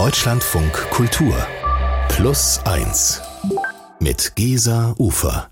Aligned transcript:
Deutschlandfunk 0.00 0.72
Kultur 0.88 1.34
Plus 2.08 2.58
1 2.64 3.20
mit 3.98 4.34
Gesa 4.34 4.94
Ufer. 4.96 5.50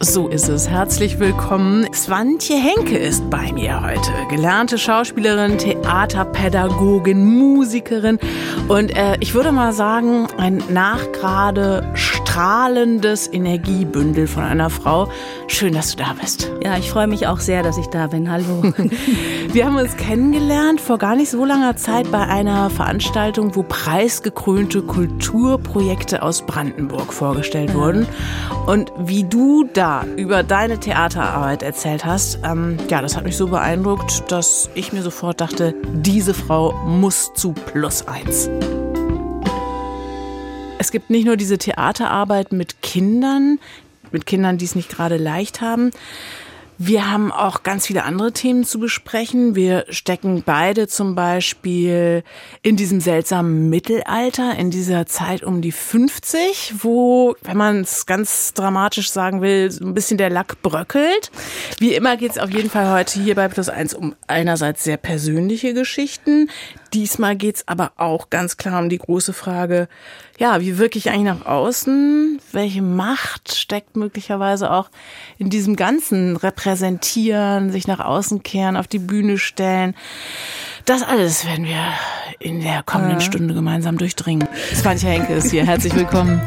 So 0.00 0.28
ist 0.28 0.48
es. 0.48 0.66
Herzlich 0.66 1.18
willkommen. 1.18 1.86
Swantje 1.92 2.56
Henke 2.56 2.96
ist 2.96 3.28
bei 3.28 3.52
mir 3.52 3.82
heute. 3.82 4.10
Gelernte 4.30 4.78
Schauspielerin, 4.78 5.58
Theaterpädagogin, 5.58 7.22
Musikerin 7.22 8.18
und 8.68 8.96
äh, 8.96 9.18
ich 9.20 9.34
würde 9.34 9.52
mal 9.52 9.74
sagen, 9.74 10.26
ein 10.38 10.62
nachgerade 10.70 11.86
strahlendes 12.36 13.32
Energiebündel 13.32 14.26
von 14.26 14.44
einer 14.44 14.68
Frau. 14.68 15.08
Schön, 15.46 15.72
dass 15.72 15.96
du 15.96 16.04
da 16.04 16.14
bist. 16.20 16.52
Ja, 16.62 16.76
ich 16.76 16.90
freue 16.90 17.06
mich 17.06 17.26
auch 17.26 17.40
sehr, 17.40 17.62
dass 17.62 17.78
ich 17.78 17.86
da 17.86 18.08
bin. 18.08 18.30
Hallo. 18.30 18.74
Wir 19.52 19.64
haben 19.64 19.76
uns 19.76 19.96
kennengelernt 19.96 20.78
vor 20.78 20.98
gar 20.98 21.16
nicht 21.16 21.30
so 21.30 21.46
langer 21.46 21.76
Zeit 21.76 22.10
bei 22.12 22.26
einer 22.26 22.68
Veranstaltung, 22.68 23.56
wo 23.56 23.62
preisgekrönte 23.62 24.82
Kulturprojekte 24.82 26.22
aus 26.22 26.42
Brandenburg 26.42 27.10
vorgestellt 27.14 27.72
wurden. 27.72 28.06
Und 28.66 28.92
wie 28.98 29.24
du 29.24 29.64
da 29.72 30.04
über 30.18 30.42
deine 30.42 30.78
Theaterarbeit 30.78 31.62
erzählt 31.62 32.04
hast, 32.04 32.40
ähm, 32.44 32.76
ja, 32.90 33.00
das 33.00 33.16
hat 33.16 33.24
mich 33.24 33.38
so 33.38 33.46
beeindruckt, 33.46 34.30
dass 34.30 34.68
ich 34.74 34.92
mir 34.92 35.00
sofort 35.00 35.40
dachte, 35.40 35.74
diese 35.90 36.34
Frau 36.34 36.74
muss 36.84 37.32
zu 37.32 37.54
Plus 37.54 38.06
eins. 38.06 38.50
Es 40.78 40.90
gibt 40.90 41.10
nicht 41.10 41.24
nur 41.24 41.36
diese 41.36 41.58
Theaterarbeit 41.58 42.52
mit 42.52 42.82
Kindern, 42.82 43.58
mit 44.12 44.26
Kindern, 44.26 44.58
die 44.58 44.66
es 44.66 44.74
nicht 44.74 44.88
gerade 44.90 45.16
leicht 45.16 45.60
haben. 45.60 45.90
Wir 46.78 47.10
haben 47.10 47.32
auch 47.32 47.62
ganz 47.62 47.86
viele 47.86 48.04
andere 48.04 48.32
Themen 48.32 48.64
zu 48.64 48.78
besprechen. 48.78 49.54
Wir 49.54 49.86
stecken 49.88 50.42
beide 50.44 50.86
zum 50.88 51.14
Beispiel 51.14 52.22
in 52.60 52.76
diesem 52.76 53.00
seltsamen 53.00 53.70
Mittelalter, 53.70 54.56
in 54.56 54.70
dieser 54.70 55.06
Zeit 55.06 55.42
um 55.42 55.62
die 55.62 55.72
50, 55.72 56.74
wo, 56.82 57.34
wenn 57.40 57.56
man 57.56 57.80
es 57.80 58.04
ganz 58.04 58.52
dramatisch 58.52 59.10
sagen 59.10 59.40
will, 59.40 59.70
so 59.70 59.86
ein 59.86 59.94
bisschen 59.94 60.18
der 60.18 60.28
Lack 60.28 60.60
bröckelt. 60.60 61.30
Wie 61.78 61.94
immer 61.94 62.18
geht 62.18 62.32
es 62.32 62.38
auf 62.38 62.50
jeden 62.50 62.68
Fall 62.68 62.92
heute 62.92 63.22
hier 63.22 63.36
bei 63.36 63.48
Plus 63.48 63.70
Eins 63.70 63.94
um 63.94 64.14
einerseits 64.26 64.84
sehr 64.84 64.98
persönliche 64.98 65.72
Geschichten. 65.72 66.50
Diesmal 66.92 67.36
geht 67.36 67.56
es 67.56 67.68
aber 67.68 67.92
auch 67.96 68.28
ganz 68.28 68.58
klar 68.58 68.82
um 68.82 68.88
die 68.90 68.98
große 68.98 69.32
Frage, 69.32 69.88
ja, 70.38 70.60
wie 70.60 70.78
wirke 70.78 70.98
ich 70.98 71.08
eigentlich 71.08 71.24
nach 71.24 71.46
außen? 71.46 72.40
Welche 72.52 72.82
Macht 72.82 73.54
steckt 73.54 73.96
möglicherweise 73.96 74.70
auch 74.70 74.90
in 75.38 75.48
diesem 75.48 75.76
ganzen 75.76 76.36
Repräsentieren, 76.66 77.70
sich 77.70 77.86
nach 77.86 78.00
außen 78.00 78.42
kehren, 78.42 78.76
auf 78.76 78.88
die 78.88 78.98
Bühne 78.98 79.38
stellen? 79.38 79.94
Das 80.84 81.02
alles 81.02 81.46
werden 81.46 81.64
wir 81.64 81.78
in 82.40 82.60
der 82.60 82.82
kommenden 82.82 83.20
Stunde 83.20 83.54
gemeinsam 83.54 83.98
durchdringen. 83.98 84.48
Svantje 84.74 85.10
Henke 85.10 85.34
ist 85.34 85.52
hier. 85.52 85.64
Herzlich 85.64 85.94
willkommen. 85.94 86.40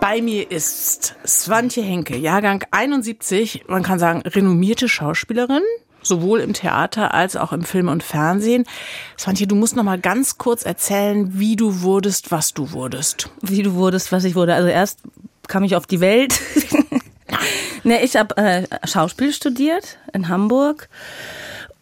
Bei 0.00 0.22
mir 0.22 0.50
ist 0.52 1.16
Swantje 1.26 1.82
Henke, 1.82 2.16
Jahrgang 2.16 2.64
71. 2.70 3.64
Man 3.66 3.82
kann 3.82 3.98
sagen, 3.98 4.22
renommierte 4.22 4.88
Schauspielerin, 4.88 5.62
sowohl 6.06 6.40
im 6.40 6.52
Theater 6.52 7.14
als 7.14 7.36
auch 7.36 7.52
im 7.52 7.62
Film 7.62 7.88
und 7.88 8.02
Fernsehen. 8.02 8.64
Swantje, 9.18 9.46
du 9.46 9.54
musst 9.54 9.76
noch 9.76 9.84
mal 9.84 9.98
ganz 9.98 10.38
kurz 10.38 10.64
erzählen, 10.64 11.38
wie 11.38 11.56
du 11.56 11.82
wurdest, 11.82 12.30
was 12.30 12.54
du 12.54 12.72
wurdest. 12.72 13.30
Wie 13.42 13.62
du 13.62 13.74
wurdest, 13.74 14.12
was 14.12 14.24
ich 14.24 14.34
wurde. 14.34 14.54
Also 14.54 14.68
erst 14.68 15.00
kam 15.48 15.64
ich 15.64 15.76
auf 15.76 15.86
die 15.86 16.00
Welt. 16.00 16.40
ne, 17.84 18.02
ich 18.02 18.16
habe 18.16 18.36
äh, 18.36 18.66
Schauspiel 18.84 19.32
studiert 19.32 19.98
in 20.12 20.28
Hamburg. 20.28 20.88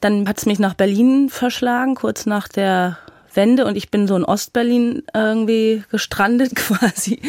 Dann 0.01 0.29
hat 0.29 0.39
es 0.39 0.47
mich 0.47 0.59
nach 0.59 0.75
Berlin 0.75 1.31
verschlagen, 1.31 1.95
kurz 1.95 2.27
nach 2.27 2.49
der 2.49 2.99
Wende 3.35 3.65
und 3.65 3.77
ich 3.77 3.91
bin 3.91 4.07
so 4.07 4.17
in 4.17 4.25
Ostberlin 4.25 5.03
irgendwie 5.13 5.83
gestrandet 5.91 6.55
quasi. 6.57 7.21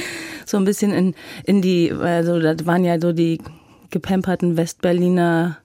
So 0.46 0.58
ein 0.58 0.66
bisschen 0.66 0.92
in, 0.92 1.16
in 1.46 1.62
die, 1.62 1.92
also 1.92 2.40
das 2.40 2.66
waren 2.66 2.84
ja 2.84 3.00
so 3.00 3.12
die 3.12 3.40
gepemperten 3.90 4.58
Westberliner 4.58 5.58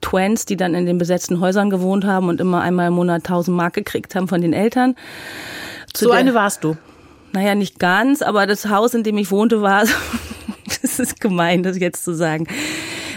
Twins, 0.00 0.44
die 0.44 0.56
dann 0.56 0.74
in 0.74 0.86
den 0.86 0.98
besetzten 0.98 1.40
Häusern 1.40 1.70
gewohnt 1.70 2.04
haben 2.04 2.28
und 2.28 2.40
immer 2.40 2.60
einmal 2.60 2.88
im 2.88 2.94
Monat 2.94 3.22
1000 3.22 3.56
Mark 3.56 3.74
gekriegt 3.74 4.14
haben 4.14 4.28
von 4.28 4.40
den 4.40 4.52
Eltern. 4.52 4.96
Zu 5.92 6.06
so 6.06 6.10
eine 6.12 6.34
warst 6.34 6.64
du? 6.64 6.76
Naja, 7.32 7.54
nicht 7.54 7.78
ganz, 7.78 8.22
aber 8.22 8.46
das 8.46 8.68
Haus, 8.68 8.94
in 8.94 9.02
dem 9.02 9.18
ich 9.18 9.30
wohnte, 9.30 9.62
war, 9.62 9.84
das 10.82 10.98
ist 10.98 11.20
gemein, 11.20 11.62
das 11.62 11.78
jetzt 11.78 12.04
zu 12.04 12.14
sagen. 12.14 12.46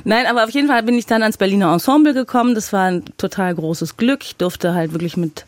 Nein, 0.05 0.25
aber 0.25 0.43
auf 0.43 0.49
jeden 0.49 0.67
Fall 0.67 0.83
bin 0.83 0.97
ich 0.97 1.05
dann 1.05 1.21
ans 1.21 1.37
Berliner 1.37 1.71
Ensemble 1.71 2.13
gekommen. 2.13 2.55
Das 2.55 2.73
war 2.73 2.85
ein 2.85 3.05
total 3.17 3.55
großes 3.55 3.95
Glück. 3.95 4.23
Ich 4.23 4.35
durfte 4.35 4.73
halt 4.73 4.91
wirklich 4.91 5.15
mit 5.15 5.45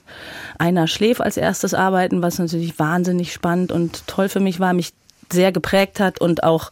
einer 0.57 0.88
Schläf 0.88 1.19
als 1.19 1.35
erstes 1.35 1.74
arbeiten, 1.74 2.22
was 2.22 2.40
natürlich 2.40 2.79
wahnsinnig 2.79 3.34
spannend 3.34 3.74
und 3.74 4.07
toll 4.07 4.29
für 4.29 4.40
mich 4.40 4.59
war, 4.59 4.74
mich 4.74 4.94
sehr 5.31 5.51
geprägt 5.51 6.00
hat 6.00 6.22
und 6.22 6.44
auch, 6.44 6.72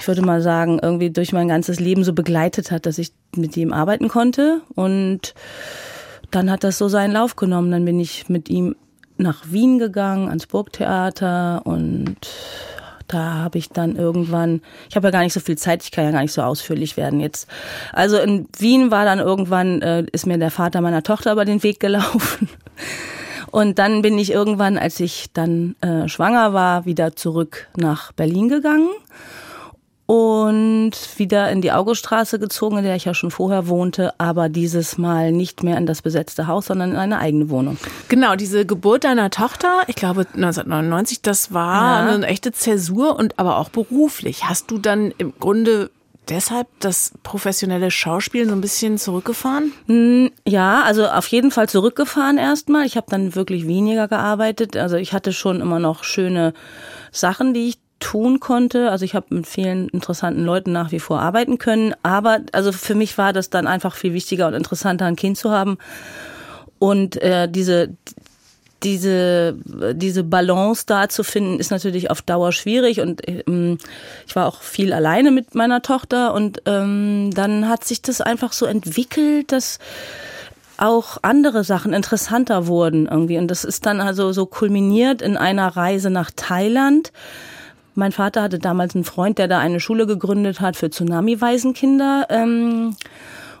ich 0.00 0.08
würde 0.08 0.22
mal 0.22 0.42
sagen, 0.42 0.78
irgendwie 0.82 1.10
durch 1.10 1.32
mein 1.32 1.48
ganzes 1.48 1.80
Leben 1.80 2.04
so 2.04 2.12
begleitet 2.12 2.70
hat, 2.70 2.86
dass 2.86 2.98
ich 2.98 3.12
mit 3.36 3.56
ihm 3.56 3.72
arbeiten 3.72 4.08
konnte. 4.08 4.60
Und 4.74 5.34
dann 6.30 6.50
hat 6.50 6.64
das 6.64 6.78
so 6.78 6.88
seinen 6.88 7.12
Lauf 7.12 7.36
genommen. 7.36 7.70
Dann 7.70 7.84
bin 7.84 8.00
ich 8.00 8.28
mit 8.28 8.48
ihm 8.48 8.76
nach 9.16 9.44
Wien 9.46 9.78
gegangen, 9.78 10.28
ans 10.28 10.46
Burgtheater 10.46 11.62
und 11.64 12.16
da 13.08 13.34
habe 13.34 13.58
ich 13.58 13.68
dann 13.68 13.96
irgendwann, 13.96 14.62
ich 14.88 14.96
habe 14.96 15.08
ja 15.08 15.10
gar 15.10 15.22
nicht 15.22 15.34
so 15.34 15.40
viel 15.40 15.58
Zeit, 15.58 15.82
ich 15.82 15.90
kann 15.90 16.04
ja 16.04 16.10
gar 16.12 16.22
nicht 16.22 16.32
so 16.32 16.42
ausführlich 16.42 16.96
werden 16.96 17.20
jetzt. 17.20 17.46
Also 17.92 18.18
in 18.18 18.48
Wien 18.58 18.90
war 18.90 19.04
dann 19.04 19.18
irgendwann, 19.18 19.82
äh, 19.82 20.06
ist 20.12 20.26
mir 20.26 20.38
der 20.38 20.50
Vater 20.50 20.80
meiner 20.80 21.02
Tochter 21.02 21.32
über 21.32 21.44
den 21.44 21.62
Weg 21.62 21.78
gelaufen. 21.78 22.48
Und 23.50 23.78
dann 23.78 24.00
bin 24.00 24.18
ich 24.18 24.32
irgendwann, 24.32 24.78
als 24.78 24.98
ich 24.98 25.26
dann 25.34 25.76
äh, 25.82 26.08
schwanger 26.08 26.54
war, 26.54 26.86
wieder 26.86 27.14
zurück 27.14 27.68
nach 27.76 28.12
Berlin 28.12 28.48
gegangen 28.48 28.88
und 30.12 30.92
wieder 31.16 31.50
in 31.50 31.62
die 31.62 31.72
Auguststraße 31.72 32.38
gezogen, 32.38 32.76
in 32.76 32.84
der 32.84 32.96
ich 32.96 33.06
ja 33.06 33.14
schon 33.14 33.30
vorher 33.30 33.66
wohnte, 33.66 34.12
aber 34.18 34.50
dieses 34.50 34.98
Mal 34.98 35.32
nicht 35.32 35.62
mehr 35.62 35.78
in 35.78 35.86
das 35.86 36.02
besetzte 36.02 36.46
Haus, 36.46 36.66
sondern 36.66 36.90
in 36.90 36.96
eine 36.98 37.18
eigene 37.18 37.48
Wohnung. 37.48 37.78
Genau, 38.08 38.36
diese 38.36 38.66
Geburt 38.66 39.04
deiner 39.04 39.30
Tochter, 39.30 39.84
ich 39.86 39.96
glaube 39.96 40.26
1999, 40.34 41.22
das 41.22 41.54
war 41.54 42.06
ja. 42.06 42.12
eine 42.12 42.26
echte 42.26 42.52
Zäsur 42.52 43.16
und 43.18 43.38
aber 43.38 43.56
auch 43.56 43.70
beruflich. 43.70 44.44
Hast 44.44 44.70
du 44.70 44.76
dann 44.76 45.14
im 45.16 45.32
Grunde 45.40 45.90
deshalb 46.28 46.68
das 46.80 47.12
professionelle 47.22 47.90
Schauspielen 47.90 48.50
so 48.50 48.54
ein 48.54 48.60
bisschen 48.60 48.98
zurückgefahren? 48.98 49.72
Hm, 49.86 50.30
ja, 50.46 50.82
also 50.82 51.06
auf 51.06 51.26
jeden 51.28 51.50
Fall 51.50 51.70
zurückgefahren 51.70 52.36
erstmal. 52.36 52.84
Ich 52.84 52.98
habe 52.98 53.06
dann 53.08 53.34
wirklich 53.34 53.66
weniger 53.66 54.08
gearbeitet. 54.08 54.76
Also 54.76 54.96
ich 54.96 55.14
hatte 55.14 55.32
schon 55.32 55.62
immer 55.62 55.78
noch 55.78 56.04
schöne 56.04 56.52
Sachen, 57.12 57.54
die 57.54 57.70
ich 57.70 57.81
tun 58.02 58.40
konnte. 58.40 58.90
Also 58.90 59.04
ich 59.04 59.14
habe 59.14 59.34
mit 59.34 59.46
vielen 59.46 59.88
interessanten 59.88 60.44
Leuten 60.44 60.72
nach 60.72 60.92
wie 60.92 61.00
vor 61.00 61.20
arbeiten 61.20 61.58
können. 61.58 61.94
Aber 62.02 62.40
also 62.52 62.72
für 62.72 62.94
mich 62.94 63.16
war 63.16 63.32
das 63.32 63.48
dann 63.48 63.66
einfach 63.66 63.94
viel 63.94 64.12
wichtiger 64.12 64.48
und 64.48 64.54
interessanter, 64.54 65.06
ein 65.06 65.16
Kind 65.16 65.38
zu 65.38 65.50
haben. 65.50 65.78
Und 66.78 67.16
äh, 67.22 67.48
diese 67.48 67.90
diese, 68.82 69.54
diese 69.94 70.24
Balance 70.24 70.84
da 70.86 71.08
zu 71.08 71.22
finden, 71.22 71.60
ist 71.60 71.70
natürlich 71.70 72.10
auf 72.10 72.20
Dauer 72.20 72.50
schwierig. 72.50 73.00
Und 73.00 73.22
ähm, 73.28 73.78
ich 74.26 74.34
war 74.34 74.46
auch 74.46 74.60
viel 74.60 74.92
alleine 74.92 75.30
mit 75.30 75.54
meiner 75.54 75.82
Tochter. 75.82 76.34
Und 76.34 76.62
ähm, 76.66 77.30
dann 77.32 77.68
hat 77.68 77.84
sich 77.84 78.02
das 78.02 78.20
einfach 78.20 78.52
so 78.52 78.66
entwickelt, 78.66 79.52
dass 79.52 79.78
auch 80.78 81.18
andere 81.22 81.62
Sachen 81.62 81.92
interessanter 81.92 82.66
wurden 82.66 83.06
irgendwie. 83.06 83.38
Und 83.38 83.48
das 83.48 83.62
ist 83.62 83.86
dann 83.86 84.00
also 84.00 84.32
so 84.32 84.46
kulminiert 84.46 85.22
in 85.22 85.36
einer 85.36 85.68
Reise 85.68 86.10
nach 86.10 86.32
Thailand 86.34 87.12
mein 87.94 88.12
Vater 88.12 88.42
hatte 88.42 88.58
damals 88.58 88.94
einen 88.94 89.04
Freund, 89.04 89.38
der 89.38 89.48
da 89.48 89.58
eine 89.58 89.80
Schule 89.80 90.06
gegründet 90.06 90.60
hat 90.60 90.76
für 90.76 90.90
Tsunami-Waisenkinder. 90.90 92.26
Ähm, 92.30 92.96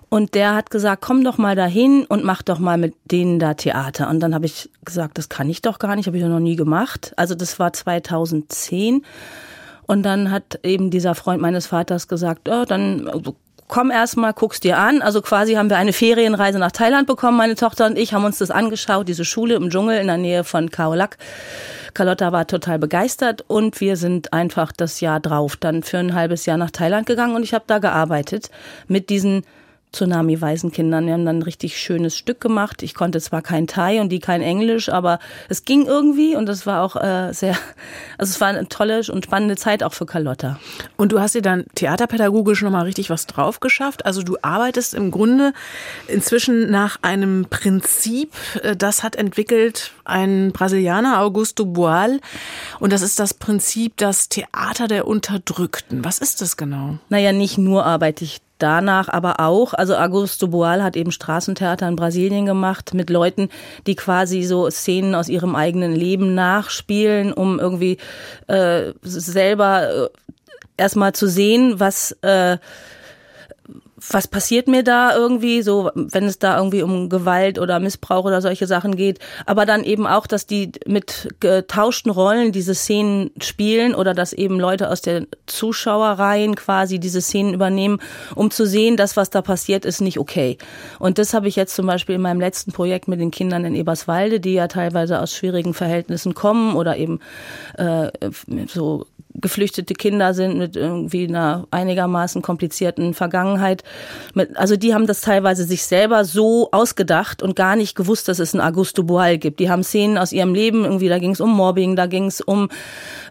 und 0.08 0.34
der 0.34 0.54
hat 0.54 0.70
gesagt, 0.70 1.02
komm 1.02 1.24
doch 1.24 1.38
mal 1.38 1.56
dahin 1.56 2.04
und 2.04 2.22
mach 2.22 2.42
doch 2.42 2.58
mal 2.58 2.76
mit 2.76 2.94
denen 3.10 3.38
da 3.38 3.54
Theater. 3.54 4.10
Und 4.10 4.20
dann 4.20 4.34
habe 4.34 4.44
ich 4.44 4.68
gesagt, 4.84 5.16
das 5.16 5.30
kann 5.30 5.48
ich 5.48 5.62
doch 5.62 5.78
gar 5.78 5.96
nicht, 5.96 6.06
habe 6.06 6.18
ich 6.18 6.24
noch 6.24 6.38
nie 6.38 6.56
gemacht. 6.56 7.14
Also 7.16 7.34
das 7.34 7.58
war 7.58 7.72
2010. 7.72 9.06
Und 9.86 10.02
dann 10.02 10.30
hat 10.30 10.60
eben 10.64 10.90
dieser 10.90 11.14
Freund 11.14 11.40
meines 11.40 11.66
Vaters 11.66 12.08
gesagt, 12.08 12.48
oh, 12.50 12.64
dann 12.66 13.10
komm 13.72 13.90
erst 13.90 14.18
mal, 14.18 14.32
guck's 14.32 14.60
dir 14.60 14.76
an. 14.76 15.00
Also 15.00 15.22
quasi 15.22 15.54
haben 15.54 15.70
wir 15.70 15.78
eine 15.78 15.94
Ferienreise 15.94 16.58
nach 16.58 16.72
Thailand 16.72 17.06
bekommen, 17.06 17.38
meine 17.38 17.54
Tochter 17.54 17.86
und 17.86 17.96
ich 17.96 18.12
haben 18.12 18.22
uns 18.22 18.36
das 18.36 18.50
angeschaut, 18.50 19.08
diese 19.08 19.24
Schule 19.24 19.54
im 19.54 19.70
Dschungel 19.70 19.98
in 19.98 20.08
der 20.08 20.18
Nähe 20.18 20.44
von 20.44 20.70
Khao 20.70 20.92
Lak. 20.92 21.16
Carlotta 21.94 22.32
war 22.32 22.46
total 22.46 22.78
begeistert 22.78 23.42
und 23.48 23.80
wir 23.80 23.96
sind 23.96 24.34
einfach 24.34 24.72
das 24.72 25.00
Jahr 25.00 25.20
drauf 25.20 25.56
dann 25.56 25.82
für 25.82 25.96
ein 25.96 26.14
halbes 26.14 26.44
Jahr 26.44 26.58
nach 26.58 26.70
Thailand 26.70 27.06
gegangen 27.06 27.34
und 27.34 27.44
ich 27.44 27.54
habe 27.54 27.64
da 27.66 27.78
gearbeitet 27.78 28.50
mit 28.88 29.08
diesen 29.08 29.46
Tsunami-Waisenkindern. 29.92 31.06
Wir 31.06 31.12
haben 31.12 31.26
dann 31.26 31.38
ein 31.38 31.42
richtig 31.42 31.78
schönes 31.78 32.16
Stück 32.16 32.40
gemacht. 32.40 32.82
Ich 32.82 32.94
konnte 32.94 33.20
zwar 33.20 33.42
kein 33.42 33.66
Thai 33.66 34.00
und 34.00 34.08
die 34.08 34.20
kein 34.20 34.42
Englisch, 34.42 34.88
aber 34.88 35.18
es 35.48 35.64
ging 35.64 35.86
irgendwie 35.86 36.34
und 36.34 36.48
es 36.48 36.66
war 36.66 36.82
auch 36.82 36.96
äh, 36.96 37.32
sehr, 37.32 37.56
also 38.18 38.30
es 38.30 38.40
war 38.40 38.48
eine 38.48 38.68
tolle 38.68 39.02
und 39.10 39.24
spannende 39.24 39.56
Zeit 39.56 39.82
auch 39.82 39.92
für 39.92 40.06
Carlotta. 40.06 40.58
Und 40.96 41.12
du 41.12 41.20
hast 41.20 41.34
dir 41.34 41.42
dann 41.42 41.64
theaterpädagogisch 41.74 42.62
nochmal 42.62 42.84
richtig 42.84 43.10
was 43.10 43.26
drauf 43.26 43.60
geschafft. 43.60 44.06
Also 44.06 44.22
du 44.22 44.36
arbeitest 44.42 44.94
im 44.94 45.10
Grunde 45.10 45.52
inzwischen 46.08 46.70
nach 46.70 46.98
einem 47.02 47.46
Prinzip, 47.48 48.32
äh, 48.62 48.76
das 48.76 49.02
hat 49.02 49.16
entwickelt 49.16 49.92
ein 50.04 50.52
Brasilianer, 50.52 51.20
Augusto 51.20 51.64
Boal. 51.64 52.20
Und 52.80 52.92
das 52.92 53.02
ist 53.02 53.18
das 53.18 53.34
Prinzip, 53.34 53.96
das 53.96 54.28
Theater 54.28 54.88
der 54.88 55.06
Unterdrückten. 55.06 56.04
Was 56.04 56.18
ist 56.18 56.40
das 56.40 56.56
genau? 56.56 56.98
Naja, 57.08 57.32
nicht 57.32 57.58
nur 57.58 57.84
arbeite 57.84 58.24
ich 58.24 58.40
danach 58.62 59.08
aber 59.08 59.40
auch, 59.40 59.74
also 59.74 59.96
Augusto 59.96 60.48
Boal 60.48 60.82
hat 60.82 60.96
eben 60.96 61.10
Straßentheater 61.10 61.88
in 61.88 61.96
Brasilien 61.96 62.46
gemacht 62.46 62.94
mit 62.94 63.10
Leuten, 63.10 63.48
die 63.86 63.96
quasi 63.96 64.42
so 64.42 64.70
Szenen 64.70 65.14
aus 65.14 65.28
ihrem 65.28 65.56
eigenen 65.56 65.94
Leben 65.94 66.34
nachspielen, 66.34 67.32
um 67.32 67.58
irgendwie 67.58 67.98
äh, 68.46 68.92
selber 69.02 69.88
äh, 69.90 70.08
erstmal 70.76 71.12
zu 71.12 71.28
sehen, 71.28 71.80
was 71.80 72.12
äh, 72.22 72.58
was 74.10 74.26
passiert 74.26 74.68
mir 74.68 74.82
da 74.82 75.14
irgendwie, 75.14 75.62
so 75.62 75.90
wenn 75.94 76.24
es 76.24 76.38
da 76.38 76.56
irgendwie 76.56 76.82
um 76.82 77.08
Gewalt 77.08 77.58
oder 77.58 77.78
Missbrauch 77.78 78.24
oder 78.24 78.40
solche 78.40 78.66
Sachen 78.66 78.96
geht, 78.96 79.18
aber 79.46 79.66
dann 79.66 79.84
eben 79.84 80.06
auch, 80.06 80.26
dass 80.26 80.46
die 80.46 80.72
mit 80.86 81.28
getauschten 81.40 82.10
Rollen 82.10 82.52
diese 82.52 82.74
Szenen 82.74 83.30
spielen 83.40 83.94
oder 83.94 84.14
dass 84.14 84.32
eben 84.32 84.58
Leute 84.58 84.90
aus 84.90 85.02
der 85.02 85.26
Zuschauerreihen 85.46 86.56
quasi 86.56 86.98
diese 86.98 87.20
Szenen 87.20 87.54
übernehmen, 87.54 87.98
um 88.34 88.50
zu 88.50 88.66
sehen, 88.66 88.96
dass 88.96 89.16
was 89.16 89.30
da 89.30 89.42
passiert, 89.42 89.84
ist 89.84 90.00
nicht 90.00 90.18
okay. 90.18 90.58
Und 90.98 91.18
das 91.18 91.34
habe 91.34 91.48
ich 91.48 91.56
jetzt 91.56 91.74
zum 91.74 91.86
Beispiel 91.86 92.16
in 92.16 92.22
meinem 92.22 92.40
letzten 92.40 92.72
Projekt 92.72 93.08
mit 93.08 93.20
den 93.20 93.30
Kindern 93.30 93.64
in 93.64 93.74
Eberswalde, 93.74 94.40
die 94.40 94.54
ja 94.54 94.68
teilweise 94.68 95.20
aus 95.20 95.34
schwierigen 95.34 95.74
Verhältnissen 95.74 96.34
kommen 96.34 96.74
oder 96.74 96.96
eben 96.96 97.20
äh, 97.76 98.10
so 98.66 99.06
geflüchtete 99.42 99.94
Kinder 99.94 100.32
sind 100.32 100.56
mit 100.56 100.76
irgendwie 100.76 101.28
einer 101.28 101.66
einigermaßen 101.70 102.40
komplizierten 102.40 103.12
Vergangenheit. 103.14 103.82
Also 104.54 104.76
die 104.76 104.94
haben 104.94 105.06
das 105.06 105.20
teilweise 105.20 105.64
sich 105.64 105.84
selber 105.84 106.24
so 106.24 106.70
ausgedacht 106.72 107.42
und 107.42 107.56
gar 107.56 107.76
nicht 107.76 107.94
gewusst, 107.94 108.28
dass 108.28 108.38
es 108.38 108.54
einen 108.54 108.62
Augusto 108.62 109.02
Boal 109.02 109.38
gibt. 109.38 109.60
Die 109.60 109.68
haben 109.68 109.82
Szenen 109.82 110.16
aus 110.16 110.32
ihrem 110.32 110.54
Leben, 110.54 110.84
irgendwie 110.84 111.08
da 111.08 111.18
ging 111.18 111.32
es 111.32 111.40
um 111.40 111.54
Mobbing, 111.54 111.96
da 111.96 112.06
ging 112.06 112.26
es 112.26 112.40
um 112.40 112.68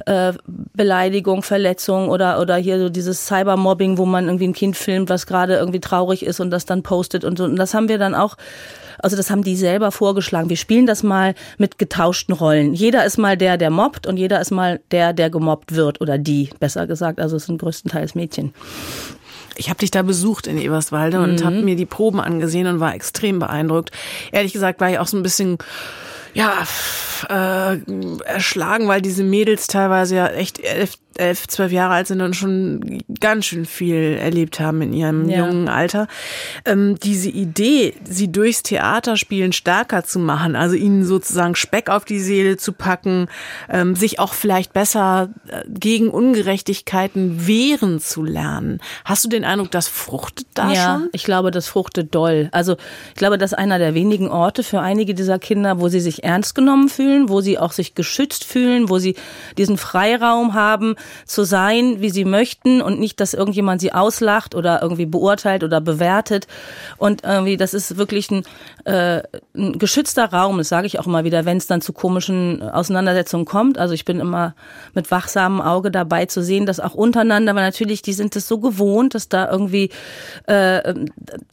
äh, 0.05 0.33
Beleidigung, 0.45 1.41
Verletzung 1.41 2.09
oder 2.09 2.39
oder 2.39 2.57
hier 2.57 2.79
so 2.79 2.89
dieses 2.89 3.25
Cybermobbing, 3.25 3.97
wo 3.97 4.05
man 4.05 4.25
irgendwie 4.25 4.47
ein 4.47 4.53
Kind 4.53 4.77
filmt, 4.77 5.09
was 5.09 5.25
gerade 5.25 5.55
irgendwie 5.55 5.79
traurig 5.79 6.25
ist 6.25 6.39
und 6.39 6.51
das 6.51 6.65
dann 6.65 6.83
postet 6.83 7.23
und 7.23 7.37
so. 7.37 7.45
Und 7.45 7.55
das 7.55 7.73
haben 7.73 7.89
wir 7.89 7.97
dann 7.97 8.13
auch 8.13 8.37
also 9.03 9.15
das 9.15 9.29
haben 9.29 9.43
die 9.43 9.55
selber 9.55 9.91
vorgeschlagen. 9.91 10.49
Wir 10.49 10.57
spielen 10.57 10.85
das 10.85 11.03
mal 11.03 11.35
mit 11.57 11.77
getauschten 11.77 12.33
Rollen. 12.33 12.73
Jeder 12.73 13.05
ist 13.05 13.17
mal 13.17 13.37
der, 13.37 13.57
der 13.57 13.69
mobbt 13.69 14.07
und 14.07 14.17
jeder 14.17 14.41
ist 14.41 14.51
mal 14.51 14.79
der, 14.91 15.13
der 15.13 15.29
gemobbt 15.29 15.75
wird 15.75 16.01
oder 16.01 16.17
die, 16.17 16.49
besser 16.59 16.87
gesagt. 16.87 17.19
Also 17.19 17.37
es 17.37 17.45
sind 17.45 17.59
größtenteils 17.59 18.15
Mädchen. 18.15 18.53
Ich 19.57 19.69
habe 19.69 19.79
dich 19.79 19.91
da 19.91 20.01
besucht 20.01 20.47
in 20.47 20.57
Eberswalde 20.57 21.17
mhm. 21.17 21.23
und 21.23 21.45
habe 21.45 21.61
mir 21.61 21.75
die 21.75 21.85
Proben 21.85 22.19
angesehen 22.19 22.67
und 22.67 22.79
war 22.79 22.95
extrem 22.95 23.39
beeindruckt. 23.39 23.91
Ehrlich 24.31 24.53
gesagt 24.53 24.79
war 24.79 24.89
ich 24.89 24.99
auch 24.99 25.07
so 25.07 25.17
ein 25.17 25.23
bisschen 25.23 25.57
ja, 26.33 26.63
äh, 27.29 27.77
erschlagen, 28.25 28.87
weil 28.87 29.01
diese 29.01 29.23
Mädels 29.23 29.67
teilweise 29.67 30.15
ja 30.15 30.27
echt 30.27 30.59
elf, 30.59 30.97
elf, 31.17 31.47
zwölf 31.47 31.71
Jahre 31.71 31.93
alt 31.93 32.07
sind 32.07 32.21
und 32.21 32.35
schon 32.35 33.03
ganz 33.19 33.45
schön 33.45 33.65
viel 33.65 34.17
erlebt 34.19 34.59
haben 34.59 34.81
in 34.81 34.93
ihrem 34.93 35.29
ja. 35.29 35.39
jungen 35.39 35.67
Alter. 35.67 36.07
Ähm, 36.65 36.97
diese 37.03 37.29
Idee, 37.29 37.93
sie 38.03 38.31
durchs 38.31 38.63
Theaterspielen 38.63 39.51
stärker 39.51 40.03
zu 40.03 40.19
machen, 40.19 40.55
also 40.55 40.75
ihnen 40.75 41.03
sozusagen 41.03 41.55
Speck 41.55 41.89
auf 41.89 42.05
die 42.05 42.19
Seele 42.19 42.57
zu 42.57 42.71
packen, 42.71 43.27
ähm, 43.69 43.95
sich 43.95 44.19
auch 44.19 44.33
vielleicht 44.33 44.73
besser 44.73 45.29
äh, 45.47 45.63
gegen 45.67 46.09
Ungerechtigkeiten 46.09 47.45
wehren 47.45 47.99
zu 47.99 48.23
lernen. 48.23 48.79
Hast 49.03 49.25
du 49.25 49.29
den 49.29 49.43
Eindruck, 49.43 49.71
das 49.71 49.87
fruchtet 49.87 50.47
da 50.53 50.71
ja, 50.71 50.93
schon? 50.93 51.09
ich 51.11 51.23
glaube, 51.23 51.51
das 51.51 51.67
fruchtet 51.67 52.15
doll. 52.15 52.49
Also 52.51 52.77
ich 53.09 53.15
glaube, 53.15 53.37
das 53.37 53.51
ist 53.51 53.57
einer 53.57 53.79
der 53.79 53.93
wenigen 53.93 54.29
Orte 54.29 54.63
für 54.63 54.79
einige 54.79 55.13
dieser 55.13 55.39
Kinder, 55.39 55.79
wo 55.79 55.89
sie 55.89 55.99
sich 55.99 56.20
ernst 56.23 56.55
genommen 56.55 56.89
fühlen, 56.89 57.29
wo 57.29 57.41
sie 57.41 57.57
auch 57.57 57.71
sich 57.71 57.95
geschützt 57.95 58.43
fühlen, 58.43 58.89
wo 58.89 58.99
sie 58.99 59.15
diesen 59.57 59.77
Freiraum 59.77 60.53
haben, 60.53 60.95
zu 61.25 61.43
sein, 61.43 62.01
wie 62.01 62.09
sie 62.09 62.25
möchten 62.25 62.81
und 62.81 62.99
nicht, 62.99 63.19
dass 63.19 63.33
irgendjemand 63.33 63.81
sie 63.81 63.93
auslacht 63.93 64.55
oder 64.55 64.81
irgendwie 64.81 65.05
beurteilt 65.05 65.63
oder 65.63 65.81
bewertet. 65.81 66.47
Und 66.97 67.23
irgendwie, 67.23 67.57
das 67.57 67.73
ist 67.73 67.97
wirklich 67.97 68.31
ein, 68.31 68.43
äh, 68.85 69.21
ein 69.55 69.79
geschützter 69.79 70.25
Raum, 70.25 70.57
das 70.57 70.69
sage 70.69 70.87
ich 70.87 70.99
auch 70.99 71.07
immer 71.07 71.23
wieder, 71.23 71.45
wenn 71.45 71.57
es 71.57 71.67
dann 71.67 71.81
zu 71.81 71.93
komischen 71.93 72.61
Auseinandersetzungen 72.61 73.45
kommt. 73.45 73.77
Also 73.77 73.93
ich 73.93 74.05
bin 74.05 74.19
immer 74.19 74.55
mit 74.93 75.11
wachsamem 75.11 75.61
Auge 75.61 75.91
dabei 75.91 76.25
zu 76.25 76.43
sehen, 76.43 76.65
dass 76.65 76.79
auch 76.79 76.93
untereinander, 76.93 77.55
weil 77.55 77.63
natürlich, 77.63 78.01
die 78.01 78.13
sind 78.13 78.35
es 78.35 78.47
so 78.47 78.59
gewohnt, 78.59 79.15
dass 79.15 79.29
da 79.29 79.49
irgendwie, 79.49 79.89
äh, 80.47 80.93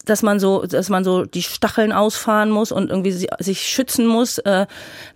dass 0.04 0.22
man 0.22 0.40
so, 0.40 0.64
dass 0.66 0.88
man 0.88 1.04
so 1.04 1.24
die 1.24 1.42
Stacheln 1.42 1.92
ausfahren 1.92 2.50
muss 2.50 2.72
und 2.72 2.90
irgendwie 2.90 3.12
sich 3.12 3.66
schützen 3.66 4.06
muss, 4.06 4.38
äh, 4.38 4.57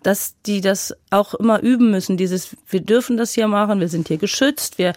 dass 0.03 0.35
die 0.47 0.61
das 0.61 0.95
auch 1.11 1.35
immer 1.35 1.61
üben 1.63 1.91
müssen. 1.91 2.17
Dieses, 2.17 2.57
wir 2.69 2.81
dürfen 2.81 3.17
das 3.17 3.33
hier 3.33 3.49
machen, 3.49 3.81
wir 3.81 3.89
sind 3.89 4.09
hier 4.09 4.19
geschützt, 4.19 4.79
wir 4.79 4.93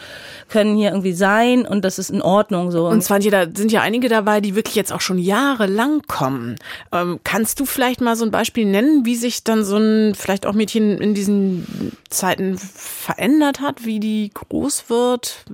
können 0.50 0.76
hier 0.76 0.90
irgendwie 0.90 1.14
sein 1.14 1.66
und 1.66 1.84
das 1.84 1.98
ist 1.98 2.10
in 2.10 2.22
Ordnung 2.22 2.72
so. 2.72 2.88
Und 2.88 3.02
zwar 3.02 3.20
da 3.20 3.46
sind 3.54 3.72
ja 3.72 3.82
einige 3.82 4.10
dabei, 4.10 4.42
die 4.42 4.56
wirklich 4.56 4.76
jetzt 4.76 4.94
auch 4.94 5.02
schon 5.02 5.18
jahrelang 5.18 6.02
kommen. 6.08 6.56
Ähm, 6.92 7.20
kannst 7.24 7.60
du 7.60 7.66
vielleicht 7.66 8.02
mal 8.02 8.16
so 8.16 8.26
ein 8.26 8.32
Beispiel 8.32 8.66
nennen, 8.66 9.06
wie 9.06 9.16
sich 9.16 9.44
dann 9.44 9.64
so 9.64 9.78
ein 9.78 10.16
vielleicht 10.16 10.46
auch 10.46 10.54
Mädchen 10.54 11.00
in 11.00 11.14
diesen 11.14 11.96
Zeiten 12.10 12.58
verändert 12.58 13.62
hat, 13.62 13.86
wie 13.86 14.00
die 14.00 14.32
groß 14.34 14.90
wird 14.90 15.46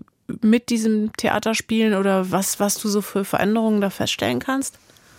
mit 0.42 0.70
diesem 0.70 1.12
Theaterspielen 1.14 1.94
oder 1.94 2.32
was, 2.32 2.60
was 2.60 2.76
du 2.76 2.88
so 2.88 3.02
für 3.02 3.26
Veränderungen 3.26 3.82
da 3.82 3.90
feststellen 3.90 4.40
kannst? 4.40 4.78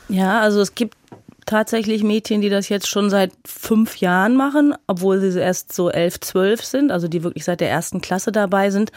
Ja, 0.08 0.40
also 0.40 0.60
es 0.60 0.74
gibt 0.74 0.96
tatsächlich 1.46 2.02
Mädchen, 2.02 2.40
die 2.40 2.48
das 2.48 2.68
jetzt 2.68 2.88
schon 2.88 3.10
seit 3.10 3.32
fünf 3.46 3.96
Jahren 3.96 4.36
machen, 4.36 4.74
obwohl 4.86 5.20
sie 5.20 5.38
erst 5.38 5.72
so 5.72 5.90
elf, 5.90 6.20
zwölf 6.20 6.64
sind, 6.64 6.90
also 6.90 7.08
die 7.08 7.22
wirklich 7.22 7.44
seit 7.44 7.60
der 7.60 7.70
ersten 7.70 8.00
Klasse 8.00 8.32
dabei 8.32 8.70
sind. 8.70 8.92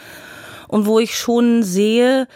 Und 0.68 0.86
wo 0.86 0.98
ich 0.98 1.16
schon 1.16 1.62
sehe, 1.62 2.26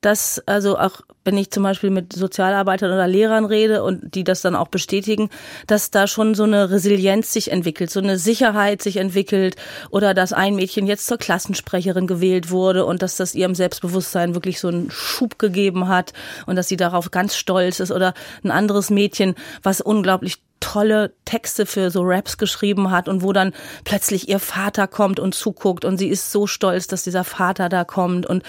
dass 0.00 0.42
also 0.46 0.78
auch 0.78 1.00
wenn 1.28 1.36
ich 1.36 1.50
zum 1.50 1.62
Beispiel 1.62 1.90
mit 1.90 2.14
Sozialarbeitern 2.14 2.90
oder 2.90 3.06
Lehrern 3.06 3.44
rede 3.44 3.82
und 3.82 4.14
die 4.14 4.24
das 4.24 4.40
dann 4.40 4.56
auch 4.56 4.68
bestätigen, 4.68 5.28
dass 5.66 5.90
da 5.90 6.06
schon 6.06 6.34
so 6.34 6.44
eine 6.44 6.70
Resilienz 6.70 7.34
sich 7.34 7.52
entwickelt, 7.52 7.90
so 7.90 8.00
eine 8.00 8.16
Sicherheit 8.16 8.80
sich 8.80 8.96
entwickelt 8.96 9.56
oder 9.90 10.14
dass 10.14 10.32
ein 10.32 10.54
Mädchen 10.54 10.86
jetzt 10.86 11.06
zur 11.06 11.18
Klassensprecherin 11.18 12.06
gewählt 12.06 12.50
wurde 12.50 12.86
und 12.86 13.02
dass 13.02 13.16
das 13.16 13.34
ihrem 13.34 13.54
Selbstbewusstsein 13.54 14.32
wirklich 14.32 14.58
so 14.58 14.68
einen 14.68 14.90
Schub 14.90 15.38
gegeben 15.38 15.88
hat 15.88 16.14
und 16.46 16.56
dass 16.56 16.68
sie 16.68 16.78
darauf 16.78 17.10
ganz 17.10 17.36
stolz 17.36 17.78
ist 17.78 17.92
oder 17.92 18.14
ein 18.42 18.50
anderes 18.50 18.88
Mädchen, 18.88 19.34
was 19.62 19.82
unglaublich 19.82 20.38
tolle 20.60 21.12
Texte 21.24 21.66
für 21.66 21.90
so 21.90 22.02
Raps 22.02 22.38
geschrieben 22.38 22.90
hat 22.90 23.08
und 23.08 23.22
wo 23.22 23.32
dann 23.32 23.52
plötzlich 23.84 24.28
ihr 24.28 24.38
Vater 24.38 24.86
kommt 24.86 25.20
und 25.20 25.34
zuguckt 25.34 25.84
und 25.84 25.98
sie 25.98 26.08
ist 26.08 26.32
so 26.32 26.46
stolz, 26.46 26.86
dass 26.86 27.02
dieser 27.02 27.24
Vater 27.24 27.68
da 27.68 27.84
kommt. 27.84 28.26
Und 28.26 28.42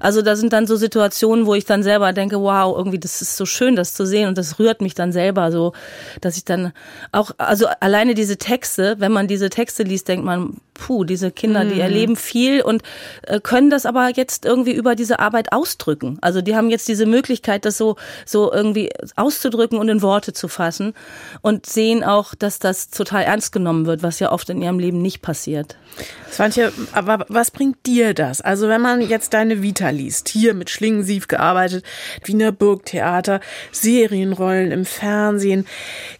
also 0.00 0.22
da 0.22 0.36
sind 0.36 0.52
dann 0.52 0.66
so 0.66 0.76
Situationen, 0.76 1.46
wo 1.46 1.54
ich 1.54 1.64
dann 1.64 1.82
selber 1.82 2.12
denke, 2.12 2.40
wow, 2.40 2.76
irgendwie 2.76 2.98
das 2.98 3.22
ist 3.22 3.36
so 3.36 3.46
schön, 3.46 3.76
das 3.76 3.94
zu 3.94 4.06
sehen. 4.06 4.28
Und 4.28 4.38
das 4.38 4.58
rührt 4.58 4.80
mich 4.80 4.94
dann 4.94 5.12
selber 5.12 5.52
so, 5.52 5.72
dass 6.20 6.36
ich 6.36 6.44
dann 6.44 6.72
auch, 7.12 7.32
also 7.38 7.66
alleine 7.80 8.14
diese 8.14 8.36
Texte, 8.36 8.96
wenn 8.98 9.12
man 9.12 9.28
diese 9.28 9.50
Texte 9.50 9.82
liest, 9.82 10.08
denkt 10.08 10.24
man, 10.24 10.60
puh, 10.74 11.04
diese 11.04 11.30
Kinder, 11.30 11.64
die 11.64 11.76
mhm. 11.76 11.80
erleben 11.80 12.16
viel 12.16 12.60
und 12.60 12.82
äh, 13.22 13.40
können 13.40 13.70
das 13.70 13.86
aber 13.86 14.10
jetzt 14.14 14.44
irgendwie 14.44 14.72
über 14.72 14.94
diese 14.94 15.20
Arbeit 15.20 15.52
ausdrücken. 15.52 16.18
Also 16.20 16.42
die 16.42 16.56
haben 16.56 16.70
jetzt 16.70 16.88
diese 16.88 17.06
Möglichkeit, 17.06 17.64
das 17.64 17.78
so, 17.78 17.96
so 18.26 18.52
irgendwie 18.52 18.90
auszudrücken 19.16 19.78
und 19.78 19.88
in 19.88 20.02
Worte 20.02 20.32
zu 20.32 20.48
fassen 20.48 20.94
und 21.40 21.66
sehen 21.66 22.04
auch, 22.04 22.34
dass 22.34 22.58
das 22.58 22.90
total 22.90 23.22
ernst 23.22 23.52
genommen 23.52 23.86
wird, 23.86 24.02
was 24.02 24.18
ja 24.18 24.32
oft 24.32 24.50
in 24.50 24.60
ihrem 24.60 24.78
Leben 24.78 25.00
nicht 25.00 25.22
passiert. 25.22 25.76
Svantje, 26.30 26.72
aber 26.92 27.24
was 27.28 27.52
bringt 27.52 27.86
dir 27.86 28.12
das? 28.12 28.40
Also 28.40 28.68
wenn 28.68 28.80
man 28.80 29.00
jetzt 29.00 29.34
deine 29.34 29.62
Vita 29.62 29.90
liest, 29.90 30.28
hier 30.28 30.52
mit 30.54 30.68
Schlingensief 30.68 31.28
gearbeitet, 31.28 31.84
Wiener 32.24 32.50
Burgtheater, 32.50 33.40
Serienrollen 33.70 34.72
im 34.72 34.84
Fernsehen, 34.84 35.66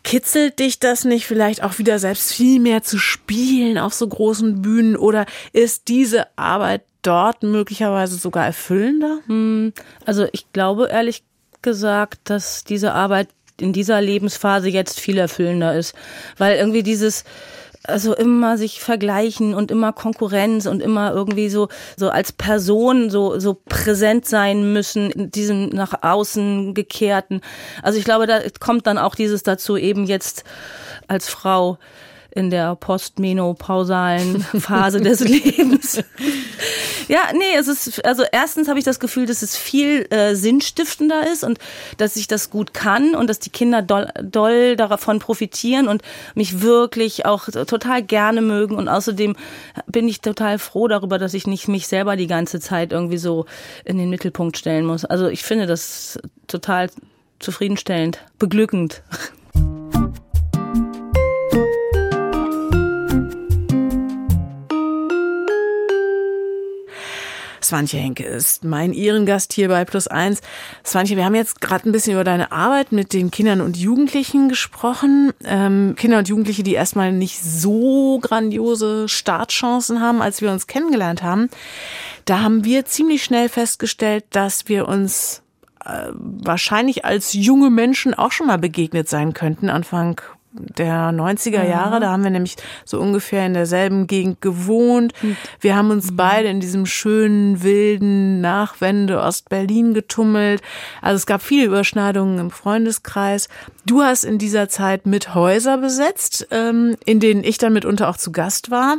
kitzelt 0.05 0.61
dich 0.61 0.79
das 0.79 1.05
nicht 1.05 1.27
vielleicht 1.27 1.65
auch 1.65 1.79
wieder 1.79 1.99
selbst 1.99 2.33
viel 2.33 2.61
mehr 2.61 2.83
zu 2.85 2.99
spielen 2.99 3.77
auf 3.79 3.93
so 3.93 4.07
großen 4.07 4.44
großen 4.45 4.63
Bühnen 4.63 4.97
oder 4.97 5.27
ist 5.53 5.89
diese 5.89 6.27
Arbeit 6.37 6.83
dort 7.03 7.43
möglicherweise 7.43 8.17
sogar 8.17 8.47
erfüllender? 8.47 9.21
Hm, 9.27 9.73
also 10.05 10.27
ich 10.33 10.53
glaube 10.53 10.89
ehrlich 10.91 11.25
gesagt, 11.63 12.21
dass 12.25 12.65
diese 12.65 12.93
Arbeit 12.93 13.29
in 13.61 13.73
dieser 13.73 14.01
Lebensphase 14.01 14.69
jetzt 14.69 14.99
viel 15.01 15.19
erfüllender 15.19 15.75
ist, 15.75 15.95
weil 16.39 16.57
irgendwie 16.57 16.83
dieses 16.83 17.25
also 17.87 18.15
immer 18.15 18.57
sich 18.57 18.81
vergleichen 18.81 19.53
und 19.53 19.71
immer 19.71 19.93
Konkurrenz 19.93 20.65
und 20.65 20.81
immer 20.81 21.13
irgendwie 21.13 21.51
so 21.51 21.69
so 21.99 22.09
als 22.09 22.33
Person 22.33 23.11
so 23.11 23.39
so 23.39 23.61
präsent 23.67 24.25
sein 24.25 24.73
müssen 24.73 25.11
in 25.11 25.31
diesem 25.31 25.69
nach 25.69 26.03
außen 26.03 26.73
gekehrten. 26.73 27.43
Also 27.83 27.99
ich 27.99 28.07
glaube, 28.07 28.27
da 28.27 28.41
kommt 28.59 28.87
dann 28.87 28.97
auch 28.97 29.15
dieses 29.15 29.43
dazu 29.43 29.77
eben 29.77 30.07
jetzt 30.07 30.45
als 31.09 31.29
Frau 31.29 31.79
in 32.35 32.51
der 32.51 32.75
postmenopausalen 32.77 34.41
Phase 34.43 35.01
des 35.01 35.21
Lebens. 35.29 36.03
ja, 37.09 37.21
nee, 37.33 37.55
es 37.57 37.69
ist, 37.69 38.05
also 38.05 38.25
erstens 38.31 38.69
habe 38.69 38.79
ich 38.79 38.85
das 38.85 38.99
Gefühl, 39.01 39.27
dass 39.27 39.43
es 39.43 39.57
viel 39.57 40.07
äh, 40.11 40.35
sinnstiftender 40.35 41.31
ist 41.31 41.45
und 41.45 41.59
dass 41.97 42.17
ich 42.17 42.27
das 42.27 42.51
gut 42.51 42.75
kann 42.75 43.15
und 43.15 43.29
dass 43.29 43.39
die 43.39 43.51
Kinder 43.51 43.83
doll, 43.83 44.09
doll 44.23 44.77
davon 44.77 45.21
profitieren 45.21 45.89
und 45.89 46.03
mich 46.35 46.61
wirklich 46.61 47.27
auch 47.27 47.49
total 47.49 48.03
gerne 48.03 48.43
mögen 48.43 48.77
und 48.77 48.89
außerdem 48.89 49.37
bin 49.87 50.09
ich 50.09 50.21
total 50.21 50.59
froh 50.59 50.89
darüber, 50.89 51.19
dass 51.19 51.35
ich 51.35 51.47
nicht 51.47 51.69
mich 51.69 51.87
selber 51.87 52.17
die 52.17 52.27
ganze 52.27 52.61
Zeit 52.61 52.93
irgendwie 52.93 53.19
so 53.19 53.47
in 53.85 53.99
den 53.99 54.11
Mittelpunkt 54.11 54.59
stellen 54.59 54.87
muss. 54.87 55.05
Also 55.05 55.29
ich 55.29 55.43
finde 55.43 55.67
das 55.67 56.19
total 56.47 56.91
zufriedenstellend, 57.39 58.19
beglückend. 58.39 59.03
Swantje 67.75 67.99
Henke 67.99 68.23
ist 68.23 68.63
mein 68.63 68.93
Ehrengast 68.93 69.53
hier 69.53 69.67
bei 69.67 69.85
Plus 69.85 70.07
Eins. 70.07 70.43
Swantje, 70.87 71.17
wir 71.17 71.25
haben 71.25 71.35
jetzt 71.35 71.61
gerade 71.61 71.89
ein 71.89 71.91
bisschen 71.91 72.13
über 72.13 72.23
deine 72.23 72.53
Arbeit 72.53 72.93
mit 72.93 73.13
den 73.13 73.33
Kindern 73.33 73.61
und 73.61 73.77
Jugendlichen 73.77 74.49
gesprochen. 74.49 75.33
Ähm, 75.45 75.97
Kinder 75.97 76.19
und 76.19 76.29
Jugendliche, 76.29 76.63
die 76.63 76.75
erstmal 76.75 77.11
nicht 77.11 77.43
so 77.43 78.21
grandiose 78.21 79.09
Startchancen 79.09 80.01
haben, 80.01 80.23
als 80.23 80.41
wir 80.41 80.53
uns 80.53 80.69
kennengelernt 80.69 81.25
haben. 81.25 81.51
Da 82.27 82.43
haben 82.43 82.65
wir 82.65 82.85
ziemlich 82.85 83.25
schnell 83.25 83.49
festgestellt, 83.49 84.25
dass 84.31 84.69
wir 84.69 84.87
uns 84.87 85.43
äh, 85.85 86.11
wahrscheinlich 86.15 87.05
als 87.05 87.33
junge 87.33 87.71
Menschen 87.71 88.15
auch 88.15 88.31
schon 88.31 88.47
mal 88.47 88.59
begegnet 88.59 89.09
sein 89.09 89.35
könnten, 89.35 89.69
Anfang 89.69 90.21
der 90.55 91.11
90er 91.11 91.67
Jahre. 91.67 92.01
Da 92.01 92.11
haben 92.11 92.23
wir 92.23 92.31
nämlich 92.31 92.57
so 92.85 93.01
ungefähr 93.01 93.45
in 93.47 93.55
derselben 93.55 94.07
Gegend 94.07 94.41
gewohnt. 94.41 95.13
Wir 95.61 95.77
haben 95.77 95.91
uns 95.91 96.11
mhm. 96.11 96.17
beide 96.17 96.49
in 96.49 96.61
diesem 96.61 96.87
schönen, 96.87 97.63
wilden 97.63 98.41
Nachwende 98.41 99.21
Ostberlin 99.21 99.95
getummelt. 99.95 100.63
Also 101.03 101.17
es 101.17 101.27
gab 101.27 101.43
viele 101.43 101.67
Überschneidungen 101.67 102.39
im 102.39 102.51
Freundeskreis. 102.51 103.49
Du 103.85 104.03
hast 104.03 104.25
in 104.25 104.39
dieser 104.39 104.69
Zeit 104.69 105.07
mit 105.07 105.35
Häuser 105.35 105.79
besetzt, 105.79 106.47
ähm, 106.51 106.97
in 107.05 107.21
denen 107.21 107.45
ich 107.45 107.59
dann 107.59 107.73
mitunter 107.73 108.09
auch 108.09 108.17
zu 108.17 108.33
Gast 108.33 108.71
war. 108.71 108.99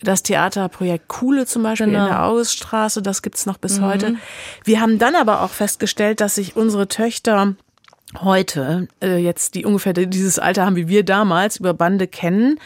Das 0.00 0.22
Theaterprojekt 0.22 1.08
Kuhle 1.08 1.46
zum 1.46 1.62
Beispiel 1.62 1.86
genau. 1.86 2.04
in 2.04 2.10
der 2.10 2.24
Auguststraße, 2.24 3.02
das 3.02 3.22
gibt's 3.22 3.46
noch 3.46 3.56
bis 3.58 3.80
mhm. 3.80 3.84
heute. 3.84 4.14
Wir 4.64 4.80
haben 4.80 4.98
dann 4.98 5.14
aber 5.14 5.42
auch 5.42 5.50
festgestellt, 5.50 6.20
dass 6.20 6.34
sich 6.34 6.54
unsere 6.54 6.86
Töchter 6.86 7.54
heute, 8.22 8.88
äh, 9.02 9.16
jetzt 9.16 9.54
die 9.54 9.64
ungefähr 9.64 9.92
dieses 9.92 10.38
Alter 10.38 10.66
haben 10.66 10.76
wie 10.76 10.88
wir 10.88 11.04
damals, 11.04 11.58
über 11.58 11.74
Bande 11.74 12.06
kennen. 12.06 12.58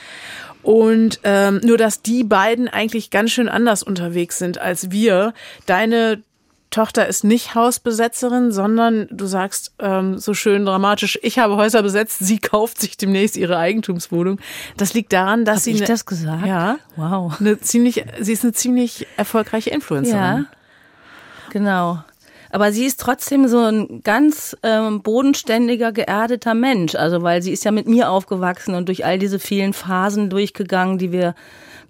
Und 0.62 1.20
ähm, 1.24 1.60
nur, 1.64 1.78
dass 1.78 2.02
die 2.02 2.24
beiden 2.24 2.68
eigentlich 2.68 3.10
ganz 3.10 3.30
schön 3.30 3.48
anders 3.48 3.82
unterwegs 3.82 4.38
sind 4.38 4.58
als 4.58 4.90
wir. 4.90 5.32
Deine 5.66 6.22
Tochter 6.70 7.08
ist 7.08 7.24
nicht 7.24 7.54
Hausbesetzerin, 7.56 8.52
sondern 8.52 9.08
du 9.10 9.26
sagst 9.26 9.74
ähm, 9.80 10.18
so 10.18 10.34
schön 10.34 10.64
dramatisch, 10.64 11.18
ich 11.22 11.38
habe 11.38 11.56
Häuser 11.56 11.82
besetzt, 11.82 12.18
sie 12.20 12.38
kauft 12.38 12.80
sich 12.80 12.96
demnächst 12.96 13.36
ihre 13.36 13.58
Eigentumswohnung. 13.58 14.38
Das 14.76 14.94
liegt 14.94 15.12
daran, 15.12 15.44
dass 15.44 15.56
Hab 15.56 15.62
sie 15.64 15.72
ich 15.72 15.80
ne, 15.80 15.86
das 15.86 16.06
gesagt? 16.06 16.46
Ja, 16.46 16.78
wow. 16.94 17.38
Eine 17.40 17.58
ziemlich, 17.60 18.04
sie 18.20 18.32
ist 18.32 18.44
eine 18.44 18.52
ziemlich 18.52 19.06
erfolgreiche 19.16 19.70
Influencerin. 19.70 20.20
Ja, 20.20 20.44
genau. 21.50 22.04
Aber 22.50 22.72
sie 22.72 22.84
ist 22.84 23.00
trotzdem 23.00 23.48
so 23.48 23.58
ein 23.58 24.02
ganz 24.02 24.56
ähm, 24.62 25.02
bodenständiger, 25.02 25.92
geerdeter 25.92 26.54
Mensch. 26.54 26.94
Also 26.94 27.22
weil 27.22 27.42
sie 27.42 27.52
ist 27.52 27.64
ja 27.64 27.70
mit 27.70 27.86
mir 27.86 28.10
aufgewachsen 28.10 28.74
und 28.74 28.88
durch 28.88 29.04
all 29.04 29.18
diese 29.18 29.38
vielen 29.38 29.72
Phasen 29.72 30.30
durchgegangen, 30.30 30.98
die 30.98 31.12
wir 31.12 31.34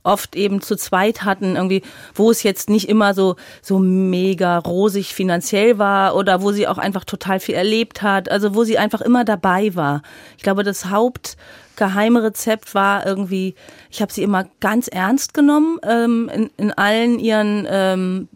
oft 0.02 0.37
eben 0.37 0.61
zu 0.61 0.76
zweit 0.76 1.25
hatten, 1.25 1.57
irgendwie, 1.57 1.83
wo 2.14 2.31
es 2.31 2.43
jetzt 2.43 2.71
nicht 2.71 2.88
immer 2.88 3.14
so, 3.14 3.37
so 3.62 3.79
mega 3.79 4.59
rosig 4.59 5.14
finanziell 5.14 5.79
war 5.79 6.17
oder 6.17 6.43
wo 6.43 6.52
sie 6.52 6.67
auch 6.67 6.79
einfach 6.79 7.05
total 7.05 7.40
viel 7.40 7.55
erlebt 7.55 8.02
hat, 8.02 8.31
also 8.31 8.55
wo 8.55 8.64
sie 8.64 8.79
einfach 8.79 9.00
immer 9.00 9.25
dabei 9.25 9.75
war. 9.75 10.02
Ich 10.37 10.43
glaube, 10.43 10.62
das 10.62 10.87
Hauptgeheime 10.87 12.23
Rezept 12.23 12.75
war 12.75 13.07
irgendwie, 13.07 13.55
ich 13.90 14.00
habe 14.00 14.12
sie 14.12 14.23
immer 14.23 14.47
ganz 14.61 14.88
ernst 14.88 15.35
genommen 15.35 15.79
ähm, 15.83 16.31
in, 16.35 16.50
in 16.57 16.73
allen 16.73 17.19
ihren 17.19 17.67
ähm, 17.69 18.29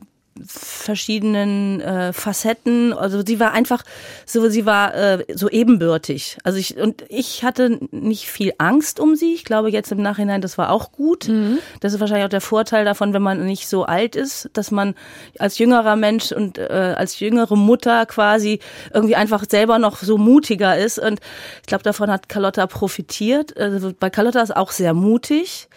verschiedenen 0.45 1.81
äh, 1.81 2.12
Facetten. 2.12 2.93
Also 2.93 3.23
sie 3.25 3.38
war 3.38 3.53
einfach 3.53 3.83
so, 4.26 4.49
sie 4.49 4.67
war 4.67 4.95
äh, 4.95 5.25
so 5.35 5.49
ebenbürtig. 5.49 6.38
Also 6.43 6.59
ich 6.59 6.76
und 6.76 7.05
ich 7.09 7.45
hatte 7.45 7.79
nicht 7.91 8.29
viel 8.29 8.53
Angst 8.59 8.99
um 8.99 9.14
sie. 9.14 9.35
Ich 9.35 9.45
glaube 9.45 9.71
jetzt 9.71 9.93
im 9.93 10.03
Nachhinein, 10.03 10.41
das 10.41 10.59
war 10.59 10.71
auch 10.71 10.93
gut. 10.93 11.29
Mhm. 11.29 11.59
Das 11.81 11.93
ist 11.93 12.00
wahrscheinlich 12.00 12.25
auch 12.25 12.31
der 12.31 12.41
Vorteil 12.41 12.85
davon, 12.85 13.12
wenn 13.12 13.23
man 13.23 13.45
nicht 13.45 13.69
so 13.69 13.85
alt 13.85 14.17
ist, 14.17 14.50
dass 14.53 14.71
man 14.71 14.95
als 15.38 15.59
jüngerer 15.59 15.97
Mensch 15.97 16.33
und 16.33 16.59
äh, 16.59 16.95
als 16.97 17.21
jüngere 17.21 17.57
Mutter 17.57 18.07
quasi 18.07 18.59
irgendwie 18.93 19.17
einfach 19.17 19.45
selber 19.49 19.79
noch 19.79 19.99
so 19.99 20.19
mutiger 20.19 20.76
ist. 20.76 20.99
Und 20.99 21.21
ich 21.61 21.67
glaube, 21.67 21.85
davon 21.85 22.11
hat 22.11 22.29
Carlotta 22.29 22.67
profitiert. 22.67 23.57
Also 23.57 23.93
bei 23.99 24.11
Carlotta 24.11 24.43
ist 24.43 24.57
auch 24.57 24.73
sehr 24.73 24.95
mutig. 24.95 25.69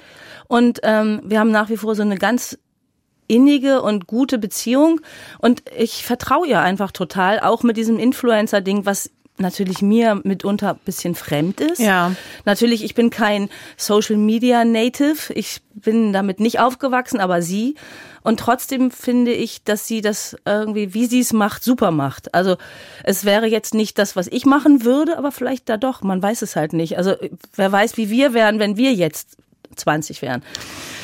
Und 0.48 0.80
ähm, 0.84 1.22
wir 1.26 1.40
haben 1.40 1.52
nach 1.52 1.70
wie 1.70 1.78
vor 1.78 1.94
so 1.96 2.02
eine 2.02 2.18
ganz 2.18 2.58
innige 3.28 3.82
und 3.82 4.08
gute 4.08 4.38
Beziehung 4.38 5.02
und 5.40 5.64
ich 5.78 6.06
vertraue 6.06 6.48
ihr 6.48 6.62
einfach 6.62 6.92
total, 6.92 7.40
auch 7.40 7.64
mit 7.64 7.78
diesem 7.78 8.00
Influencer-Ding, 8.00 8.86
was 8.86 9.10
natürlich 9.40 9.82
mir 9.82 10.20
mitunter 10.24 10.74
bisschen 10.74 11.16
fremd 11.16 11.62
ist. 11.62 11.80
Ja. 11.80 12.14
Natürlich, 12.46 12.84
ich 12.84 12.96
bin 12.96 13.10
kein 13.10 13.50
Social 13.76 14.18
Media 14.18 14.66
Native. 14.66 15.34
Ich 15.34 15.62
bin 15.74 16.14
damit 16.14 16.40
nicht 16.40 16.60
aufgewachsen, 16.60 17.20
aber 17.20 17.42
sie. 17.42 17.76
Und 18.24 18.40
trotzdem 18.40 18.92
finde 18.92 19.32
ich, 19.32 19.64
dass 19.64 19.88
sie 19.88 20.02
das 20.02 20.36
irgendwie, 20.46 20.94
wie 20.94 21.06
sie 21.06 21.20
es 21.20 21.34
macht, 21.34 21.64
super 21.64 21.92
macht. 21.92 22.34
Also 22.34 22.58
es 23.04 23.26
wäre 23.26 23.48
jetzt 23.48 23.74
nicht 23.74 23.98
das, 24.00 24.16
was 24.16 24.28
ich 24.28 24.46
machen 24.46 24.84
würde, 24.84 25.18
aber 25.18 25.32
vielleicht 25.32 25.70
da 25.70 25.78
doch. 25.78 26.02
Man 26.02 26.22
weiß 26.22 26.42
es 26.42 26.56
halt 26.56 26.74
nicht. 26.74 26.98
Also 26.98 27.16
wer 27.56 27.72
weiß, 27.72 27.96
wie 27.98 28.10
wir 28.10 28.34
wären, 28.34 28.60
wenn 28.60 28.76
wir 28.76 28.94
jetzt 28.94 29.38
20 29.78 30.22
wären. 30.22 30.44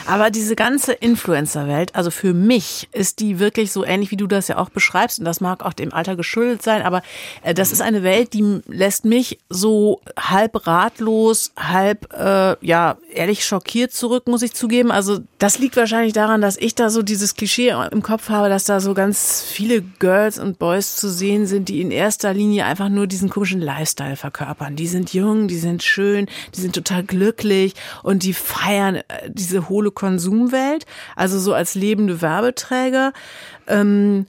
Aber 0.05 0.29
diese 0.29 0.55
ganze 0.55 0.93
Influencer-Welt, 0.93 1.95
also 1.95 2.11
für 2.11 2.33
mich 2.33 2.89
ist 2.91 3.19
die 3.19 3.39
wirklich 3.39 3.71
so 3.71 3.85
ähnlich, 3.85 4.11
wie 4.11 4.17
du 4.17 4.27
das 4.27 4.47
ja 4.47 4.57
auch 4.57 4.69
beschreibst. 4.69 5.19
Und 5.19 5.25
das 5.25 5.39
mag 5.39 5.63
auch 5.63 5.73
dem 5.73 5.93
Alter 5.93 6.15
geschuldet 6.15 6.61
sein. 6.61 6.81
Aber 6.81 7.01
äh, 7.41 7.53
das 7.53 7.71
ist 7.71 7.81
eine 7.81 8.03
Welt, 8.03 8.33
die 8.33 8.61
lässt 8.67 9.05
mich 9.05 9.39
so 9.49 10.01
halb 10.17 10.67
ratlos, 10.67 11.53
halb, 11.57 12.11
äh, 12.13 12.55
ja, 12.65 12.97
ehrlich 13.13 13.45
schockiert 13.45 13.93
zurück, 13.93 14.27
muss 14.27 14.41
ich 14.41 14.53
zugeben. 14.53 14.91
Also 14.91 15.19
das 15.37 15.59
liegt 15.59 15.77
wahrscheinlich 15.77 16.13
daran, 16.13 16.41
dass 16.41 16.57
ich 16.57 16.75
da 16.75 16.89
so 16.89 17.01
dieses 17.01 17.35
Klischee 17.35 17.73
im 17.91 18.03
Kopf 18.03 18.29
habe, 18.29 18.49
dass 18.49 18.65
da 18.65 18.81
so 18.81 18.93
ganz 18.93 19.41
viele 19.41 19.81
Girls 19.81 20.37
und 20.37 20.59
Boys 20.59 20.97
zu 20.97 21.09
sehen 21.09 21.45
sind, 21.45 21.69
die 21.69 21.81
in 21.81 21.91
erster 21.91 22.33
Linie 22.33 22.65
einfach 22.65 22.89
nur 22.89 23.07
diesen 23.07 23.29
komischen 23.29 23.61
Lifestyle 23.61 24.17
verkörpern. 24.17 24.75
Die 24.75 24.87
sind 24.87 25.13
jung, 25.13 25.47
die 25.47 25.57
sind 25.57 25.81
schön, 25.83 26.27
die 26.55 26.61
sind 26.61 26.75
total 26.75 27.03
glücklich 27.03 27.73
und 28.03 28.23
die 28.23 28.33
feiern 28.33 28.62
äh, 28.69 29.01
diese 29.27 29.69
hohle 29.69 29.91
Konsumwelt, 29.91 30.85
also 31.15 31.39
so 31.39 31.53
als 31.53 31.75
lebende 31.75 32.21
Werbeträger. 32.21 33.13
Ähm, 33.67 34.25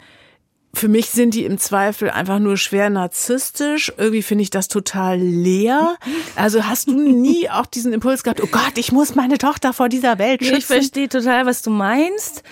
für 0.74 0.88
mich 0.88 1.10
sind 1.10 1.34
die 1.34 1.44
im 1.44 1.58
Zweifel 1.58 2.10
einfach 2.10 2.40
nur 2.40 2.56
schwer 2.56 2.90
narzisstisch. 2.90 3.92
Irgendwie 3.96 4.22
finde 4.22 4.42
ich 4.42 4.50
das 4.50 4.68
total 4.68 5.18
leer. 5.18 5.96
Also 6.36 6.64
hast 6.64 6.88
du 6.88 6.98
nie 6.98 7.48
auch 7.50 7.66
diesen 7.66 7.92
Impuls 7.92 8.22
gehabt, 8.24 8.42
oh 8.42 8.48
Gott, 8.50 8.76
ich 8.76 8.92
muss 8.92 9.14
meine 9.14 9.38
Tochter 9.38 9.72
vor 9.72 9.88
dieser 9.88 10.18
Welt 10.18 10.42
schützen? 10.42 10.58
Ich 10.58 10.66
verstehe 10.66 11.08
total, 11.08 11.46
was 11.46 11.62
du 11.62 11.70
meinst. 11.70 12.42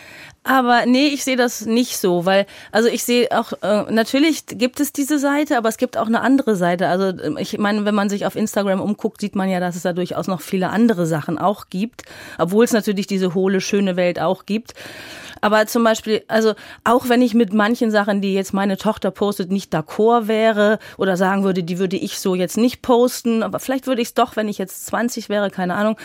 Aber 0.45 0.87
nee, 0.87 1.07
ich 1.07 1.23
sehe 1.23 1.37
das 1.37 1.67
nicht 1.67 1.99
so, 1.99 2.27
weil, 2.27 2.47
also 2.73 2.89
ich 2.89 3.05
sehe 3.05 3.29
auch, 3.31 3.53
äh, 3.63 3.85
natürlich 3.93 4.45
gibt 4.47 4.81
es 4.81 4.93
diese 4.93 5.21
Seite, 5.21 5.57
aber 5.57 5.69
es 5.69 5.77
gibt 5.77 5.97
auch 5.97 6.07
eine 6.07 6.21
andere 6.21 6.57
Seite. 6.57 6.89
Also 6.89 7.17
ähm, 7.23 7.37
ich 7.39 7.57
meine, 7.59 7.85
wenn 7.85 7.95
man 7.95 8.09
sich 8.09 8.27
auf 8.27 8.35
Instagram 8.35 8.81
umguckt, 8.81 9.21
sieht 9.21 9.37
man 9.37 9.49
ja, 9.49 9.61
dass 9.61 9.77
es 9.77 9.83
da 9.83 9.93
durchaus 9.93 10.27
noch 10.27 10.41
viele 10.41 10.71
andere 10.71 11.07
Sachen 11.07 11.39
auch 11.39 11.67
gibt, 11.71 12.03
obwohl 12.39 12.65
es 12.65 12.73
natürlich 12.73 13.07
diese 13.07 13.35
hohle, 13.35 13.61
schöne 13.61 13.95
Welt 13.95 14.21
auch 14.21 14.45
gibt. 14.45 14.75
Aber 15.41 15.67
zum 15.67 15.85
Beispiel, 15.85 16.23
also 16.27 16.55
auch 16.83 17.09
wenn 17.09 17.23
ich 17.23 17.35
mit 17.35 17.53
manchen 17.53 17.91
Sachen, 17.93 18.21
die 18.21 18.35
jetzt 18.35 18.53
meine 18.53 18.77
Tochter 18.77 19.11
postet, 19.13 19.51
nicht 19.51 19.73
d'accord 19.73 20.27
wäre 20.27 20.79
oder 20.99 21.17
sagen 21.17 21.45
würde, 21.45 21.63
die 21.63 21.79
würde 21.79 21.97
ich 21.97 22.19
so 22.19 22.35
jetzt 22.35 22.57
nicht 22.57 22.83
posten, 22.83 23.43
aber 23.45 23.61
vielleicht 23.61 23.87
würde 23.87 24.03
ich 24.03 24.09
es 24.09 24.15
doch, 24.15 24.37
wenn 24.37 24.49
ich 24.49 24.59
jetzt 24.59 24.87
20 24.87 25.29
wäre, 25.29 25.51
keine 25.51 25.75
Ahnung 25.75 25.97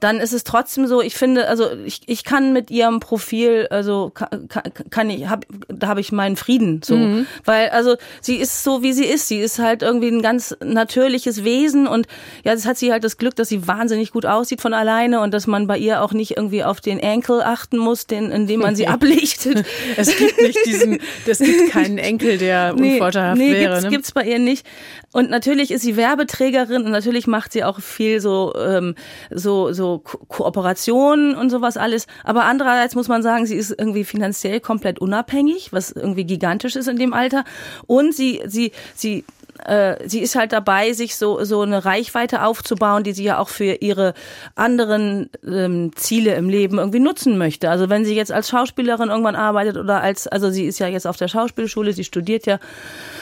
dann 0.00 0.18
ist 0.18 0.32
es 0.32 0.44
trotzdem 0.44 0.86
so, 0.86 1.00
ich 1.00 1.14
finde, 1.14 1.48
also 1.48 1.70
ich, 1.84 2.02
ich 2.06 2.24
kann 2.24 2.52
mit 2.52 2.70
ihrem 2.70 3.00
Profil, 3.00 3.66
also 3.70 4.10
kann, 4.14 4.48
kann 4.90 5.10
ich, 5.10 5.28
hab, 5.28 5.46
da 5.68 5.88
habe 5.88 6.00
ich 6.00 6.12
meinen 6.12 6.36
Frieden 6.36 6.82
so. 6.84 6.96
Mhm. 6.96 7.26
Weil, 7.44 7.70
also 7.70 7.96
sie 8.20 8.36
ist 8.36 8.62
so, 8.62 8.82
wie 8.82 8.92
sie 8.92 9.04
ist. 9.04 9.28
Sie 9.28 9.38
ist 9.38 9.58
halt 9.58 9.82
irgendwie 9.82 10.08
ein 10.08 10.22
ganz 10.22 10.56
natürliches 10.62 11.44
Wesen 11.44 11.86
und 11.86 12.06
ja, 12.44 12.54
das 12.54 12.66
hat 12.66 12.76
sie 12.78 12.92
halt 12.92 13.04
das 13.04 13.16
Glück, 13.16 13.36
dass 13.36 13.48
sie 13.48 13.66
wahnsinnig 13.66 14.12
gut 14.12 14.26
aussieht 14.26 14.60
von 14.60 14.74
alleine 14.74 15.20
und 15.20 15.32
dass 15.32 15.46
man 15.46 15.66
bei 15.66 15.78
ihr 15.78 16.02
auch 16.02 16.12
nicht 16.12 16.36
irgendwie 16.36 16.64
auf 16.64 16.80
den 16.80 16.98
Enkel 16.98 17.42
achten 17.42 17.78
muss, 17.78 18.06
den, 18.06 18.30
indem 18.30 18.60
man 18.60 18.76
sie 18.76 18.86
ablichtet. 18.88 19.64
es 19.96 20.16
gibt 20.16 20.40
nicht 20.40 20.58
diesen, 20.66 21.00
es 21.26 21.38
gibt 21.38 21.70
keinen 21.70 21.98
Enkel, 21.98 22.38
der 22.38 22.74
nee, 22.74 22.92
unvorteilhaft 22.94 23.38
nee, 23.38 23.52
wäre. 23.52 23.74
Gibt's, 23.74 23.84
ne? 23.84 23.90
gibt's 23.90 24.12
bei 24.12 24.24
ihr 24.24 24.38
nicht. 24.38 24.66
Und 25.12 25.30
natürlich 25.30 25.70
ist 25.70 25.82
sie 25.82 25.96
Werbeträgerin 25.96 26.84
und 26.84 26.90
natürlich 26.90 27.26
macht 27.26 27.52
sie 27.52 27.64
auch 27.64 27.80
viel 27.80 28.20
so, 28.20 28.54
ähm, 28.56 28.94
so, 29.30 29.72
so 29.72 29.85
Ko 30.04 30.18
Kooperationen 30.28 31.34
und 31.34 31.50
sowas 31.50 31.76
alles. 31.76 32.06
Aber 32.24 32.44
andererseits 32.44 32.94
muss 32.94 33.08
man 33.08 33.22
sagen, 33.22 33.46
sie 33.46 33.56
ist 33.56 33.70
irgendwie 33.70 34.04
finanziell 34.04 34.60
komplett 34.60 34.98
unabhängig, 34.98 35.72
was 35.72 35.92
irgendwie 35.92 36.24
gigantisch 36.24 36.76
ist 36.76 36.88
in 36.88 36.96
dem 36.96 37.12
Alter. 37.12 37.44
Und 37.86 38.14
sie, 38.14 38.42
sie, 38.46 38.72
sie 38.94 39.24
äh, 39.66 40.08
sie 40.08 40.20
ist 40.20 40.36
halt 40.36 40.52
dabei, 40.52 40.92
sich 40.92 41.16
so, 41.16 41.42
so 41.44 41.62
eine 41.62 41.84
Reichweite 41.84 42.44
aufzubauen, 42.44 43.02
die 43.02 43.12
sie 43.12 43.24
ja 43.24 43.38
auch 43.38 43.48
für 43.48 43.64
ihre 43.80 44.14
anderen 44.54 45.28
ähm, 45.46 45.90
Ziele 45.96 46.34
im 46.34 46.48
Leben 46.48 46.78
irgendwie 46.78 47.00
nutzen 47.00 47.36
möchte. 47.36 47.68
Also 47.68 47.88
wenn 47.88 48.04
sie 48.04 48.14
jetzt 48.14 48.30
als 48.30 48.48
Schauspielerin 48.48 49.08
irgendwann 49.08 49.36
arbeitet 49.36 49.76
oder 49.76 50.00
als, 50.00 50.28
also 50.28 50.50
sie 50.50 50.66
ist 50.66 50.78
ja 50.78 50.86
jetzt 50.86 51.06
auf 51.06 51.16
der 51.16 51.28
Schauspielschule, 51.28 51.92
sie 51.92 52.04
studiert 52.04 52.46
ja. 52.46 52.60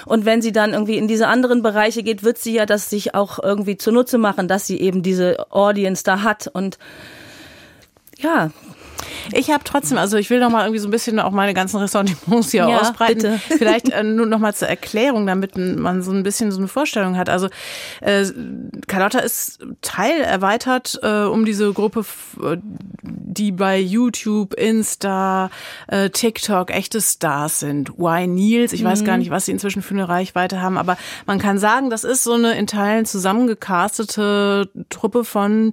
Und 0.04 0.26
wenn 0.26 0.42
sie 0.42 0.52
dann 0.52 0.74
irgendwie 0.74 0.98
in 0.98 1.08
diese 1.08 1.28
anderen 1.28 1.62
Bereiche 1.62 2.02
geht, 2.02 2.22
wird 2.22 2.38
sie 2.38 2.54
ja 2.54 2.66
das 2.66 2.90
sich 2.90 3.14
auch 3.14 3.38
irgendwie 3.42 3.76
zunutze 3.76 4.18
machen, 4.18 4.46
dass 4.46 4.66
sie 4.66 4.80
eben 4.80 5.02
diese 5.02 5.50
Audience 5.50 6.04
da 6.04 6.22
hat 6.22 6.48
und 6.52 6.78
ja, 8.18 8.50
ich 9.32 9.50
habe 9.50 9.64
trotzdem, 9.64 9.98
also 9.98 10.16
ich 10.16 10.30
will 10.30 10.40
noch 10.40 10.50
mal 10.50 10.64
irgendwie 10.64 10.80
so 10.80 10.88
ein 10.88 10.90
bisschen 10.90 11.18
auch 11.20 11.30
meine 11.30 11.54
ganzen 11.54 11.78
Ressentiments 11.78 12.50
hier 12.50 12.68
ja, 12.68 12.80
ausbreiten. 12.80 13.14
Bitte. 13.14 13.40
Vielleicht 13.58 13.90
äh, 13.90 14.02
nur 14.02 14.26
noch 14.26 14.38
mal 14.38 14.54
zur 14.54 14.68
Erklärung, 14.68 15.26
damit 15.26 15.56
man 15.56 16.02
so 16.02 16.12
ein 16.12 16.22
bisschen 16.22 16.52
so 16.52 16.58
eine 16.58 16.68
Vorstellung 16.68 17.16
hat. 17.16 17.28
Also 17.28 17.48
äh, 18.00 18.24
Carlotta 18.86 19.20
ist 19.20 19.64
Teil 19.82 20.20
erweitert 20.20 20.98
äh, 21.02 21.24
um 21.24 21.44
diese 21.44 21.72
Gruppe, 21.72 22.04
die 23.02 23.52
bei 23.52 23.78
YouTube, 23.78 24.54
Insta, 24.54 25.50
äh, 25.88 26.10
TikTok 26.10 26.70
echte 26.70 27.00
Stars 27.00 27.60
sind. 27.60 27.90
Why 27.98 28.26
Niels? 28.26 28.72
Ich 28.72 28.82
mhm. 28.82 28.86
weiß 28.86 29.04
gar 29.04 29.16
nicht, 29.16 29.30
was 29.30 29.46
sie 29.46 29.52
inzwischen 29.52 29.82
für 29.82 29.94
eine 29.94 30.08
Reichweite 30.08 30.60
haben, 30.60 30.78
aber 30.78 30.96
man 31.26 31.38
kann 31.38 31.58
sagen, 31.58 31.90
das 31.90 32.04
ist 32.04 32.22
so 32.22 32.34
eine 32.34 32.56
in 32.56 32.66
Teilen 32.66 33.04
zusammengecastete 33.04 34.70
Truppe 34.88 35.24
von 35.24 35.72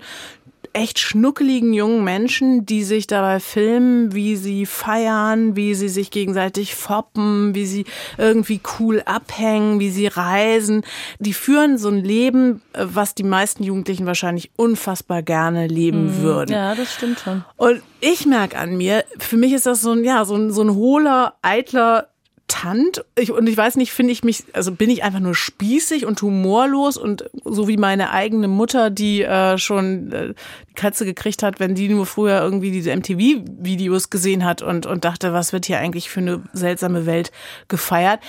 echt 0.73 0.99
schnuckeligen 0.99 1.73
jungen 1.73 2.03
Menschen, 2.03 2.65
die 2.65 2.83
sich 2.83 3.07
dabei 3.07 3.39
filmen, 3.39 4.13
wie 4.13 4.35
sie 4.35 4.65
feiern, 4.65 5.55
wie 5.55 5.75
sie 5.75 5.89
sich 5.89 6.11
gegenseitig 6.11 6.75
foppen, 6.75 7.53
wie 7.55 7.65
sie 7.65 7.85
irgendwie 8.17 8.61
cool 8.79 9.01
abhängen, 9.05 9.79
wie 9.79 9.89
sie 9.89 10.07
reisen. 10.07 10.83
Die 11.19 11.33
führen 11.33 11.77
so 11.77 11.89
ein 11.89 12.03
Leben, 12.03 12.61
was 12.73 13.15
die 13.15 13.23
meisten 13.23 13.63
Jugendlichen 13.63 14.05
wahrscheinlich 14.05 14.51
unfassbar 14.55 15.21
gerne 15.21 15.67
leben 15.67 16.05
mhm. 16.05 16.21
würden. 16.21 16.51
Ja, 16.51 16.75
das 16.75 16.93
stimmt 16.93 17.19
schon. 17.19 17.43
Und 17.57 17.81
ich 17.99 18.25
merke 18.25 18.57
an 18.57 18.77
mir, 18.77 19.03
für 19.17 19.37
mich 19.37 19.53
ist 19.53 19.65
das 19.65 19.81
so 19.81 19.91
ein, 19.91 20.03
ja, 20.03 20.25
so 20.25 20.35
ein, 20.35 20.51
so 20.51 20.61
ein 20.61 20.73
hohler, 20.75 21.35
eitler 21.41 22.07
irritant. 22.51 23.03
Ich, 23.15 23.31
und 23.31 23.47
ich 23.47 23.57
weiß 23.57 23.75
nicht, 23.77 23.91
finde 23.91 24.13
ich 24.13 24.23
mich, 24.23 24.43
also 24.53 24.71
bin 24.71 24.89
ich 24.89 25.03
einfach 25.03 25.19
nur 25.19 25.35
spießig 25.35 26.05
und 26.05 26.21
humorlos 26.21 26.97
und 26.97 27.29
so 27.43 27.67
wie 27.67 27.77
meine 27.77 28.11
eigene 28.11 28.47
Mutter, 28.47 28.89
die 28.89 29.23
äh, 29.23 29.57
schon 29.57 30.11
äh, 30.11 30.33
die 30.69 30.73
Katze 30.73 31.05
gekriegt 31.05 31.43
hat, 31.43 31.59
wenn 31.59 31.75
die 31.75 31.89
nur 31.89 32.05
früher 32.05 32.41
irgendwie 32.41 32.71
diese 32.71 32.95
MTV-Videos 32.95 34.09
gesehen 34.09 34.45
hat 34.45 34.61
und, 34.61 34.85
und 34.85 35.05
dachte, 35.05 35.33
was 35.33 35.53
wird 35.53 35.65
hier 35.65 35.79
eigentlich 35.79 36.09
für 36.09 36.19
eine 36.19 36.43
seltsame 36.53 37.05
Welt 37.05 37.31
gefeiert. 37.67 38.19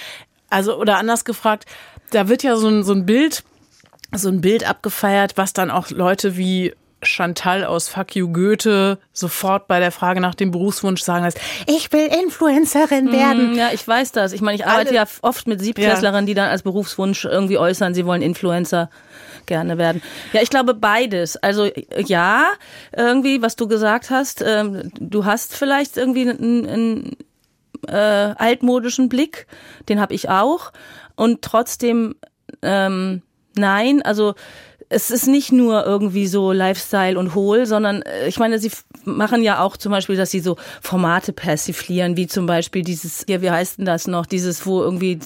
Also, 0.50 0.76
oder 0.76 0.98
anders 0.98 1.24
gefragt, 1.24 1.66
da 2.10 2.28
wird 2.28 2.42
ja 2.42 2.56
so 2.56 2.68
ein, 2.68 2.84
so 2.84 2.92
ein 2.92 3.06
Bild, 3.06 3.44
so 4.14 4.28
ein 4.28 4.40
Bild 4.40 4.68
abgefeiert, 4.68 5.36
was 5.36 5.52
dann 5.52 5.70
auch 5.70 5.90
Leute 5.90 6.36
wie 6.36 6.74
Chantal 7.02 7.64
aus 7.64 7.88
Fuck 7.88 8.16
You 8.16 8.32
Goethe 8.32 8.98
sofort 9.12 9.66
bei 9.68 9.80
der 9.80 9.92
Frage 9.92 10.20
nach 10.20 10.34
dem 10.34 10.50
Berufswunsch 10.50 11.02
sagen 11.02 11.24
lässt, 11.24 11.40
ich 11.66 11.92
will 11.92 12.06
Influencerin 12.06 13.06
mm, 13.06 13.12
werden. 13.12 13.54
Ja, 13.54 13.70
ich 13.72 13.86
weiß 13.86 14.12
das. 14.12 14.32
Ich 14.32 14.40
meine, 14.40 14.56
ich 14.56 14.66
arbeite 14.66 14.90
Alle, 14.90 14.96
ja 14.96 15.04
oft 15.22 15.46
mit 15.46 15.60
Siebtklässlerinnen, 15.60 16.26
die 16.26 16.34
dann 16.34 16.48
als 16.48 16.62
Berufswunsch 16.62 17.24
irgendwie 17.24 17.58
äußern, 17.58 17.94
sie 17.94 18.06
wollen 18.06 18.22
Influencer 18.22 18.90
gerne 19.46 19.78
werden. 19.78 20.02
Ja, 20.32 20.42
ich 20.42 20.50
glaube 20.50 20.74
beides. 20.74 21.36
Also 21.36 21.68
ja, 21.96 22.46
irgendwie, 22.96 23.42
was 23.42 23.56
du 23.56 23.66
gesagt 23.68 24.10
hast, 24.10 24.42
ähm, 24.46 24.90
du 24.98 25.24
hast 25.24 25.56
vielleicht 25.56 25.96
irgendwie 25.96 26.28
einen, 26.28 26.68
einen 26.68 27.16
äh, 27.88 28.34
altmodischen 28.36 29.08
Blick, 29.08 29.46
den 29.88 30.00
habe 30.00 30.14
ich 30.14 30.28
auch. 30.28 30.72
Und 31.16 31.42
trotzdem, 31.42 32.14
ähm, 32.62 33.22
nein, 33.56 34.02
also 34.02 34.34
es 34.92 35.10
ist 35.10 35.26
nicht 35.26 35.52
nur 35.52 35.86
irgendwie 35.86 36.26
so 36.26 36.52
Lifestyle 36.52 37.18
und 37.18 37.34
Hohl, 37.34 37.66
sondern 37.66 38.02
äh, 38.02 38.28
ich 38.28 38.38
meine, 38.38 38.58
sie 38.58 38.70
machen 39.04 39.42
ja 39.42 39.60
auch 39.60 39.76
zum 39.76 39.90
Beispiel, 39.90 40.16
dass 40.16 40.30
sie 40.30 40.40
so 40.40 40.56
Formate 40.82 41.32
persiflieren, 41.32 42.16
wie 42.16 42.26
zum 42.26 42.46
Beispiel 42.46 42.82
dieses, 42.82 43.24
ja, 43.28 43.40
wie 43.40 43.50
heißt 43.50 43.78
denn 43.78 43.86
das 43.86 44.06
noch, 44.06 44.26
dieses, 44.26 44.66
wo 44.66 44.82
irgendwie 44.82 45.18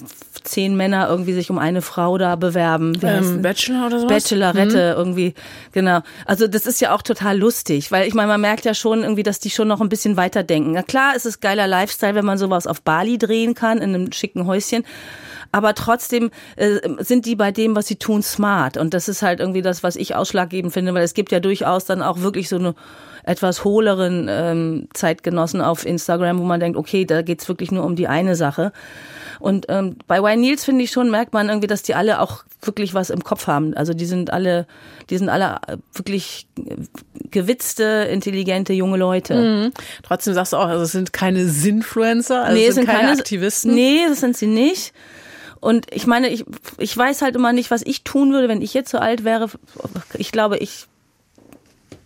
zehn 0.45 0.77
Männer 0.77 1.09
irgendwie 1.09 1.33
sich 1.33 1.51
um 1.51 1.59
eine 1.59 1.83
Frau 1.83 2.17
da 2.17 2.37
bewerben. 2.37 2.97
Ähm, 3.03 3.43
Bachelor 3.43 3.87
oder 3.87 4.01
so? 4.01 4.07
Bachelorette 4.07 4.93
mhm. 4.93 4.99
irgendwie, 4.99 5.35
genau. 5.73 6.01
Also 6.25 6.47
das 6.47 6.67
ist 6.67 6.81
ja 6.81 6.95
auch 6.95 7.03
total 7.03 7.37
lustig, 7.37 7.91
weil 7.91 8.07
ich 8.07 8.15
meine, 8.15 8.29
man 8.29 8.41
merkt 8.41 8.65
ja 8.65 8.75
schon 8.75 9.03
irgendwie, 9.03 9.25
dass 9.25 9.41
die 9.41 9.51
schon 9.51 9.67
noch 9.67 9.81
ein 9.81 9.89
bisschen 9.89 10.17
weiter 10.17 10.45
denken. 10.45 10.73
Na 10.73 10.83
klar, 10.83 11.15
es 11.17 11.27
ist 11.27 11.41
geiler 11.41 11.67
Lifestyle, 11.67 12.15
wenn 12.15 12.25
man 12.25 12.39
sowas 12.39 12.69
auf 12.69 12.83
Bali 12.83 13.19
drehen 13.19 13.55
kann, 13.55 13.79
in 13.79 13.95
einem 13.95 14.13
schicken 14.13 14.47
Häuschen 14.47 14.85
aber 15.53 15.75
trotzdem 15.75 16.31
äh, 16.57 16.81
sind 16.99 17.27
die 17.27 17.37
bei 17.37 17.53
dem, 17.53 17.77
was 17.77 17.87
sie 17.87 17.97
tun, 17.97 18.23
smart. 18.23 18.77
Und 18.77 18.95
das 18.95 19.09
ist 19.09 19.23
halt 19.23 19.41
irgendwie 19.57 19.63
das, 19.63 19.83
was 19.83 19.97
ich 19.97 20.15
ausschlaggebend 20.15 20.73
finde, 20.73 20.95
weil 20.95 21.03
es 21.03 21.15
gibt 21.15 21.33
ja 21.33 21.41
durchaus 21.41 21.85
dann 21.85 22.03
auch 22.03 22.21
wirklich 22.21 22.49
so 22.49 22.57
eine 22.57 22.75
etwas 23.25 23.65
hohleren 23.65 24.29
ähm, 24.31 24.89
Zeitgenossen 24.95 25.61
auf 25.61 25.85
Instagram, 25.85 26.39
wo 26.39 26.45
man 26.45 26.61
denkt, 26.61 26.79
okay, 26.79 27.05
da 27.05 27.23
geht's 27.23 27.49
wirklich 27.49 27.73
nur 27.73 27.85
um 27.85 27.97
die 27.97 28.07
eine 28.07 28.37
Sache. 28.37 28.73
Und 29.41 29.67
ähm, 29.69 29.97
bei 30.07 30.23
Wayne 30.23 30.41
Niels 30.41 30.65
finde 30.65 30.85
ich 30.85 30.91
schon, 30.91 31.11
merkt 31.11 31.35
man 31.35 31.49
irgendwie, 31.49 31.67
dass 31.67 31.83
die 31.83 31.95
alle 31.95 32.21
auch 32.21 32.45
wirklich 32.63 32.95
was 32.95 33.11
im 33.11 33.23
Kopf 33.23 33.49
haben. 33.49 33.75
Also 33.75 33.95
die 33.95 34.07
sind 34.07 34.33
alle, 34.33 34.67
die 35.11 35.19
sind 35.19 35.29
alle 35.29 35.59
wirklich 35.93 36.47
gewitzte, 37.31 38.09
intelligente 38.11 38.73
junge 38.73 38.97
Leute. 38.97 39.35
Mhm. 39.35 39.73
Trotzdem 40.05 40.35
sagst 40.35 40.53
du 40.53 40.57
auch, 40.57 40.69
also 40.69 40.85
es 40.85 40.93
sind 40.93 41.13
keine 41.13 41.47
Sinfluencer, 41.47 42.45
also 42.45 42.57
nee, 42.57 42.67
es 42.67 42.77
sind, 42.77 42.85
sind 42.85 42.95
keine, 42.95 43.09
keine 43.09 43.19
Aktivisten. 43.19 43.75
Nee, 43.75 44.07
das 44.09 44.21
sind 44.21 44.37
sie 44.37 44.47
nicht. 44.47 44.93
Und 45.61 45.87
ich 45.93 46.07
meine, 46.07 46.29
ich, 46.29 46.45
ich 46.79 46.97
weiß 46.97 47.23
halt 47.23 47.37
immer 47.37 47.53
nicht, 47.53 47.71
was 47.71 47.83
ich 47.83 48.05
tun 48.05 48.33
würde, 48.33 48.49
wenn 48.49 48.63
ich 48.63 48.75
jetzt 48.75 48.91
so 48.91 48.99
alt 48.99 49.25
wäre. 49.25 49.49
Ich 50.15 50.33
glaube, 50.33 50.59
ich 50.59 50.87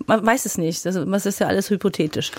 man 0.06 0.26
weiß 0.26 0.44
es 0.44 0.58
nicht. 0.58 0.84
Das, 0.84 0.96
das 0.96 1.26
ist 1.26 1.40
ja 1.40 1.46
alles 1.46 1.70
hypothetisch. 1.70 2.32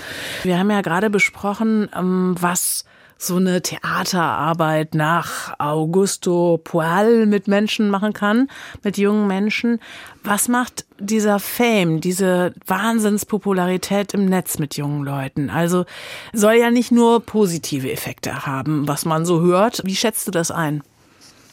Wir 0.44 0.60
haben 0.60 0.70
ja 0.70 0.82
gerade 0.82 1.10
besprochen, 1.10 1.90
ähm, 1.96 2.36
was 2.40 2.86
so 3.18 3.36
eine 3.36 3.62
Theaterarbeit 3.62 4.96
nach 4.96 5.54
Augusto 5.60 6.60
Poal 6.62 7.28
mit 7.28 7.48
Menschen 7.48 7.90
machen 7.90 8.14
kann, 8.14 8.50
mit 8.84 8.98
jungen 8.98 9.28
Menschen. 9.28 9.80
Was 10.24 10.48
macht 10.48 10.86
dieser 11.00 11.40
Fame, 11.40 12.02
diese 12.02 12.54
Wahnsinnspopularität 12.66 14.16
im 14.16 14.26
Netz 14.26 14.58
mit 14.58 14.76
jungen 14.76 15.04
Leuten? 15.04 15.52
Also 15.52 15.86
soll 16.34 16.54
ja 16.54 16.72
nicht 16.72 16.92
nur 16.92 17.20
positive 17.22 17.92
Effekte 17.92 18.48
haben, 18.48 18.88
was 18.88 19.06
man 19.06 19.26
so 19.26 19.42
hört. 19.42 19.82
Wie 19.86 19.96
schätzt 19.96 20.28
du 20.28 20.32
das 20.32 20.50
ein? 20.50 20.82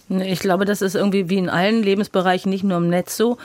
Ich 0.08 0.40
glaube, 0.40 0.64
das 0.64 0.80
ist 0.80 0.94
irgendwie 0.94 1.28
wie 1.28 1.38
in 1.38 1.50
allen 1.50 1.82
Lebensbereichen, 1.82 2.50
nicht 2.50 2.64
nur 2.64 2.78
im 2.78 2.88
Netz 2.88 3.16
so, 3.16 3.36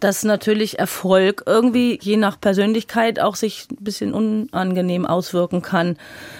dass 0.00 0.22
natürlich 0.22 0.78
Erfolg 0.78 1.44
irgendwie 1.46 1.98
je 2.00 2.16
nach 2.16 2.38
Persönlichkeit 2.40 3.20
auch 3.20 3.36
sich 3.36 3.68
ein 3.70 3.82
bisschen 3.82 4.12
unangenehm 4.12 5.06
auswirken 5.06 5.62
kann. 5.62 5.96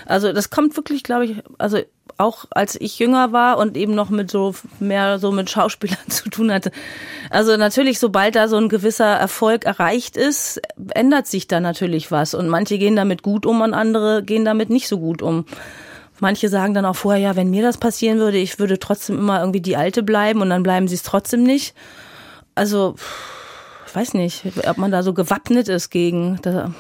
Also 0.07 0.33
das 0.33 0.51
kommt 0.51 0.77
wirklich, 0.77 1.03
glaube 1.03 1.25
ich, 1.25 1.37
also 1.59 1.79
auch 2.19 2.45
als 2.51 2.79
ich 2.79 2.99
jünger 2.99 3.33
war 3.33 3.59
und 3.59 3.77
eben 3.77 3.95
noch 3.95 4.11
mit 4.11 4.31
so 4.31 4.55
mehr 4.79 5.19
so 5.19 5.33
mit 5.33 5.49
Schauspielern 5.49 5.99
zu 6.09 6.29
tun 6.29 6.53
hatte. 6.53 6.71
Also 7.31 7.57
natürlich, 7.57 7.99
sobald 7.99 8.37
da 8.37 8.49
so 8.49 8.57
ein 8.57 8.69
gewisser 8.69 9.17
Erfolg 9.17 9.65
erreicht 9.65 10.17
ist, 10.17 10.61
ändert 10.95 11.27
sich 11.27 11.49
da 11.49 11.61
natürlich 11.61 12.11
was. 12.11 12.35
Und 12.35 12.49
manche 12.49 12.79
gehen 12.79 12.97
damit 12.97 13.23
gut 13.23 13.47
um 13.47 13.63
und 13.63 13.73
andere 13.73 14.23
gehen 14.23 14.45
damit 14.45 14.69
nicht 14.69 14.89
so 14.89 14.99
gut 14.99 15.23
um. 15.23 15.47
Manche 16.21 16.49
sagen 16.49 16.75
dann 16.75 16.85
auch 16.85 16.97
vorher, 16.97 17.21
ja, 17.21 17.37
wenn 17.37 17.51
mir 17.51 17.63
das 17.63 17.79
passieren 17.79 18.19
würde, 18.19 18.39
ich 18.39 18.59
würde 18.59 18.79
trotzdem 18.79 19.19
immer 19.19 19.41
irgendwie 19.41 19.61
die 19.61 19.77
Alte 19.77 20.03
bleiben 20.03 20.43
und 20.43 20.51
dann 20.51 20.63
bleiben 20.63 20.87
sie 20.87 20.95
es 20.95 21.03
trotzdem 21.03 21.43
nicht. 21.43 21.75
Also 22.55 22.95
ich 22.97 23.40
weiß 23.95 24.15
nicht, 24.15 24.45
ob 24.67 24.79
man 24.79 24.91
da 24.91 25.03
so 25.03 25.13
gewappnet 25.13 25.69
ist 25.69 25.91
gegen. 25.91 26.39
Da 26.43 26.73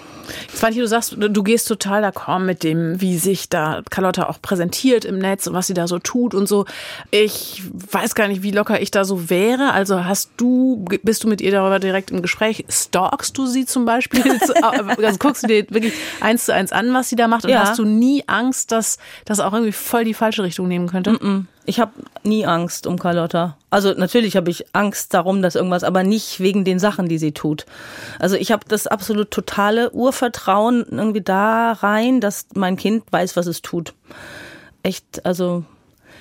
Svante, 0.54 0.78
du 0.78 0.86
sagst, 0.86 1.16
du 1.18 1.42
gehst 1.42 1.68
total 1.68 2.04
d'accord 2.04 2.40
mit 2.40 2.62
dem, 2.62 3.00
wie 3.00 3.18
sich 3.18 3.48
da 3.48 3.82
Carlotta 3.90 4.28
auch 4.28 4.40
präsentiert 4.40 5.04
im 5.04 5.18
Netz 5.18 5.46
und 5.46 5.54
was 5.54 5.66
sie 5.66 5.74
da 5.74 5.86
so 5.86 5.98
tut 5.98 6.34
und 6.34 6.46
so. 6.46 6.66
Ich 7.10 7.62
weiß 7.90 8.14
gar 8.14 8.28
nicht, 8.28 8.42
wie 8.42 8.50
locker 8.50 8.80
ich 8.80 8.90
da 8.90 9.04
so 9.04 9.30
wäre. 9.30 9.72
Also 9.72 10.04
hast 10.04 10.30
du, 10.36 10.84
bist 11.02 11.24
du 11.24 11.28
mit 11.28 11.40
ihr 11.40 11.50
darüber 11.50 11.78
direkt 11.78 12.10
im 12.10 12.22
Gespräch? 12.22 12.64
Stalkst 12.68 13.36
du 13.36 13.46
sie 13.46 13.66
zum 13.66 13.84
Beispiel? 13.84 14.22
also 14.62 15.18
guckst 15.18 15.42
du 15.42 15.46
dir 15.46 15.66
wirklich 15.70 15.94
eins 16.20 16.46
zu 16.46 16.54
eins 16.54 16.72
an, 16.72 16.92
was 16.94 17.08
sie 17.08 17.16
da 17.16 17.28
macht 17.28 17.44
und 17.44 17.50
ja. 17.50 17.60
hast 17.60 17.78
du 17.78 17.84
nie 17.84 18.24
Angst, 18.26 18.72
dass 18.72 18.98
das 19.24 19.40
auch 19.40 19.52
irgendwie 19.52 19.72
voll 19.72 20.04
die 20.04 20.14
falsche 20.14 20.42
Richtung 20.42 20.68
nehmen 20.68 20.88
könnte? 20.88 21.12
Mm 21.12 21.16
-mm. 21.16 21.44
Ich 21.70 21.78
habe 21.78 21.92
nie 22.24 22.44
Angst 22.44 22.88
um 22.88 22.98
Carlotta. 22.98 23.56
Also 23.70 23.92
natürlich 23.92 24.34
habe 24.34 24.50
ich 24.50 24.64
Angst 24.74 25.14
darum, 25.14 25.40
dass 25.40 25.54
irgendwas, 25.54 25.84
aber 25.84 26.02
nicht 26.02 26.40
wegen 26.40 26.64
den 26.64 26.80
Sachen, 26.80 27.08
die 27.08 27.16
sie 27.16 27.30
tut. 27.30 27.64
Also 28.18 28.34
ich 28.34 28.50
habe 28.50 28.64
das 28.66 28.88
absolut 28.88 29.30
totale 29.30 29.92
Urvertrauen 29.92 30.84
irgendwie 30.90 31.20
da 31.20 31.70
rein, 31.70 32.20
dass 32.20 32.46
mein 32.56 32.76
Kind 32.76 33.04
weiß, 33.12 33.36
was 33.36 33.46
es 33.46 33.62
tut. 33.62 33.94
Echt, 34.82 35.24
also 35.24 35.62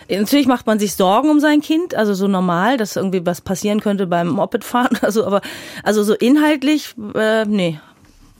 Natürlich 0.07 0.45
macht 0.45 0.67
man 0.67 0.77
sich 0.77 0.93
Sorgen 0.95 1.31
um 1.31 1.39
sein 1.39 1.61
Kind, 1.61 1.95
also 1.95 2.13
so 2.13 2.27
normal, 2.27 2.77
dass 2.77 2.95
irgendwie 2.95 3.25
was 3.25 3.41
passieren 3.41 3.79
könnte 3.79 4.05
beim 4.05 4.27
Mopedfahren, 4.27 4.99
also 5.01 5.25
aber 5.27 5.41
also 5.83 6.03
so 6.03 6.13
inhaltlich, 6.13 6.93
äh, 7.15 7.45
nee, 7.45 7.79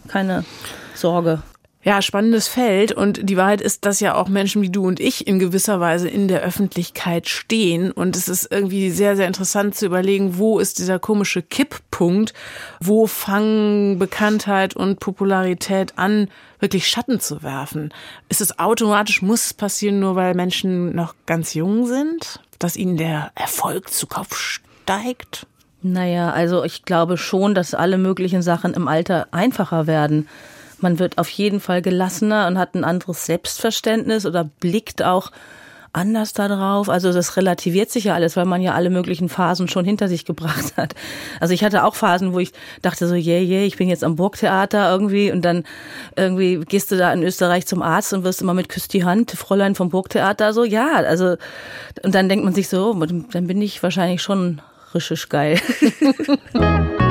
keine 0.07 0.45
Sorge. 0.93 1.41
Ja, 1.89 2.03
spannendes 2.03 2.47
Feld. 2.47 2.91
Und 2.91 3.27
die 3.27 3.35
Wahrheit 3.35 3.61
ist, 3.61 3.83
dass 3.83 3.99
ja 3.99 4.13
auch 4.13 4.27
Menschen 4.27 4.61
wie 4.61 4.69
du 4.69 4.85
und 4.85 4.99
ich 4.99 5.25
in 5.25 5.39
gewisser 5.39 5.79
Weise 5.79 6.07
in 6.07 6.27
der 6.27 6.41
Öffentlichkeit 6.41 7.27
stehen. 7.27 7.91
Und 7.91 8.15
es 8.15 8.27
ist 8.27 8.51
irgendwie 8.51 8.91
sehr, 8.91 9.15
sehr 9.15 9.25
interessant 9.25 9.73
zu 9.73 9.87
überlegen, 9.87 10.37
wo 10.37 10.59
ist 10.59 10.77
dieser 10.77 10.99
komische 10.99 11.41
Kipppunkt? 11.41 12.35
Wo 12.79 13.07
fangen 13.07 13.97
Bekanntheit 13.97 14.75
und 14.75 14.99
Popularität 14.99 15.93
an, 15.95 16.29
wirklich 16.59 16.87
Schatten 16.87 17.19
zu 17.19 17.41
werfen? 17.41 17.91
Ist 18.29 18.41
es 18.41 18.59
automatisch, 18.59 19.23
muss 19.23 19.47
es 19.47 19.53
passieren, 19.55 19.99
nur 19.99 20.15
weil 20.15 20.35
Menschen 20.35 20.93
noch 20.93 21.15
ganz 21.25 21.55
jung 21.55 21.87
sind? 21.87 22.39
Dass 22.59 22.75
ihnen 22.75 22.97
der 22.97 23.31
Erfolg 23.33 23.89
zu 23.89 24.05
Kopf 24.05 24.37
steigt? 24.37 25.47
Naja, 25.81 26.29
also 26.29 26.63
ich 26.63 26.85
glaube 26.85 27.17
schon, 27.17 27.55
dass 27.55 27.73
alle 27.73 27.97
möglichen 27.97 28.43
Sachen 28.43 28.75
im 28.75 28.87
Alter 28.87 29.29
einfacher 29.31 29.87
werden 29.87 30.27
man 30.81 30.99
wird 30.99 31.17
auf 31.17 31.29
jeden 31.29 31.59
Fall 31.59 31.81
gelassener 31.81 32.47
und 32.47 32.57
hat 32.57 32.75
ein 32.75 32.83
anderes 32.83 33.25
Selbstverständnis 33.25 34.25
oder 34.25 34.43
blickt 34.59 35.03
auch 35.03 35.31
anders 35.93 36.33
da 36.33 36.47
drauf. 36.47 36.89
Also 36.89 37.11
das 37.11 37.35
relativiert 37.37 37.89
sich 37.89 38.05
ja 38.05 38.13
alles, 38.13 38.35
weil 38.35 38.45
man 38.45 38.61
ja 38.61 38.73
alle 38.73 38.89
möglichen 38.89 39.29
Phasen 39.29 39.67
schon 39.67 39.85
hinter 39.85 40.07
sich 40.07 40.25
gebracht 40.25 40.77
hat. 40.77 40.93
Also 41.39 41.53
ich 41.53 41.63
hatte 41.63 41.83
auch 41.83 41.95
Phasen, 41.95 42.33
wo 42.33 42.39
ich 42.39 42.51
dachte 42.81 43.07
so, 43.07 43.15
yeah, 43.15 43.41
yeah, 43.41 43.63
ich 43.63 43.77
bin 43.77 43.89
jetzt 43.89 44.03
am 44.03 44.15
Burgtheater 44.15 44.89
irgendwie 44.91 45.31
und 45.31 45.43
dann 45.43 45.63
irgendwie 46.15 46.59
gehst 46.59 46.91
du 46.91 46.97
da 46.97 47.11
in 47.11 47.23
Österreich 47.23 47.65
zum 47.65 47.81
Arzt 47.81 48.13
und 48.13 48.23
wirst 48.23 48.41
immer 48.41 48.53
mit 48.53 48.69
Küss 48.69 48.87
die 48.87 49.03
Hand, 49.03 49.31
Fräulein 49.31 49.75
vom 49.75 49.89
Burgtheater, 49.89 50.53
so, 50.53 50.63
ja, 50.63 50.93
also 50.93 51.35
und 52.03 52.15
dann 52.15 52.29
denkt 52.29 52.45
man 52.45 52.53
sich 52.53 52.69
so, 52.69 52.93
dann 52.93 53.47
bin 53.47 53.61
ich 53.61 53.81
wahrscheinlich 53.81 54.21
schon 54.21 54.61
richtig 54.93 55.29
geil. 55.29 55.59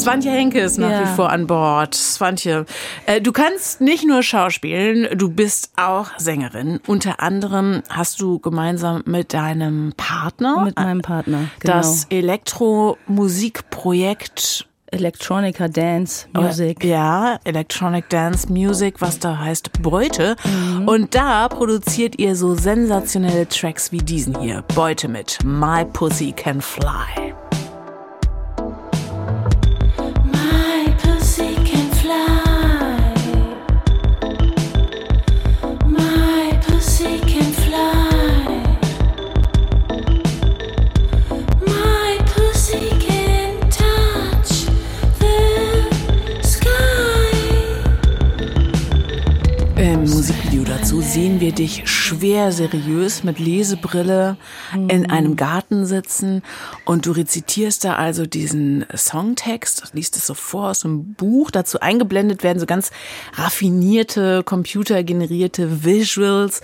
Swantje 0.00 0.32
Henke 0.32 0.60
ist 0.60 0.78
nach 0.78 0.90
ja. 0.90 1.02
wie 1.02 1.06
vor 1.14 1.30
an 1.30 1.46
Bord. 1.46 1.94
Swantje, 1.94 2.64
äh, 3.06 3.20
du 3.20 3.32
kannst 3.32 3.82
nicht 3.82 4.06
nur 4.06 4.22
schauspielen, 4.22 5.18
du 5.18 5.30
bist 5.30 5.72
auch 5.76 6.06
Sängerin. 6.16 6.80
Unter 6.86 7.20
anderem 7.20 7.82
hast 7.90 8.18
du 8.20 8.38
gemeinsam 8.38 9.02
mit 9.04 9.34
deinem 9.34 9.92
Partner, 9.96 10.64
mit 10.64 10.76
meinem 10.76 11.02
Partner, 11.02 11.50
genau. 11.60 11.74
das 11.74 12.06
Elektromusikprojekt 12.08 14.70
Electronica 14.92 15.68
Dance 15.68 16.26
Music. 16.32 16.84
Ja, 16.84 17.38
Electronic 17.44 18.08
Dance 18.08 18.52
Music, 18.52 19.00
was 19.00 19.18
da 19.18 19.38
heißt 19.38 19.82
Beute. 19.82 20.36
Mhm. 20.44 20.88
Und 20.88 21.14
da 21.14 21.48
produziert 21.48 22.18
ihr 22.18 22.34
so 22.34 22.54
sensationelle 22.54 23.48
Tracks 23.48 23.92
wie 23.92 23.98
diesen 23.98 24.40
hier. 24.40 24.62
Beute 24.74 25.08
mit 25.08 25.38
My 25.44 25.84
Pussy 25.84 26.32
Can 26.32 26.60
Fly. 26.60 27.34
Dich 51.60 51.88
schwer 51.88 52.52
seriös 52.52 53.22
mit 53.22 53.38
Lesebrille 53.38 54.38
in 54.72 55.02
mhm. 55.02 55.10
einem 55.10 55.36
Garten 55.36 55.84
sitzen 55.84 56.42
und 56.86 57.04
du 57.04 57.12
rezitierst 57.12 57.84
da 57.84 57.96
also 57.96 58.24
diesen 58.24 58.86
Songtext, 58.96 59.90
liest 59.92 60.16
es 60.16 60.26
so 60.26 60.32
vor 60.32 60.70
aus 60.70 60.84
einem 60.86 61.12
Buch. 61.14 61.50
Dazu 61.50 61.78
eingeblendet 61.80 62.42
werden 62.42 62.58
so 62.58 62.66
ganz 62.66 62.90
raffinierte, 63.34 64.42
computergenerierte 64.42 65.84
Visuals. 65.84 66.62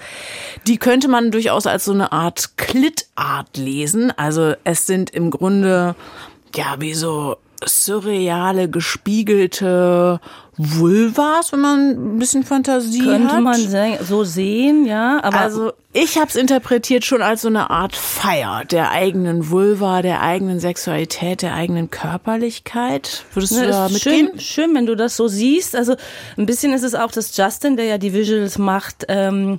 Die 0.66 0.78
könnte 0.78 1.08
man 1.08 1.30
durchaus 1.30 1.66
als 1.66 1.84
so 1.84 1.92
eine 1.92 2.12
Art 2.12 2.56
Clitart 2.56 3.58
lesen. 3.58 4.10
Also 4.16 4.54
es 4.64 4.86
sind 4.86 5.10
im 5.10 5.30
Grunde 5.30 5.94
ja 6.54 6.76
wie 6.78 6.94
so 6.94 7.36
surreale, 7.64 8.70
gespiegelte 8.70 10.20
Vulvas, 10.58 11.52
wenn 11.52 11.60
man 11.60 12.14
ein 12.14 12.18
bisschen 12.18 12.44
Fantasie 12.44 13.00
Könnte 13.00 13.34
hat. 13.34 13.44
Könnte 13.44 13.70
man 13.70 14.04
so 14.04 14.24
sehen, 14.24 14.86
ja. 14.86 15.22
Aber 15.22 15.40
also 15.40 15.72
ich 15.98 16.18
habe 16.18 16.28
es 16.28 16.36
interpretiert 16.36 17.06
schon 17.06 17.22
als 17.22 17.40
so 17.40 17.48
eine 17.48 17.70
Art 17.70 17.96
Feier 17.96 18.66
der 18.66 18.90
eigenen 18.90 19.48
Vulva, 19.48 20.02
der 20.02 20.20
eigenen 20.20 20.60
Sexualität, 20.60 21.40
der 21.40 21.54
eigenen 21.54 21.90
Körperlichkeit. 21.90 23.24
Würdest 23.32 23.56
du 23.56 23.66
da 23.66 23.88
mitgehen? 23.88 24.28
Schön, 24.32 24.40
schön, 24.40 24.74
wenn 24.74 24.84
du 24.84 24.94
das 24.94 25.16
so 25.16 25.26
siehst. 25.26 25.74
Also 25.74 25.96
ein 26.36 26.44
bisschen 26.44 26.74
ist 26.74 26.82
es 26.82 26.94
auch, 26.94 27.10
dass 27.10 27.34
Justin, 27.34 27.76
der 27.76 27.86
ja 27.86 27.96
die 27.96 28.12
Visuals 28.12 28.58
macht, 28.58 29.06
ähm, 29.08 29.58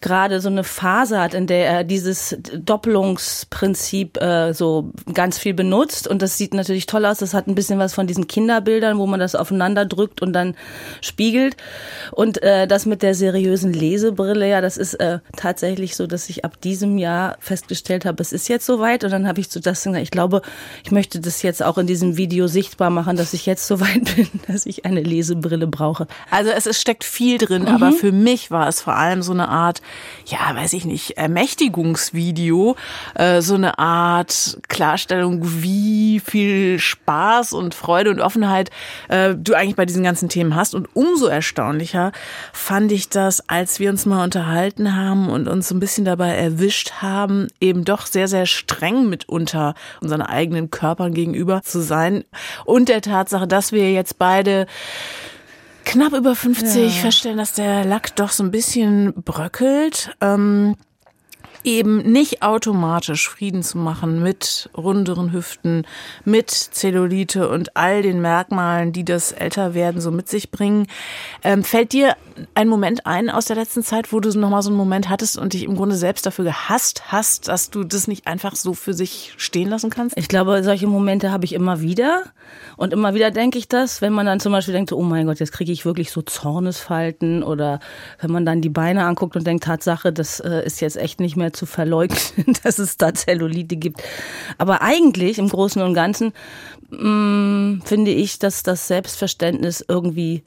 gerade 0.00 0.40
so 0.40 0.48
eine 0.48 0.64
Phase 0.64 1.20
hat, 1.20 1.34
in 1.34 1.46
der 1.46 1.66
er 1.66 1.84
dieses 1.84 2.38
Doppelungsprinzip 2.54 4.16
äh, 4.16 4.54
so 4.54 4.92
ganz 5.12 5.36
viel 5.36 5.52
benutzt. 5.52 6.08
Und 6.08 6.22
das 6.22 6.38
sieht 6.38 6.54
natürlich 6.54 6.86
toll 6.86 7.04
aus. 7.04 7.18
Das 7.18 7.34
hat 7.34 7.48
ein 7.48 7.54
bisschen 7.54 7.78
was 7.78 7.92
von 7.92 8.06
diesen 8.06 8.26
Kinderbildern, 8.26 8.96
wo 8.96 9.06
man 9.06 9.20
das 9.20 9.34
aufeinander 9.34 9.84
drückt 9.84 10.22
und 10.26 10.32
dann 10.32 10.54
spiegelt. 11.00 11.56
Und 12.12 12.42
äh, 12.42 12.66
das 12.66 12.86
mit 12.86 13.02
der 13.02 13.14
seriösen 13.14 13.72
Lesebrille, 13.72 14.48
ja, 14.48 14.60
das 14.60 14.76
ist 14.76 14.94
äh, 14.94 15.20
tatsächlich 15.36 15.96
so, 15.96 16.06
dass 16.06 16.28
ich 16.28 16.44
ab 16.44 16.60
diesem 16.60 16.98
Jahr 16.98 17.36
festgestellt 17.40 18.04
habe, 18.04 18.22
es 18.22 18.32
ist 18.32 18.48
jetzt 18.48 18.66
soweit. 18.66 19.04
Und 19.04 19.10
dann 19.10 19.26
habe 19.26 19.40
ich 19.40 19.50
zu 19.50 19.60
das 19.60 19.84
gesagt, 19.84 20.02
ich 20.02 20.10
glaube, 20.10 20.42
ich 20.84 20.90
möchte 20.90 21.20
das 21.20 21.42
jetzt 21.42 21.62
auch 21.62 21.78
in 21.78 21.86
diesem 21.86 22.16
Video 22.16 22.46
sichtbar 22.46 22.90
machen, 22.90 23.16
dass 23.16 23.32
ich 23.32 23.46
jetzt 23.46 23.66
soweit 23.66 24.16
bin, 24.16 24.28
dass 24.46 24.66
ich 24.66 24.84
eine 24.84 25.00
Lesebrille 25.00 25.66
brauche. 25.66 26.06
Also 26.30 26.50
es, 26.50 26.66
es 26.66 26.80
steckt 26.80 27.04
viel 27.04 27.38
drin, 27.38 27.62
mhm. 27.62 27.68
aber 27.68 27.92
für 27.92 28.12
mich 28.12 28.50
war 28.50 28.68
es 28.68 28.80
vor 28.80 28.94
allem 28.94 29.22
so 29.22 29.32
eine 29.32 29.48
Art, 29.48 29.82
ja, 30.26 30.54
weiß 30.54 30.72
ich 30.72 30.84
nicht, 30.84 31.16
Ermächtigungsvideo, 31.18 32.76
äh, 33.14 33.40
so 33.40 33.54
eine 33.54 33.78
Art 33.78 34.58
Klarstellung, 34.68 35.40
wie 35.62 36.20
viel 36.20 36.78
Spaß 36.78 37.52
und 37.52 37.74
Freude 37.74 38.10
und 38.10 38.20
Offenheit 38.20 38.70
äh, 39.08 39.34
du 39.34 39.54
eigentlich 39.54 39.76
bei 39.76 39.86
diesen 39.86 40.02
ganzen 40.02 40.15
Themen 40.28 40.54
hast. 40.54 40.74
Und 40.74 40.88
umso 40.94 41.26
erstaunlicher 41.26 42.12
fand 42.52 42.92
ich 42.92 43.08
das, 43.08 43.48
als 43.48 43.78
wir 43.78 43.90
uns 43.90 44.06
mal 44.06 44.24
unterhalten 44.24 44.96
haben 44.96 45.28
und 45.28 45.48
uns 45.48 45.68
so 45.68 45.74
ein 45.74 45.80
bisschen 45.80 46.04
dabei 46.04 46.30
erwischt 46.30 47.02
haben, 47.02 47.48
eben 47.60 47.84
doch 47.84 48.06
sehr, 48.06 48.28
sehr 48.28 48.46
streng 48.46 49.08
mitunter 49.08 49.74
unseren 50.00 50.22
eigenen 50.22 50.70
Körpern 50.70 51.14
gegenüber 51.14 51.62
zu 51.62 51.80
sein. 51.80 52.24
Und 52.64 52.88
der 52.88 53.02
Tatsache, 53.02 53.46
dass 53.46 53.72
wir 53.72 53.92
jetzt 53.92 54.18
beide 54.18 54.66
knapp 55.84 56.12
über 56.12 56.34
50 56.34 56.96
ja. 56.96 57.02
feststellen, 57.02 57.38
dass 57.38 57.52
der 57.52 57.84
Lack 57.84 58.14
doch 58.16 58.30
so 58.30 58.42
ein 58.42 58.50
bisschen 58.50 59.14
bröckelt. 59.22 60.10
Ähm, 60.20 60.76
eben 61.66 61.98
nicht 62.12 62.42
automatisch 62.42 63.28
Frieden 63.28 63.62
zu 63.62 63.78
machen 63.78 64.22
mit 64.22 64.70
runderen 64.76 65.32
Hüften, 65.32 65.84
mit 66.24 66.50
Zellulite 66.50 67.48
und 67.48 67.76
all 67.76 68.02
den 68.02 68.20
Merkmalen, 68.20 68.92
die 68.92 69.04
das 69.04 69.32
Älterwerden 69.32 70.00
so 70.00 70.10
mit 70.10 70.28
sich 70.28 70.50
bringen. 70.50 70.86
Ähm, 71.42 71.64
fällt 71.64 71.92
dir 71.92 72.16
ein 72.54 72.68
Moment 72.68 73.06
ein 73.06 73.30
aus 73.30 73.46
der 73.46 73.56
letzten 73.56 73.82
Zeit, 73.82 74.12
wo 74.12 74.20
du 74.20 74.36
nochmal 74.38 74.62
so 74.62 74.70
einen 74.70 74.76
Moment 74.76 75.08
hattest 75.08 75.38
und 75.38 75.52
dich 75.52 75.64
im 75.64 75.76
Grunde 75.76 75.96
selbst 75.96 76.26
dafür 76.26 76.44
gehasst 76.44 77.10
hast, 77.12 77.48
dass 77.48 77.70
du 77.70 77.84
das 77.84 78.08
nicht 78.08 78.26
einfach 78.26 78.54
so 78.54 78.74
für 78.74 78.94
sich 78.94 79.34
stehen 79.36 79.68
lassen 79.68 79.90
kannst? 79.90 80.16
Ich 80.16 80.28
glaube, 80.28 80.62
solche 80.62 80.86
Momente 80.86 81.32
habe 81.32 81.44
ich 81.44 81.52
immer 81.52 81.80
wieder. 81.80 82.22
Und 82.76 82.92
immer 82.92 83.14
wieder 83.14 83.30
denke 83.30 83.58
ich 83.58 83.68
das, 83.68 84.02
wenn 84.02 84.12
man 84.12 84.26
dann 84.26 84.38
zum 84.38 84.52
Beispiel 84.52 84.74
denkt, 84.74 84.92
oh 84.92 85.02
mein 85.02 85.26
Gott, 85.26 85.40
jetzt 85.40 85.52
kriege 85.52 85.72
ich 85.72 85.84
wirklich 85.84 86.10
so 86.12 86.22
Zornesfalten 86.22 87.42
oder 87.42 87.80
wenn 88.20 88.30
man 88.30 88.46
dann 88.46 88.60
die 88.60 88.68
Beine 88.68 89.04
anguckt 89.04 89.34
und 89.34 89.46
denkt, 89.46 89.64
Tatsache, 89.64 90.12
das 90.12 90.40
äh, 90.40 90.64
ist 90.64 90.80
jetzt 90.80 90.96
echt 90.96 91.20
nicht 91.20 91.36
mehr 91.36 91.52
zu 91.56 91.66
verleugnen, 91.66 92.54
dass 92.62 92.78
es 92.78 92.96
da 92.96 93.12
Zellulite 93.14 93.76
gibt. 93.76 94.02
Aber 94.58 94.82
eigentlich 94.82 95.38
im 95.38 95.48
Großen 95.48 95.82
und 95.82 95.94
Ganzen 95.94 96.32
mh, 96.90 97.08
mm, 97.08 97.82
finde 97.84 98.10
ich, 98.12 98.38
dass 98.38 98.62
das 98.62 98.86
Selbstverständnis 98.86 99.84
irgendwie 99.86 100.42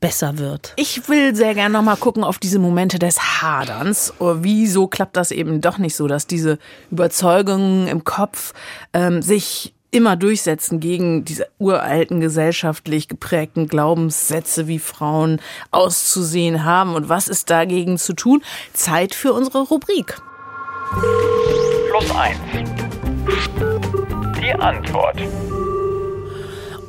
besser 0.00 0.38
wird. 0.38 0.74
Ich 0.76 1.08
will 1.08 1.34
sehr 1.34 1.54
gerne 1.54 1.72
nochmal 1.72 1.96
gucken 1.96 2.24
auf 2.24 2.38
diese 2.38 2.58
Momente 2.58 2.98
des 2.98 3.40
Haderns. 3.40 4.12
Oh, 4.18 4.34
wieso 4.40 4.86
klappt 4.86 5.16
das 5.16 5.30
eben 5.30 5.62
doch 5.62 5.78
nicht 5.78 5.96
so, 5.96 6.06
dass 6.06 6.26
diese 6.26 6.58
Überzeugungen 6.90 7.86
im 7.86 8.04
Kopf 8.04 8.52
ähm, 8.92 9.22
sich 9.22 9.72
immer 9.94 10.16
durchsetzen 10.16 10.80
gegen 10.80 11.24
diese 11.24 11.46
uralten 11.58 12.20
gesellschaftlich 12.20 13.08
geprägten 13.08 13.68
Glaubenssätze, 13.68 14.66
wie 14.66 14.80
Frauen 14.80 15.40
auszusehen 15.70 16.64
haben 16.64 16.94
und 16.94 17.08
was 17.08 17.28
ist 17.28 17.48
dagegen 17.48 17.96
zu 17.96 18.12
tun? 18.12 18.42
Zeit 18.72 19.14
für 19.14 19.32
unsere 19.32 19.62
Rubrik. 19.62 20.20
Plus 21.90 22.10
eins. 22.16 22.38
Die 24.40 24.52
Antwort. 24.52 25.20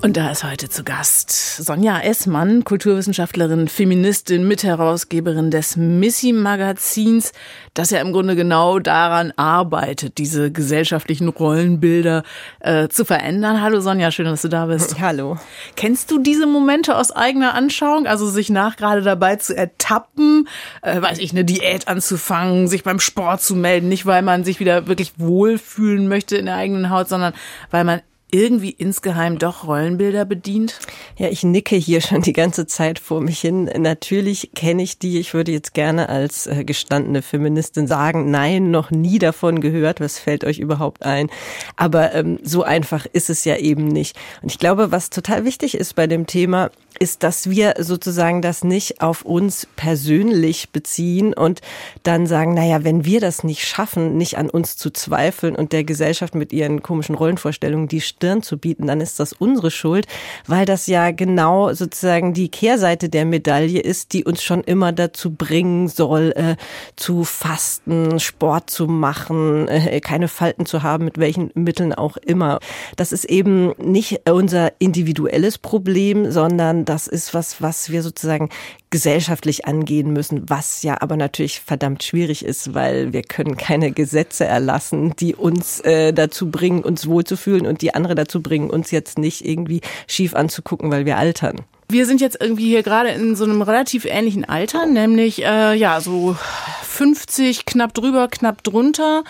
Und 0.06 0.18
da 0.18 0.30
ist 0.30 0.44
heute 0.44 0.70
zu 0.70 0.84
Gast 0.84 1.32
Sonja 1.32 2.00
Essmann, 2.00 2.64
Kulturwissenschaftlerin, 2.64 3.68
Feministin, 3.68 4.48
Mitherausgeberin 4.48 5.50
des 5.50 5.78
Missy-Magazins, 5.78 7.32
das 7.74 7.90
ja 7.90 8.02
im 8.02 8.12
Grunde 8.12 8.36
genau 8.36 8.78
daran 8.78 9.34
arbeitet, 9.36 10.20
diese 10.20 10.52
gesellschaftlichen 10.52 11.28
Rollenbilder 11.28 12.22
äh, 12.60 12.88
zu 12.88 13.04
verändern. 13.04 13.64
Hallo 13.64 13.80
Sonja, 13.80 14.12
schön, 14.12 14.28
dass 14.28 14.44
du 14.44 14.48
da 14.48 14.68
bist. 14.68 15.00
Hallo. 15.00 15.40
Kennst 15.76 16.12
du 16.12 16.20
diese 16.20 16.46
Momente 16.46 16.98
aus 16.98 17.12
eigener 17.12 17.56
Anschauung? 17.56 18.06
Also 18.06 18.30
sich 18.30 18.52
nach 18.52 18.76
gerade 18.76 19.02
dabei 19.02 19.38
zu 19.38 19.58
ertappen, 19.58 20.48
äh, 20.84 21.02
weiß 21.02 21.18
ich, 21.18 21.32
eine 21.32 21.46
Diät 21.46 21.88
anzufangen, 21.88 22.68
sich 22.68 22.84
beim 22.84 23.00
Sport 23.00 23.42
zu 23.42 23.56
melden, 23.56 23.90
nicht 23.90 24.06
weil 24.06 24.22
man 24.22 24.44
sich 24.44 24.60
wieder 24.60 24.86
wirklich 24.86 25.14
wohlfühlen 25.18 26.08
möchte 26.08 26.38
in 26.38 26.46
der 26.46 26.58
eigenen 26.58 26.92
Haut, 26.92 27.10
sondern 27.10 27.34
weil 27.72 27.84
man 27.84 28.02
irgendwie 28.36 28.72
insgeheim 28.72 29.38
doch 29.38 29.66
Rollenbilder 29.66 30.26
bedient? 30.26 30.80
Ja, 31.18 31.30
ich 31.30 31.44
nicke 31.44 31.78
hier 31.78 32.02
schon 32.02 32.22
die 32.22 32.34
ganze 32.34 32.68
Zeit 32.68 33.00
vor 33.00 33.22
mich 33.22 33.40
hin. 33.40 33.70
Natürlich 33.78 34.52
kenne 34.54 34.84
ich 34.84 35.00
die. 35.00 35.20
Ich 35.20 35.34
würde 35.34 35.54
jetzt 35.54 35.74
gerne 35.74 36.10
als 36.10 36.46
äh, 36.46 36.66
gestandene 36.66 37.22
Feministin 37.22 37.88
sagen, 37.88 38.30
nein, 38.32 38.72
noch 38.72 38.92
nie 38.92 39.20
davon 39.20 39.62
gehört. 39.62 40.02
Was 40.02 40.20
fällt 40.20 40.44
euch 40.44 40.60
überhaupt 40.60 41.06
ein? 41.06 41.30
Aber 41.78 42.14
ähm, 42.14 42.40
so 42.44 42.64
einfach 42.64 43.06
ist 43.06 43.30
es 43.30 43.46
ja 43.46 43.56
eben 43.56 43.88
nicht. 43.88 44.18
Und 44.42 44.52
ich 44.52 44.60
glaube, 44.60 44.92
was 44.92 45.10
total 45.10 45.46
wichtig 45.46 45.76
ist 45.76 45.96
bei 45.96 46.06
dem 46.06 46.28
Thema, 46.28 46.72
ist, 47.00 47.24
dass 47.24 47.50
wir 47.50 47.76
sozusagen 47.80 48.42
das 48.42 48.64
nicht 48.64 49.02
auf 49.02 49.24
uns 49.24 49.68
persönlich 49.76 50.70
beziehen 50.70 51.34
und 51.34 51.62
dann 52.04 52.28
sagen, 52.28 52.54
naja, 52.54 52.84
wenn 52.84 53.06
wir 53.06 53.20
das 53.20 53.44
nicht 53.44 53.66
schaffen, 53.66 54.18
nicht 54.18 54.38
an 54.38 54.50
uns 54.50 54.78
zu 54.78 54.90
zweifeln 54.90 55.56
und 55.56 55.74
der 55.74 55.84
Gesellschaft 55.84 56.36
mit 56.36 56.54
ihren 56.54 56.82
komischen 56.82 57.16
Rollenvorstellungen 57.16 57.88
die 57.88 58.02
Stirn 58.02 58.42
zu 58.42 58.58
bieten, 58.58 58.88
dann 58.88 59.02
ist 59.02 59.20
das 59.20 59.34
unsere 59.34 59.72
Schuld, 59.72 60.08
weil 60.48 60.66
das 60.66 60.88
ja 60.88 61.12
genau 61.12 61.74
sozusagen 61.74 62.34
die 62.34 62.50
Kehrseite 62.50 63.10
der 63.10 63.26
Medaille 63.26 63.80
ist, 63.80 64.14
die 64.14 64.24
uns 64.24 64.44
schon 64.44 64.64
immer 64.64 64.92
dazu 64.92 65.32
bringen 65.32 65.88
soll, 65.88 66.34
äh, 66.36 66.56
zu 66.96 67.24
fasten, 67.24 68.20
Sport 68.20 68.70
zu 68.70 68.88
machen, 68.88 69.68
äh, 69.68 70.00
keine 70.00 70.28
Falten 70.28 70.66
zu 70.66 70.84
haben, 70.84 71.06
mit 71.06 71.18
welchen 71.18 71.52
Mitteln 71.54 71.94
auch 71.94 72.18
immer. 72.18 72.60
Das 72.96 73.12
ist 73.12 73.26
eben 73.26 73.74
nicht 73.78 74.30
unser 74.30 74.72
individuelles 74.80 75.58
Problem, 75.58 76.32
sondern 76.32 76.85
das 76.86 77.08
ist 77.08 77.34
was, 77.34 77.62
was 77.62 77.90
wir 77.90 78.02
sozusagen 78.04 78.50
gesellschaftlich 78.90 79.66
angehen 79.66 80.14
müssen, 80.14 80.50
was 80.50 80.84
ja 80.84 81.02
aber 81.02 81.18
natürlich 81.18 81.60
verdammt 81.60 82.04
schwierig 82.04 82.46
ist, 82.46 82.74
weil 82.74 83.14
wir 83.14 83.24
können 83.24 83.58
keine 83.58 83.92
Gesetze 83.92 84.46
erlassen, 84.46 85.16
die 85.18 85.36
uns 85.36 85.82
äh, 85.82 86.14
dazu 86.14 86.50
bringen, 86.50 86.84
uns 86.84 87.08
wohlzufühlen 87.08 87.66
und 87.68 87.82
die 87.82 87.94
andere 87.94 88.16
dazu 88.16 88.42
bringen, 88.42 88.70
uns 88.70 88.92
jetzt 88.92 89.18
nicht 89.18 89.46
irgendwie 89.46 89.82
schief 90.08 90.34
anzugucken, 90.36 90.92
weil 90.92 91.06
wir 91.06 91.18
altern. 91.18 91.62
Wir 91.88 92.06
sind 92.06 92.20
jetzt 92.20 92.38
irgendwie 92.42 92.68
hier 92.68 92.84
gerade 92.84 93.10
in 93.10 93.36
so 93.36 93.44
einem 93.44 93.62
relativ 93.62 94.06
ähnlichen 94.06 94.46
Alter, 94.46 94.86
nämlich 94.86 95.44
äh, 95.44 95.76
ja 95.76 96.02
so 96.02 96.36
50, 96.84 97.66
knapp 97.66 97.94
drüber, 97.94 98.28
knapp 98.28 98.64
drunter. 98.64 99.24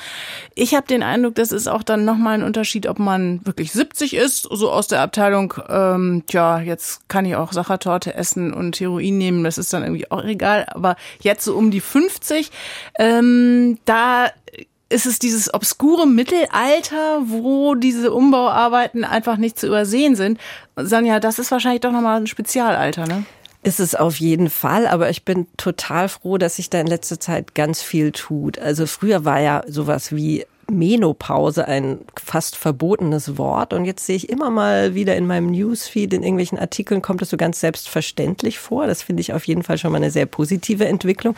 Ich 0.54 0.76
habe 0.76 0.88
den 0.88 1.04
Eindruck, 1.04 1.36
das 1.36 1.52
ist 1.52 1.68
auch 1.68 1.84
dann 1.84 2.06
nochmal 2.06 2.36
ein 2.36 2.44
Unterschied, 2.44 2.88
ob 2.88 3.00
man 3.00 3.46
wirklich 3.46 3.72
70 3.72 4.14
ist, 4.14 4.48
so 4.50 4.72
aus 4.72 4.88
der 4.88 5.02
Abteilung, 5.02 5.54
ähm, 5.68 6.24
tja, 6.28 6.60
jetzt 6.60 7.10
kann 7.10 7.26
ich 7.26 7.36
auch 7.36 7.52
Sachertorte 7.52 8.14
essen 8.14 8.54
und 8.54 8.80
Heroin 8.80 9.18
nehmen, 9.18 9.44
das 9.44 9.58
ist 9.58 9.74
dann 9.74 9.84
irgendwie 9.84 10.10
auch 10.12 10.24
egal. 10.24 10.66
Aber 10.70 10.96
jetzt 11.22 11.44
so 11.44 11.56
um 11.56 11.72
die 11.72 11.82
50, 11.82 12.52
ähm, 13.00 13.80
da 13.86 14.30
ist 14.90 15.06
es 15.06 15.20
dieses 15.20 15.54
obskure 15.54 16.08
Mittelalter, 16.08 17.22
wo 17.26 17.76
diese 17.76 18.14
Umbauarbeiten 18.14 19.04
einfach 19.04 19.38
nicht 19.38 19.60
zu 19.60 19.68
übersehen 19.68 20.16
sind. 20.16 20.40
Sanja, 20.76 21.20
das 21.20 21.40
ist 21.40 21.52
wahrscheinlich 21.52 21.82
doch 21.82 21.92
nochmal 21.92 22.22
ein 22.22 22.28
Spezialalter, 22.28 23.08
ne? 23.08 23.26
Ist 23.64 23.80
es 23.80 23.96
auf 23.96 24.18
jeden 24.18 24.52
Fall, 24.52 24.86
aber 24.86 25.10
ich 25.10 25.26
bin 25.26 25.48
total 25.58 26.08
froh, 26.08 26.38
dass 26.38 26.58
sich 26.58 26.70
da 26.70 26.80
in 26.80 26.86
letzter 26.86 27.20
Zeit 27.20 27.56
ganz 27.56 27.82
viel 27.82 28.12
tut. 28.12 28.60
Also 28.60 28.86
früher 28.86 29.26
war 29.26 29.40
ja 29.40 29.64
sowas 29.68 30.16
wie 30.16 30.46
Menopause 30.70 31.68
ein 31.68 32.00
fast 32.16 32.56
verbotenes 32.56 33.38
Wort. 33.38 33.74
Und 33.74 33.86
jetzt 33.86 34.06
sehe 34.06 34.16
ich 34.16 34.30
immer 34.30 34.50
mal 34.50 34.96
wieder 34.96 35.16
in 35.16 35.28
meinem 35.28 35.52
Newsfeed, 35.52 36.14
in 36.14 36.24
irgendwelchen 36.24 36.58
Artikeln 36.58 37.02
kommt 37.02 37.22
es 37.22 37.30
so 37.30 37.38
ganz 37.38 37.60
selbstverständlich 37.60 38.58
vor. 38.58 38.88
Das 38.88 39.04
finde 39.04 39.22
ich 39.22 39.34
auf 39.34 39.46
jeden 39.46 39.64
Fall 39.64 39.78
schon 39.78 39.92
mal 39.92 39.98
eine 39.98 40.12
sehr 40.12 40.26
positive 40.26 40.86
Entwicklung. 40.86 41.36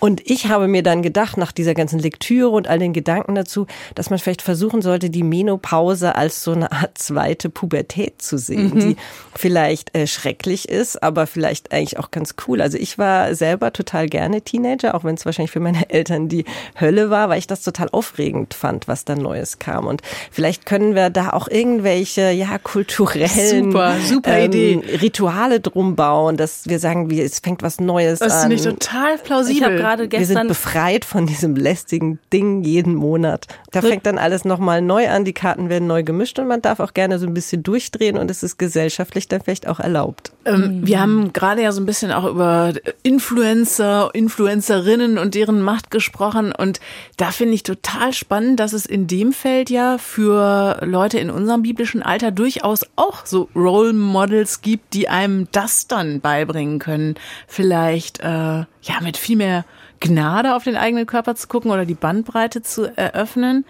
Und 0.00 0.28
ich 0.28 0.48
habe 0.48 0.68
mir 0.68 0.82
dann 0.82 1.02
gedacht, 1.02 1.38
nach 1.38 1.52
dieser 1.52 1.74
ganzen 1.74 1.98
Lektüre 1.98 2.50
und 2.50 2.68
all 2.68 2.78
den 2.78 2.92
Gedanken 2.92 3.34
dazu, 3.34 3.66
dass 3.94 4.10
man 4.10 4.18
vielleicht 4.18 4.42
versuchen 4.42 4.82
sollte, 4.82 5.08
die 5.08 5.22
Menopause 5.22 6.14
als 6.14 6.44
so 6.44 6.52
eine 6.52 6.70
Art 6.70 6.98
zweite 6.98 7.48
Pubertät 7.48 8.20
zu 8.20 8.36
sehen, 8.36 8.74
mhm. 8.74 8.80
die 8.80 8.96
vielleicht 9.34 9.96
äh, 9.96 10.06
schrecklich 10.06 10.68
ist, 10.68 11.02
aber 11.02 11.26
vielleicht 11.26 11.72
eigentlich 11.72 11.98
auch 11.98 12.10
ganz 12.10 12.34
cool. 12.46 12.60
Also 12.60 12.76
ich 12.76 12.98
war 12.98 13.34
selber 13.34 13.72
total 13.72 14.08
gerne 14.08 14.42
Teenager, 14.42 14.94
auch 14.94 15.04
wenn 15.04 15.14
es 15.14 15.24
wahrscheinlich 15.24 15.52
für 15.52 15.60
meine 15.60 15.88
Eltern 15.90 16.28
die 16.28 16.44
Hölle 16.78 17.08
war, 17.08 17.28
weil 17.30 17.38
ich 17.38 17.46
das 17.46 17.62
total 17.62 17.88
aufregend 17.90 18.57
fand, 18.58 18.88
was 18.88 19.04
da 19.04 19.14
Neues 19.14 19.58
kam. 19.58 19.86
Und 19.86 20.02
vielleicht 20.30 20.66
können 20.66 20.94
wir 20.94 21.10
da 21.10 21.30
auch 21.30 21.48
irgendwelche, 21.48 22.30
ja, 22.30 22.58
kulturellen 22.58 23.72
super, 23.72 23.96
super 24.04 24.38
ähm, 24.38 24.46
Idee. 24.46 24.82
Rituale 25.00 25.60
drum 25.60 25.96
bauen, 25.96 26.36
dass 26.36 26.66
wir 26.66 26.78
sagen, 26.78 27.10
wie, 27.10 27.20
es 27.20 27.38
fängt 27.38 27.62
was 27.62 27.80
Neues 27.80 28.18
das 28.18 28.32
an. 28.32 28.50
Das 28.50 28.60
finde 28.60 28.74
ich 28.74 28.80
total 28.80 29.18
plausibel. 29.18 29.56
Ich 29.56 29.64
habe 29.64 29.76
gerade 29.76 30.08
gestern. 30.08 30.28
Wir 30.28 30.40
sind 30.40 30.48
befreit 30.48 31.04
von 31.04 31.26
diesem 31.26 31.56
lästigen 31.56 32.18
Ding 32.32 32.62
jeden 32.62 32.94
Monat. 32.94 33.46
Da 33.70 33.82
fängt 33.82 34.06
dann 34.06 34.18
alles 34.18 34.44
nochmal 34.44 34.82
neu 34.82 35.08
an, 35.08 35.24
die 35.24 35.32
Karten 35.32 35.68
werden 35.68 35.86
neu 35.86 36.02
gemischt 36.02 36.38
und 36.38 36.48
man 36.48 36.62
darf 36.62 36.80
auch 36.80 36.94
gerne 36.94 37.18
so 37.18 37.26
ein 37.26 37.34
bisschen 37.34 37.62
durchdrehen 37.62 38.16
und 38.16 38.30
es 38.30 38.42
ist 38.42 38.58
gesellschaftlich 38.58 39.28
dann 39.28 39.40
vielleicht 39.40 39.68
auch 39.68 39.78
erlaubt. 39.78 40.32
Ähm, 40.44 40.86
wir 40.86 41.00
haben 41.00 41.32
gerade 41.32 41.62
ja 41.62 41.72
so 41.72 41.80
ein 41.80 41.86
bisschen 41.86 42.10
auch 42.10 42.24
über 42.24 42.72
Influencer, 43.02 44.10
Influencerinnen 44.14 45.18
und 45.18 45.34
deren 45.34 45.60
Macht 45.60 45.90
gesprochen 45.90 46.52
und 46.52 46.80
da 47.16 47.30
finde 47.30 47.54
ich 47.54 47.62
total 47.62 48.12
spannend, 48.12 48.47
dass 48.56 48.72
es 48.72 48.86
in 48.86 49.06
dem 49.06 49.32
Feld 49.32 49.70
ja 49.70 49.98
für 49.98 50.80
Leute 50.84 51.18
in 51.18 51.30
unserem 51.30 51.62
biblischen 51.62 52.02
Alter 52.02 52.30
durchaus 52.30 52.86
auch 52.96 53.26
so 53.26 53.48
Role 53.54 53.92
Models 53.92 54.62
gibt, 54.62 54.94
die 54.94 55.08
einem 55.08 55.48
das 55.52 55.86
dann 55.86 56.20
beibringen 56.20 56.78
können. 56.78 57.14
Vielleicht 57.46 58.20
äh, 58.20 58.24
ja 58.24 59.00
mit 59.02 59.16
viel 59.16 59.36
mehr 59.36 59.64
Gnade 60.00 60.54
auf 60.54 60.64
den 60.64 60.76
eigenen 60.76 61.06
Körper 61.06 61.34
zu 61.34 61.48
gucken 61.48 61.70
oder 61.70 61.84
die 61.84 61.94
Bandbreite 61.94 62.62
zu 62.62 62.84
eröffnen? 62.96 63.64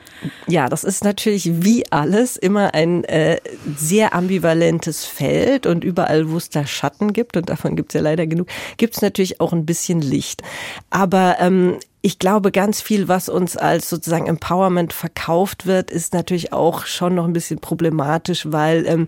Ja, 0.46 0.68
das 0.68 0.84
ist 0.84 1.04
natürlich 1.04 1.64
wie 1.64 1.90
alles 1.90 2.36
immer 2.36 2.74
ein 2.74 3.04
äh, 3.04 3.38
sehr 3.76 4.14
ambivalentes 4.14 5.04
Feld 5.04 5.66
und 5.66 5.84
überall, 5.84 6.30
wo 6.30 6.36
es 6.36 6.50
da 6.50 6.66
Schatten 6.66 7.12
gibt, 7.12 7.36
und 7.36 7.48
davon 7.48 7.76
gibt 7.76 7.90
es 7.90 7.94
ja 7.94 8.00
leider 8.00 8.26
genug, 8.26 8.48
gibt 8.76 8.96
es 8.96 9.02
natürlich 9.02 9.40
auch 9.40 9.52
ein 9.52 9.66
bisschen 9.66 10.00
Licht. 10.00 10.42
Aber 10.90 11.36
ähm, 11.40 11.78
ich 12.00 12.18
glaube, 12.18 12.52
ganz 12.52 12.80
viel, 12.80 13.08
was 13.08 13.28
uns 13.28 13.56
als 13.56 13.88
sozusagen 13.88 14.26
Empowerment 14.26 14.92
verkauft 14.92 15.66
wird, 15.66 15.90
ist 15.90 16.14
natürlich 16.14 16.52
auch 16.52 16.86
schon 16.86 17.14
noch 17.14 17.24
ein 17.24 17.32
bisschen 17.32 17.58
problematisch, 17.58 18.46
weil 18.50 18.86
ähm, 18.86 19.06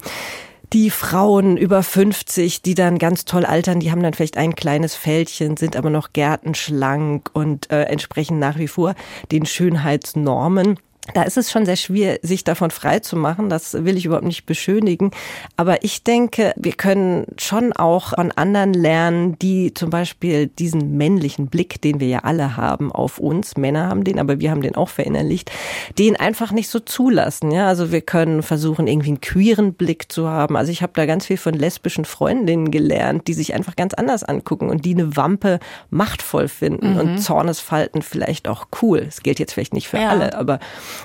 die 0.72 0.90
Frauen 0.90 1.56
über 1.56 1.82
50, 1.82 2.62
die 2.62 2.74
dann 2.74 2.98
ganz 2.98 3.24
toll 3.24 3.44
altern, 3.44 3.80
die 3.80 3.90
haben 3.90 4.02
dann 4.02 4.14
vielleicht 4.14 4.36
ein 4.36 4.54
kleines 4.54 4.94
Fältchen, 4.94 5.56
sind 5.56 5.76
aber 5.76 5.90
noch 5.90 6.12
gärtenschlank 6.12 7.30
und 7.32 7.70
äh, 7.70 7.82
entsprechen 7.84 8.38
nach 8.38 8.58
wie 8.58 8.68
vor 8.68 8.94
den 9.32 9.46
Schönheitsnormen. 9.46 10.78
Da 11.14 11.22
ist 11.22 11.38
es 11.38 11.50
schon 11.50 11.64
sehr 11.66 11.76
schwer, 11.76 12.18
sich 12.22 12.44
davon 12.44 12.70
frei 12.70 13.00
zu 13.00 13.16
machen. 13.16 13.48
Das 13.48 13.72
will 13.84 13.96
ich 13.96 14.04
überhaupt 14.04 14.26
nicht 14.26 14.46
beschönigen. 14.46 15.10
Aber 15.56 15.82
ich 15.82 16.04
denke, 16.04 16.52
wir 16.56 16.72
können 16.72 17.26
schon 17.38 17.72
auch 17.72 18.10
von 18.14 18.32
anderen 18.32 18.74
lernen, 18.74 19.38
die 19.38 19.74
zum 19.74 19.90
Beispiel 19.90 20.46
diesen 20.46 20.96
männlichen 20.96 21.48
Blick, 21.48 21.80
den 21.80 22.00
wir 22.00 22.08
ja 22.08 22.18
alle 22.20 22.56
haben 22.56 22.92
auf 22.92 23.18
uns, 23.18 23.56
Männer 23.56 23.88
haben 23.88 24.04
den, 24.04 24.18
aber 24.18 24.40
wir 24.40 24.50
haben 24.50 24.62
den 24.62 24.76
auch 24.76 24.88
verinnerlicht, 24.88 25.50
den 25.98 26.16
einfach 26.16 26.52
nicht 26.52 26.68
so 26.68 26.80
zulassen. 26.80 27.50
Ja, 27.50 27.66
also 27.66 27.90
wir 27.90 28.02
können 28.02 28.42
versuchen, 28.42 28.86
irgendwie 28.86 29.08
einen 29.08 29.20
queeren 29.20 29.74
Blick 29.74 30.12
zu 30.12 30.28
haben. 30.28 30.56
Also 30.56 30.70
ich 30.70 30.82
habe 30.82 30.92
da 30.94 31.06
ganz 31.06 31.26
viel 31.26 31.38
von 31.38 31.54
lesbischen 31.54 32.04
Freundinnen 32.04 32.70
gelernt, 32.70 33.26
die 33.26 33.34
sich 33.34 33.54
einfach 33.54 33.74
ganz 33.74 33.94
anders 33.94 34.22
angucken 34.22 34.68
und 34.68 34.84
die 34.84 34.94
eine 34.94 35.16
Wampe 35.16 35.60
machtvoll 35.88 36.48
finden 36.48 36.92
mhm. 36.92 37.00
und 37.00 37.18
Zornesfalten 37.18 38.02
vielleicht 38.02 38.48
auch 38.48 38.66
cool. 38.82 39.06
Das 39.06 39.22
gilt 39.22 39.38
jetzt 39.38 39.54
vielleicht 39.54 39.74
nicht 39.74 39.88
für 39.88 39.98
ja. 39.98 40.10
alle, 40.10 40.34
aber 40.34 40.60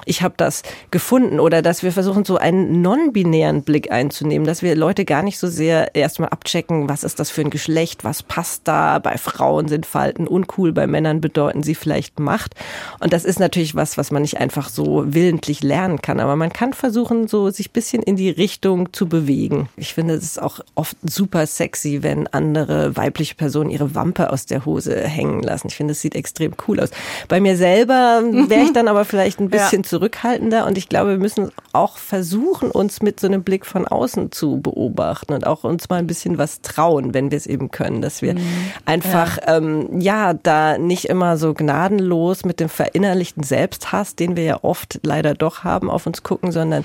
ich 0.05 0.21
habe 0.21 0.35
das 0.37 0.63
gefunden 0.91 1.39
oder 1.39 1.61
dass 1.61 1.83
wir 1.83 1.91
versuchen, 1.91 2.25
so 2.25 2.37
einen 2.37 2.81
non-binären 2.81 3.63
Blick 3.63 3.91
einzunehmen, 3.91 4.47
dass 4.47 4.61
wir 4.61 4.75
Leute 4.75 5.05
gar 5.05 5.23
nicht 5.23 5.37
so 5.37 5.47
sehr 5.47 5.95
erstmal 5.95 6.29
abchecken, 6.29 6.89
was 6.89 7.03
ist 7.03 7.19
das 7.19 7.29
für 7.29 7.41
ein 7.41 7.49
Geschlecht, 7.49 8.03
was 8.03 8.23
passt 8.23 8.61
da. 8.65 8.99
Bei 8.99 9.17
Frauen 9.17 9.67
sind 9.67 9.85
Falten 9.85 10.27
uncool, 10.27 10.73
bei 10.73 10.87
Männern 10.87 11.21
bedeuten 11.21 11.63
sie 11.63 11.75
vielleicht 11.75 12.19
Macht. 12.19 12.55
Und 12.99 13.13
das 13.13 13.25
ist 13.25 13.39
natürlich 13.39 13.75
was, 13.75 13.97
was 13.97 14.11
man 14.11 14.21
nicht 14.21 14.37
einfach 14.37 14.69
so 14.69 15.03
willentlich 15.05 15.63
lernen 15.63 16.01
kann, 16.01 16.19
aber 16.19 16.35
man 16.35 16.51
kann 16.51 16.73
versuchen, 16.73 17.27
so 17.27 17.49
sich 17.49 17.71
bisschen 17.71 18.03
in 18.03 18.15
die 18.15 18.29
Richtung 18.29 18.93
zu 18.93 19.07
bewegen. 19.07 19.69
Ich 19.77 19.93
finde, 19.93 20.15
es 20.15 20.23
ist 20.23 20.41
auch 20.41 20.59
oft 20.75 20.97
super 21.03 21.45
sexy, 21.45 22.03
wenn 22.03 22.27
andere 22.27 22.95
weibliche 22.95 23.35
Personen 23.35 23.69
ihre 23.69 23.95
Wampe 23.95 24.31
aus 24.31 24.45
der 24.45 24.65
Hose 24.65 25.01
hängen 25.01 25.43
lassen. 25.43 25.67
Ich 25.67 25.75
finde, 25.75 25.91
es 25.91 26.01
sieht 26.01 26.15
extrem 26.15 26.53
cool 26.67 26.79
aus. 26.79 26.89
Bei 27.27 27.39
mir 27.39 27.57
selber 27.57 28.21
wäre 28.47 28.63
ich 28.63 28.73
dann 28.73 28.87
aber 28.87 29.05
vielleicht 29.05 29.39
ein 29.39 29.49
bisschen 29.49 29.74
ja 29.75 29.83
zurückhaltender. 29.83 30.65
Und 30.65 30.77
ich 30.77 30.89
glaube, 30.89 31.11
wir 31.11 31.17
müssen 31.17 31.51
auch 31.75 31.97
versuchen, 31.97 32.71
uns 32.71 33.01
mit 33.01 33.19
so 33.19 33.27
einem 33.27 33.43
Blick 33.43 33.65
von 33.65 33.87
außen 33.87 34.31
zu 34.31 34.61
beobachten 34.61 35.33
und 35.33 35.45
auch 35.45 35.63
uns 35.63 35.89
mal 35.89 35.97
ein 35.97 36.07
bisschen 36.07 36.37
was 36.37 36.61
trauen, 36.61 37.13
wenn 37.13 37.31
wir 37.31 37.37
es 37.37 37.45
eben 37.45 37.71
können, 37.71 38.01
dass 38.01 38.21
wir 38.21 38.35
mhm. 38.35 38.71
einfach 38.85 39.37
ja. 39.37 39.57
Ähm, 39.57 39.99
ja 39.99 40.33
da 40.33 40.77
nicht 40.77 41.05
immer 41.05 41.37
so 41.37 41.53
gnadenlos 41.53 42.45
mit 42.45 42.59
dem 42.59 42.69
verinnerlichten 42.69 43.43
Selbsthass, 43.43 44.15
den 44.15 44.35
wir 44.35 44.43
ja 44.43 44.63
oft 44.63 44.99
leider 45.03 45.33
doch 45.33 45.63
haben, 45.63 45.89
auf 45.89 46.07
uns 46.07 46.23
gucken, 46.23 46.51
sondern 46.51 46.83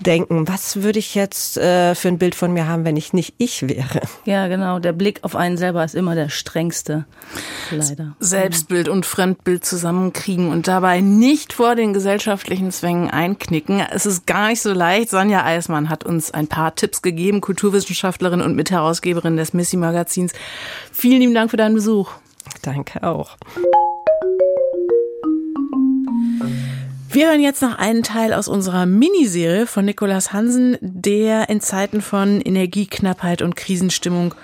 denken, 0.00 0.48
was 0.48 0.82
würde 0.82 0.98
ich 0.98 1.14
jetzt 1.14 1.56
äh, 1.58 1.94
für 1.94 2.08
ein 2.08 2.18
Bild 2.18 2.34
von 2.34 2.52
mir 2.52 2.66
haben, 2.66 2.84
wenn 2.84 2.96
ich 2.96 3.12
nicht 3.12 3.34
ich 3.38 3.68
wäre? 3.68 4.00
Ja, 4.24 4.48
genau. 4.48 4.78
Der 4.78 4.92
Blick 4.92 5.20
auf 5.22 5.36
einen 5.36 5.56
selber 5.56 5.84
ist 5.84 5.94
immer 5.94 6.14
der 6.14 6.28
strengste. 6.28 7.04
Leider. 7.70 8.16
Selbstbild 8.20 8.88
und 8.88 9.06
Fremdbild 9.06 9.64
zusammenkriegen 9.64 10.50
und 10.50 10.68
dabei 10.68 11.00
nicht 11.00 11.52
vor 11.52 11.74
den 11.74 11.92
gesellschaftlichen 11.92 12.70
Zwängen 12.70 13.10
einknicken. 13.10 13.80
Es 13.92 14.06
ist 14.06 14.26
gar 14.32 14.48
nicht 14.48 14.62
so 14.62 14.72
leicht. 14.72 15.10
Sonja 15.10 15.44
Eismann 15.44 15.90
hat 15.90 16.04
uns 16.04 16.30
ein 16.30 16.46
paar 16.46 16.74
Tipps 16.74 17.02
gegeben, 17.02 17.42
Kulturwissenschaftlerin 17.42 18.40
und 18.40 18.56
Mitherausgeberin 18.56 19.36
des 19.36 19.52
Missy 19.52 19.76
Magazins. 19.76 20.32
Vielen 20.90 21.20
lieben 21.20 21.34
Dank 21.34 21.50
für 21.50 21.58
deinen 21.58 21.74
Besuch. 21.74 22.12
Danke 22.62 23.02
auch. 23.02 23.36
Wir 27.10 27.28
hören 27.28 27.42
jetzt 27.42 27.60
noch 27.60 27.76
einen 27.76 28.02
Teil 28.02 28.32
aus 28.32 28.48
unserer 28.48 28.86
Miniserie 28.86 29.66
von 29.66 29.84
Nikolaus 29.84 30.32
Hansen, 30.32 30.78
der 30.80 31.50
in 31.50 31.60
Zeiten 31.60 32.00
von 32.00 32.40
Energieknappheit 32.40 33.42
und 33.42 33.54
Krisenstimmung 33.54 34.34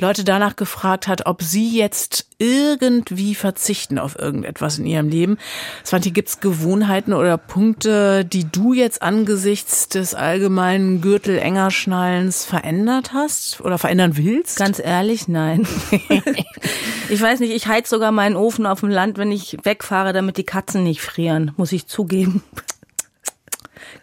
Leute 0.00 0.24
danach 0.24 0.56
gefragt 0.56 1.08
hat, 1.08 1.26
ob 1.26 1.42
sie 1.42 1.76
jetzt 1.76 2.26
irgendwie 2.38 3.34
verzichten 3.34 3.98
auf 3.98 4.18
irgendetwas 4.18 4.78
in 4.78 4.86
ihrem 4.86 5.08
Leben. 5.08 5.38
Svanti, 5.84 6.10
gibt's 6.12 6.40
Gewohnheiten 6.40 7.12
oder 7.12 7.36
Punkte, 7.36 8.24
die 8.24 8.44
du 8.44 8.72
jetzt 8.72 9.02
angesichts 9.02 9.88
des 9.88 10.14
allgemeinen 10.14 11.00
Gürtel 11.00 11.38
enger 11.38 11.70
Schnallens 11.70 12.44
verändert 12.44 13.12
hast 13.12 13.60
oder 13.60 13.78
verändern 13.78 14.16
willst? 14.16 14.58
Ganz 14.58 14.78
ehrlich, 14.78 15.26
nein. 15.26 15.66
ich 17.08 17.20
weiß 17.20 17.40
nicht, 17.40 17.52
ich 17.52 17.66
heiz 17.66 17.90
sogar 17.90 18.12
meinen 18.12 18.36
Ofen 18.36 18.66
auf 18.66 18.80
dem 18.80 18.90
Land, 18.90 19.18
wenn 19.18 19.32
ich 19.32 19.58
wegfahre, 19.64 20.12
damit 20.12 20.36
die 20.36 20.44
Katzen 20.44 20.84
nicht 20.84 21.00
frieren, 21.00 21.52
muss 21.56 21.72
ich 21.72 21.86
zugeben. 21.86 22.44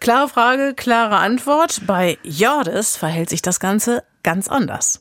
Klare 0.00 0.28
Frage, 0.28 0.74
klare 0.74 1.16
Antwort. 1.16 1.82
Bei 1.86 2.18
Jordes 2.22 2.96
verhält 2.96 3.30
sich 3.30 3.40
das 3.40 3.60
Ganze 3.60 4.04
ganz 4.22 4.48
anders. 4.48 5.00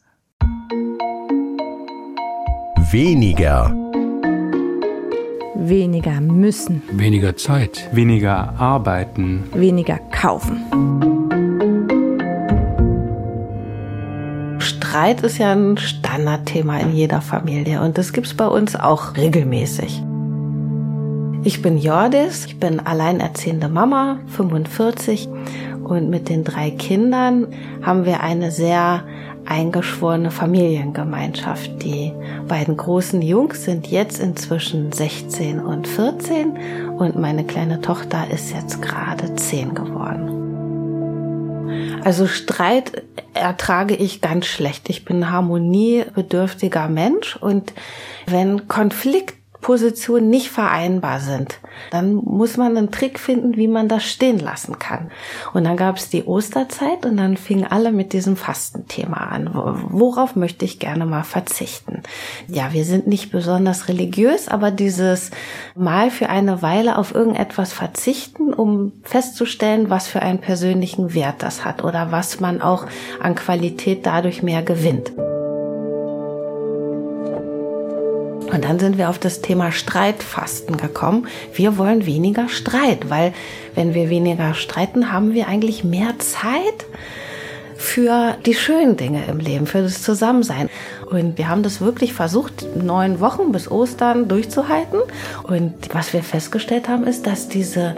Weniger. 2.91 3.74
Weniger 5.56 6.21
müssen. 6.21 6.84
Weniger 6.91 7.36
Zeit. 7.36 7.89
Weniger 7.91 8.54
arbeiten. 8.60 9.45
Weniger 9.56 9.98
kaufen. 10.12 10.62
Streit 14.60 15.21
ist 15.21 15.39
ja 15.39 15.54
ein 15.54 15.78
Standardthema 15.78 16.78
in 16.78 16.93
jeder 16.93 17.21
Familie 17.21 17.82
und 17.82 17.98
das 17.98 18.13
gibt 18.13 18.28
es 18.28 18.36
bei 18.36 18.48
uns 18.48 18.76
auch 18.76 19.17
regelmäßig. 19.17 20.04
Ich 21.43 21.62
bin 21.62 21.78
Jordis, 21.78 22.45
ich 22.45 22.60
bin 22.60 22.80
alleinerziehende 22.80 23.67
Mama, 23.67 24.19
45 24.28 25.28
und 25.84 26.10
mit 26.10 26.30
den 26.30 26.43
drei 26.43 26.69
Kindern 26.71 27.48
haben 27.82 28.06
wir 28.06 28.21
eine 28.21 28.52
sehr 28.52 29.04
eingeschworene 29.45 30.31
Familiengemeinschaft. 30.31 31.84
Die 31.84 32.12
beiden 32.47 32.77
großen 32.77 33.21
Jungs 33.21 33.63
sind 33.63 33.88
jetzt 33.88 34.19
inzwischen 34.19 34.91
16 34.91 35.60
und 35.60 35.88
14 35.88 36.58
und 36.97 37.17
meine 37.17 37.45
kleine 37.45 37.81
Tochter 37.81 38.25
ist 38.31 38.51
jetzt 38.51 38.81
gerade 38.81 39.36
10 39.36 39.73
geworden. 39.73 40.45
Also 42.03 42.27
Streit 42.27 43.03
ertrage 43.34 43.95
ich 43.95 44.21
ganz 44.21 44.45
schlecht. 44.45 44.89
Ich 44.89 45.05
bin 45.05 45.23
ein 45.23 45.31
harmoniebedürftiger 45.31 46.88
Mensch 46.88 47.36
und 47.36 47.73
wenn 48.27 48.67
Konflikt 48.67 49.36
Positionen 49.65 50.30
nicht 50.30 50.51
vereinbar 50.51 51.19
sind, 51.19 51.60
dann 51.89 52.13
muss 52.13 52.56
man 52.56 52.78
einen 52.78 52.91
Trick 52.91 53.17
finden, 53.19 53.58
wie 53.58 53.67
man 53.67 53.88
das 53.88 54.04
stehen 54.04 54.38
lassen 54.38 54.78
kann. 54.78 55.10
Und 55.56 55.63
dann 55.63 55.75
gab 55.75 55.97
es 55.97 56.08
die 56.08 56.23
Osterzeit 56.23 57.04
und 57.04 57.17
dann 57.17 57.36
fingen 57.36 57.65
alle 57.65 57.91
mit 57.91 58.13
diesem 58.13 58.36
Fastenthema 58.38 59.17
an. 59.17 59.49
Worauf 59.89 60.36
möchte 60.36 60.65
ich 60.65 60.78
gerne 60.78 61.08
mal 61.08 61.23
verzichten? 61.23 62.04
Ja, 62.47 62.73
wir 62.73 62.86
sind 62.86 63.08
nicht 63.08 63.32
besonders 63.32 63.88
religiös, 63.88 64.49
aber 64.49 64.69
dieses 64.69 65.32
mal 65.73 66.12
für 66.12 66.30
eine 66.30 66.62
Weile 66.62 66.99
auf 66.99 67.15
irgendetwas 67.15 67.73
verzichten, 67.73 68.54
um 68.54 68.91
festzustellen, 69.01 69.89
was 69.89 70.08
für 70.08 70.21
einen 70.21 70.41
persönlichen 70.41 71.15
Wert 71.15 71.41
das 71.41 71.65
hat 71.65 71.84
oder 71.84 72.12
was 72.12 72.39
man 72.39 72.62
auch 72.62 72.86
an 73.19 73.34
Qualität 73.34 74.06
dadurch 74.06 74.43
mehr 74.43 74.62
gewinnt. 74.62 75.12
Und 78.56 78.63
dann 78.63 78.80
sind 78.80 78.98
wir 78.98 79.10
auf 79.10 79.20
das 79.20 79.41
Thema 79.41 79.74
Streitfasten 79.74 80.78
gekommen. 80.78 81.28
Wir 81.54 81.78
wollen 81.78 82.06
weniger 82.06 82.48
Streit, 82.48 83.10
weil 83.10 83.34
wenn 83.76 83.94
wir 83.94 84.10
weniger 84.10 84.54
streiten, 84.54 85.12
haben 85.12 85.34
wir 85.34 85.50
eigentlich 85.50 85.84
mehr 85.84 86.18
Zeit 86.20 86.86
für 87.76 88.38
die 88.46 88.54
schönen 88.54 88.96
Dinge 88.96 89.26
im 89.26 89.39
Leben, 89.39 89.68
für 89.68 89.82
das 89.82 90.02
Zusammensein. 90.02 90.70
Und 91.12 91.38
wir 91.38 91.50
haben 91.50 91.63
das 91.63 91.82
wirklich 91.82 92.13
versucht, 92.13 92.65
neun 92.82 93.20
Wochen 93.20 93.52
bis 93.52 93.70
Ostern 93.70 94.30
durchzuhalten. 94.30 95.02
Und 95.44 95.74
was 95.91 96.13
wir 96.13 96.24
festgestellt 96.24 96.88
haben, 96.88 97.06
ist, 97.06 97.28
dass 97.28 97.50
diese 97.50 97.98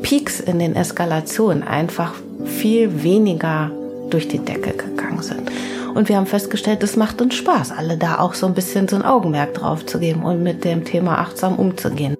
Peaks 0.00 0.40
in 0.40 0.58
den 0.58 0.74
Eskalationen 0.74 1.62
einfach 1.62 2.14
viel 2.46 3.02
weniger 3.02 3.70
durch 4.08 4.26
die 4.26 4.38
Decke 4.38 4.72
gegangen 4.72 5.20
sind. 5.20 5.50
Und 5.98 6.08
wir 6.08 6.16
haben 6.16 6.26
festgestellt, 6.26 6.84
es 6.84 6.94
macht 6.94 7.20
uns 7.20 7.34
Spaß, 7.34 7.72
alle 7.72 7.96
da 7.96 8.20
auch 8.20 8.34
so 8.34 8.46
ein 8.46 8.54
bisschen 8.54 8.86
so 8.86 8.94
ein 8.94 9.04
Augenmerk 9.04 9.54
drauf 9.54 9.84
zu 9.84 9.98
geben 9.98 10.22
und 10.22 10.44
mit 10.44 10.62
dem 10.62 10.84
Thema 10.84 11.18
achtsam 11.18 11.56
umzugehen. 11.56 12.16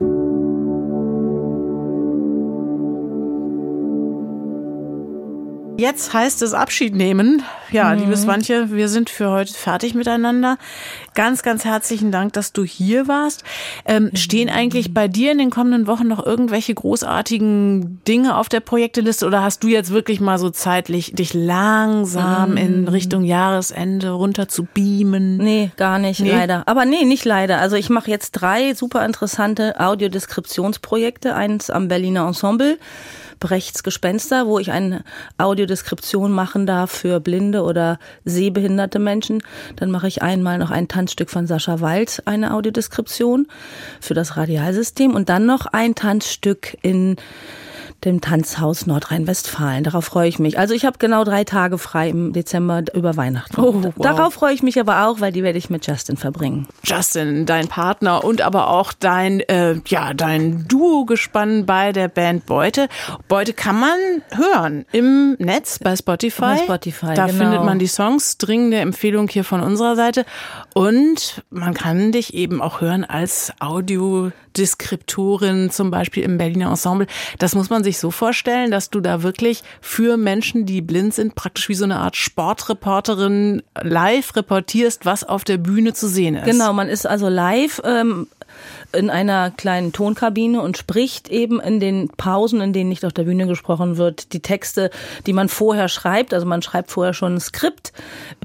Jetzt 5.79 6.13
heißt 6.13 6.43
es 6.43 6.55
Abschied 6.55 6.97
nehmen. 6.97 7.45
Ja, 7.71 7.95
mhm. 7.95 8.01
liebes 8.01 8.27
Wantje, 8.27 8.73
wir 8.73 8.89
sind 8.89 9.11
für 9.11 9.31
heute 9.31 9.55
fertig 9.55 9.95
miteinander. 9.95 10.59
Ganz, 11.15 11.45
ganz 11.45 11.65
herzlichen 11.65 12.11
Dank, 12.11 12.33
dass 12.33 12.53
du 12.53 12.65
hier 12.65 13.07
warst. 13.07 13.45
Ähm, 13.85 14.11
stehen 14.15 14.51
eigentlich 14.51 14.93
bei 14.93 15.07
dir 15.07 15.31
in 15.31 15.39
den 15.39 15.51
kommenden 15.51 15.87
Wochen 15.87 16.09
noch 16.09 16.27
irgendwelche 16.27 16.75
großartigen 16.75 18.03
Dinge 18.09 18.37
auf 18.37 18.49
der 18.49 18.59
Projekteliste 18.59 19.25
oder 19.25 19.45
hast 19.45 19.63
du 19.63 19.69
jetzt 19.69 19.93
wirklich 19.93 20.19
mal 20.19 20.41
so 20.41 20.51
zeitlich 20.51 21.13
dich 21.13 21.33
langsam 21.33 22.53
mhm. 22.53 22.57
in 22.57 22.89
Richtung 22.89 23.23
Jahresende 23.23 24.11
runter 24.11 24.49
zu 24.49 24.65
beamen? 24.65 25.37
Nee, 25.37 25.71
gar 25.77 26.01
nicht, 26.01 26.19
nee? 26.19 26.33
leider. 26.33 26.65
Aber 26.67 26.87
nee, 26.87 27.05
nicht 27.05 27.25
leider. 27.25 27.61
Also 27.61 27.77
ich 27.77 27.89
mache 27.89 28.11
jetzt 28.11 28.33
drei 28.33 28.75
super 28.75 29.07
interessante 29.07 29.79
Audiodeskriptionsprojekte. 29.79 31.37
Eins 31.37 31.71
am 31.71 31.87
Berliner 31.87 32.27
Ensemble 32.27 32.79
Brechts 33.39 33.83
Gespenster, 33.83 34.47
wo 34.47 34.59
ich 34.59 34.73
eine 34.73 35.05
Audiodeskription 35.39 36.33
machen 36.33 36.67
darf 36.67 36.91
für 36.91 37.21
blinde 37.21 37.63
oder 37.63 37.99
sehbehinderte 38.25 38.99
Menschen. 38.99 39.43
Dann 39.77 39.91
mache 39.91 40.09
ich 40.09 40.23
einmal 40.23 40.59
noch 40.59 40.71
ein 40.71 40.89
Tanzstück 40.89 41.31
von 41.31 41.47
Sascha 41.47 41.81
Walz, 41.81 42.21
eine 42.25 42.55
Audiodeskription 42.55 43.47
für 44.01 44.15
das 44.15 44.37
Radialsystem 44.37 45.15
und 45.15 45.29
dann 45.29 45.47
noch 45.47 45.67
ein 45.67 45.95
Tanzstück 45.95 46.77
in 46.83 47.17
dem 48.05 48.21
Tanzhaus 48.21 48.87
Nordrhein-Westfalen. 48.87 49.83
Darauf 49.83 50.05
freue 50.05 50.29
ich 50.29 50.39
mich. 50.39 50.57
Also 50.59 50.73
ich 50.73 50.85
habe 50.85 50.99
genau 50.99 51.25
drei 51.25 51.43
Tage 51.43 51.79
frei 51.79 52.11
im 52.11 52.33
Dezember 52.33 52.85
über 52.95 53.17
Weihnachten. 53.17 53.61
Oh, 53.61 53.83
wow. 53.83 53.93
Darauf 53.97 54.35
freue 54.35 54.55
ich 54.55 54.63
mich 54.63 54.79
aber 54.79 55.07
auch, 55.07 55.19
weil 55.21 55.33
die 55.33 55.43
werde 55.43 55.59
ich 55.59 55.69
mit 55.69 55.85
Justin 55.87 56.17
verbringen. 56.17 56.69
Justin, 56.85 57.45
dein 57.45 57.67
Partner 57.67 58.23
und 58.23 58.41
aber 58.41 58.69
auch 58.69 58.93
dein, 58.93 59.41
äh, 59.41 59.81
ja, 59.87 60.15
dein 60.15 60.69
Duo-Gespann 60.69 61.67
bei 61.67 61.91
der 61.93 62.07
Band 62.09 62.47
Beute. 62.47 62.89
Beute 63.27 63.53
kann 63.53 63.81
man 63.81 63.99
hören 64.31 64.85
im 64.93 65.35
Netz 65.39 65.81
bei 65.81 65.97
Spotify. 65.97 66.41
Bei 66.41 66.59
Spotify, 66.59 67.15
Da 67.15 67.27
genau. 67.27 67.39
findet 67.39 67.65
man 67.65 67.81
die 67.81 67.89
Songs. 67.89 68.39
Dringende 68.39 68.77
Empfehlung 68.79 69.27
hier 69.29 69.43
von 69.43 69.61
unserer 69.61 69.97
Seite. 69.97 70.25
Und 70.73 71.43
man 71.51 71.75
kann 71.75 72.13
dich 72.13 72.33
eben 72.35 72.63
auch 72.63 72.81
hören 72.81 73.05
als 73.05 73.53
Audiodeskriptorin, 73.59 75.71
zum 75.71 75.91
Beispiel 75.91 76.23
im 76.23 76.39
Berliner 76.39 76.71
Ensemble. 76.71 77.09
Das 77.39 77.57
muss 77.57 77.71
man 77.71 77.83
sich 77.83 77.88
so 77.97 78.11
vorstellen, 78.11 78.71
dass 78.71 78.91
du 78.91 79.01
da 79.01 79.23
wirklich 79.23 79.63
für 79.81 80.19
Menschen, 80.19 80.67
die 80.67 80.83
blind 80.83 81.15
sind, 81.15 81.35
praktisch 81.35 81.71
wie 81.71 81.75
so 81.75 81.85
eine 81.85 81.97
Art 81.97 82.17
Sportreporterin 82.17 83.63
live 83.81 84.37
reportierst, 84.37 85.07
was 85.07 85.25
auf 85.25 85.45
der 85.45 85.57
Bühne 85.57 85.95
zu 85.95 86.09
sehen 86.09 86.35
ist. 86.35 86.45
Genau, 86.45 86.75
man 86.75 86.91
ist 86.91 87.07
also 87.07 87.29
live 87.29 87.81
ähm, 87.85 88.27
in 88.93 89.11
einer 89.11 89.51
kleinen 89.51 89.93
Tonkabine 89.93 90.61
und 90.63 90.77
spricht 90.77 91.29
eben 91.29 91.61
in 91.61 91.81
den 91.81 92.09
Pausen, 92.09 92.61
in 92.61 92.73
denen 92.73 92.89
nicht 92.89 93.05
auf 93.05 93.13
der 93.13 93.25
Bühne 93.25 93.47
gesprochen 93.47 93.97
wird, 93.97 94.33
die 94.33 94.41
Texte, 94.41 94.91
die 95.27 95.33
man 95.33 95.49
vorher 95.49 95.89
schreibt. 95.89 96.33
Also 96.33 96.47
man 96.47 96.63
schreibt 96.63 96.91
vorher 96.91 97.13
schon 97.13 97.35
ein 97.35 97.41
Skript. 97.41 97.93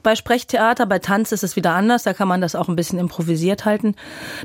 Bei 0.02 0.16
Sprechtheater, 0.16 0.86
bei 0.86 1.00
Tanz 1.00 1.32
ist 1.32 1.44
es 1.44 1.56
wieder 1.56 1.72
anders. 1.72 2.04
Da 2.04 2.14
kann 2.14 2.28
man 2.28 2.42
das 2.42 2.56
auch 2.56 2.68
ein 2.68 2.76
bisschen 2.76 3.00
improvisiert 3.00 3.66
halten, 3.66 3.96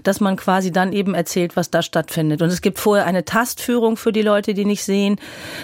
dass 0.02 0.20
man 0.20 0.36
quasi 0.36 0.70
dann 0.70 0.92
eben 0.92 1.14
erzählt, 1.14 1.56
was 1.56 1.70
da 1.70 1.82
stattfindet. 1.82 2.42
Und 2.42 2.48
es 2.48 2.60
gibt 2.60 2.78
vorher 2.78 3.06
eine 3.06 3.24
Tastführung 3.24 3.96
für 3.96 4.12
die 4.12 4.22
Leute, 4.22 4.54
die 4.54 4.64
nicht 4.64 4.84
sehen, 4.84 5.16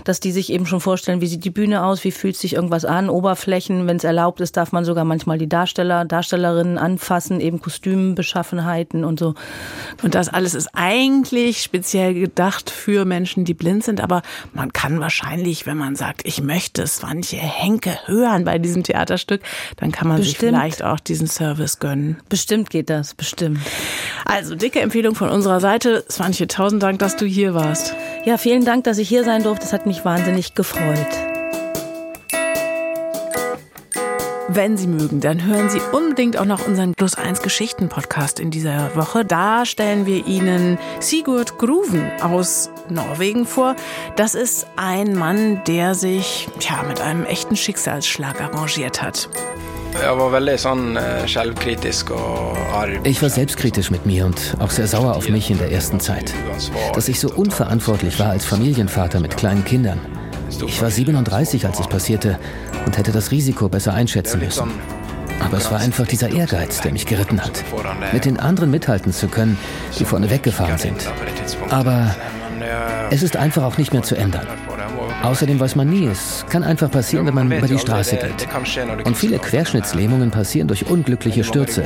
dass 0.04 0.20
die 0.20 0.32
sich 0.32 0.52
eben 0.52 0.66
schon 0.66 0.80
vorstellen, 0.80 1.20
wie 1.20 1.26
sieht 1.26 1.44
die 1.44 1.50
Bühne 1.50 1.84
aus, 1.84 2.04
wie 2.04 2.10
fühlt 2.10 2.36
sich 2.36 2.54
irgendwas 2.54 2.84
an, 2.84 3.08
Oberflächen. 3.08 3.86
Wenn 3.86 3.96
es 3.96 4.04
erlaubt 4.04 4.40
ist, 4.40 4.56
darf 4.56 4.72
man 4.72 4.84
sogar 4.84 5.04
manchmal 5.04 5.38
die 5.38 5.48
Darsteller, 5.48 6.04
Darstellerinnen 6.04 6.78
anfassen, 6.78 7.40
eben 7.40 7.60
Kostümbeschaffenheiten 7.60 9.04
und 9.04 9.18
so. 9.18 9.34
Und 10.02 10.14
das 10.14 10.28
alles 10.28 10.54
ist 10.54 10.68
eigentlich 10.74 11.62
speziell 11.62 12.14
gedacht 12.14 12.70
für 12.70 13.04
Menschen, 13.04 13.44
die 13.44 13.54
blind 13.54 13.84
sind, 13.84 14.00
aber 14.00 14.22
man 14.52 14.72
kann 14.72 15.00
wahrscheinlich, 15.00 15.66
wenn 15.66 15.76
man 15.76 15.96
sagt, 15.96 16.22
ich 16.24 16.42
möchte 16.42 16.86
Swantje 16.86 17.38
Henke 17.38 17.96
hören 18.06 18.44
bei 18.44 18.58
diesem 18.58 18.82
Theaterstück, 18.82 19.42
dann 19.76 19.92
kann 19.92 20.08
man 20.08 20.18
sich 20.18 20.32
Bestimmt. 20.32 20.50
vielleicht 20.50 20.82
auch 20.82 21.00
diesen 21.00 21.26
Service 21.26 21.78
gönnen. 21.78 22.18
Bestimmt 22.28 22.70
geht 22.70 22.90
das, 22.90 23.14
bestimmt. 23.14 23.58
Also 24.24 24.54
dicke 24.54 24.80
Empfehlung 24.80 25.14
von 25.14 25.28
unserer 25.28 25.60
Seite. 25.60 26.04
Swantje, 26.10 26.46
tausend 26.48 26.82
Dank, 26.82 26.98
dass 26.98 27.16
du 27.16 27.26
hier 27.26 27.54
warst. 27.54 27.94
Ja, 28.24 28.38
vielen 28.38 28.64
Dank, 28.64 28.84
dass 28.84 28.98
ich 28.98 29.08
hier 29.08 29.24
sein 29.24 29.42
durfte. 29.42 29.64
Das 29.64 29.72
hat 29.72 29.86
mich 29.86 30.04
wahnsinnig 30.04 30.54
gefreut. 30.54 31.43
Wenn 34.48 34.76
Sie 34.76 34.86
mögen, 34.86 35.20
dann 35.20 35.44
hören 35.44 35.70
Sie 35.70 35.80
unbedingt 35.92 36.36
auch 36.36 36.44
noch 36.44 36.66
unseren 36.66 36.94
Plus 36.94 37.14
1 37.14 37.40
Geschichten 37.40 37.88
Podcast 37.88 38.38
in 38.38 38.50
dieser 38.50 38.94
Woche. 38.94 39.24
Da 39.24 39.64
stellen 39.64 40.04
wir 40.04 40.26
Ihnen 40.26 40.78
Sigurd 41.00 41.58
Gruven 41.58 42.10
aus 42.20 42.70
Norwegen 42.90 43.46
vor. 43.46 43.74
Das 44.16 44.34
ist 44.34 44.66
ein 44.76 45.14
Mann, 45.14 45.62
der 45.66 45.94
sich 45.94 46.48
ja, 46.60 46.82
mit 46.86 47.00
einem 47.00 47.24
echten 47.24 47.56
Schicksalsschlag 47.56 48.42
arrangiert 48.42 49.00
hat. 49.02 49.30
Eh. 53.04 53.08
Ich 53.08 53.22
war 53.22 53.30
selbstkritisch 53.30 53.90
mit 53.90 54.04
mir 54.04 54.26
und 54.26 54.56
auch 54.58 54.70
sehr 54.70 54.88
sauer 54.88 55.14
auf 55.16 55.28
mich 55.28 55.50
in 55.50 55.58
der 55.58 55.72
ersten 55.72 56.00
Zeit. 56.00 56.34
Dass 56.94 57.08
ich 57.08 57.18
so 57.18 57.30
unverantwortlich 57.30 58.18
war 58.18 58.30
als 58.30 58.44
Familienvater 58.44 59.20
mit 59.20 59.36
kleinen 59.36 59.64
Kindern. 59.64 60.00
Ich 60.66 60.80
war 60.82 60.90
37, 60.90 61.66
als 61.66 61.80
es 61.80 61.88
passierte 61.88 62.38
und 62.86 62.96
hätte 62.98 63.12
das 63.12 63.30
Risiko 63.30 63.68
besser 63.68 63.94
einschätzen 63.94 64.40
müssen. 64.40 64.70
Aber 65.40 65.58
es 65.58 65.70
war 65.70 65.80
einfach 65.80 66.06
dieser 66.06 66.30
Ehrgeiz, 66.30 66.80
der 66.80 66.92
mich 66.92 67.06
geritten 67.06 67.40
hat. 67.40 67.64
Mit 68.12 68.24
den 68.24 68.38
anderen 68.38 68.70
mithalten 68.70 69.12
zu 69.12 69.28
können, 69.28 69.58
die 69.98 70.04
vorne 70.04 70.30
weggefahren 70.30 70.78
sind. 70.78 71.06
Aber 71.70 72.14
es 73.10 73.22
ist 73.22 73.36
einfach 73.36 73.62
auch 73.64 73.78
nicht 73.78 73.92
mehr 73.92 74.02
zu 74.02 74.14
ändern. 74.14 74.46
Außerdem 75.22 75.58
weiß 75.58 75.76
man 75.76 75.88
nie, 75.88 76.06
es 76.06 76.44
kann 76.50 76.62
einfach 76.62 76.90
passieren, 76.90 77.26
wenn 77.26 77.34
man 77.34 77.50
über 77.50 77.66
die 77.66 77.78
Straße 77.78 78.16
geht. 78.16 78.46
Und 79.04 79.16
viele 79.16 79.38
Querschnittslähmungen 79.38 80.30
passieren 80.30 80.68
durch 80.68 80.86
unglückliche 80.86 81.44
Stürze, 81.44 81.84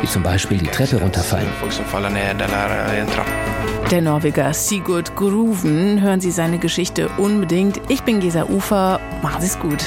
wie 0.00 0.06
zum 0.06 0.22
Beispiel 0.22 0.58
die 0.58 0.68
Treppe 0.68 1.00
runterfallen. 1.00 1.48
Der 3.90 4.02
Norweger 4.02 4.52
Sigurd 4.52 5.14
Gruven. 5.14 6.00
Hören 6.00 6.20
Sie 6.20 6.32
seine 6.32 6.58
Geschichte 6.58 7.08
unbedingt. 7.18 7.80
Ich 7.88 8.02
bin 8.02 8.18
Gesa 8.18 8.44
Ufer. 8.44 8.98
Machen 9.22 9.40
Sie 9.40 9.46
es 9.46 9.58
gut. 9.60 9.84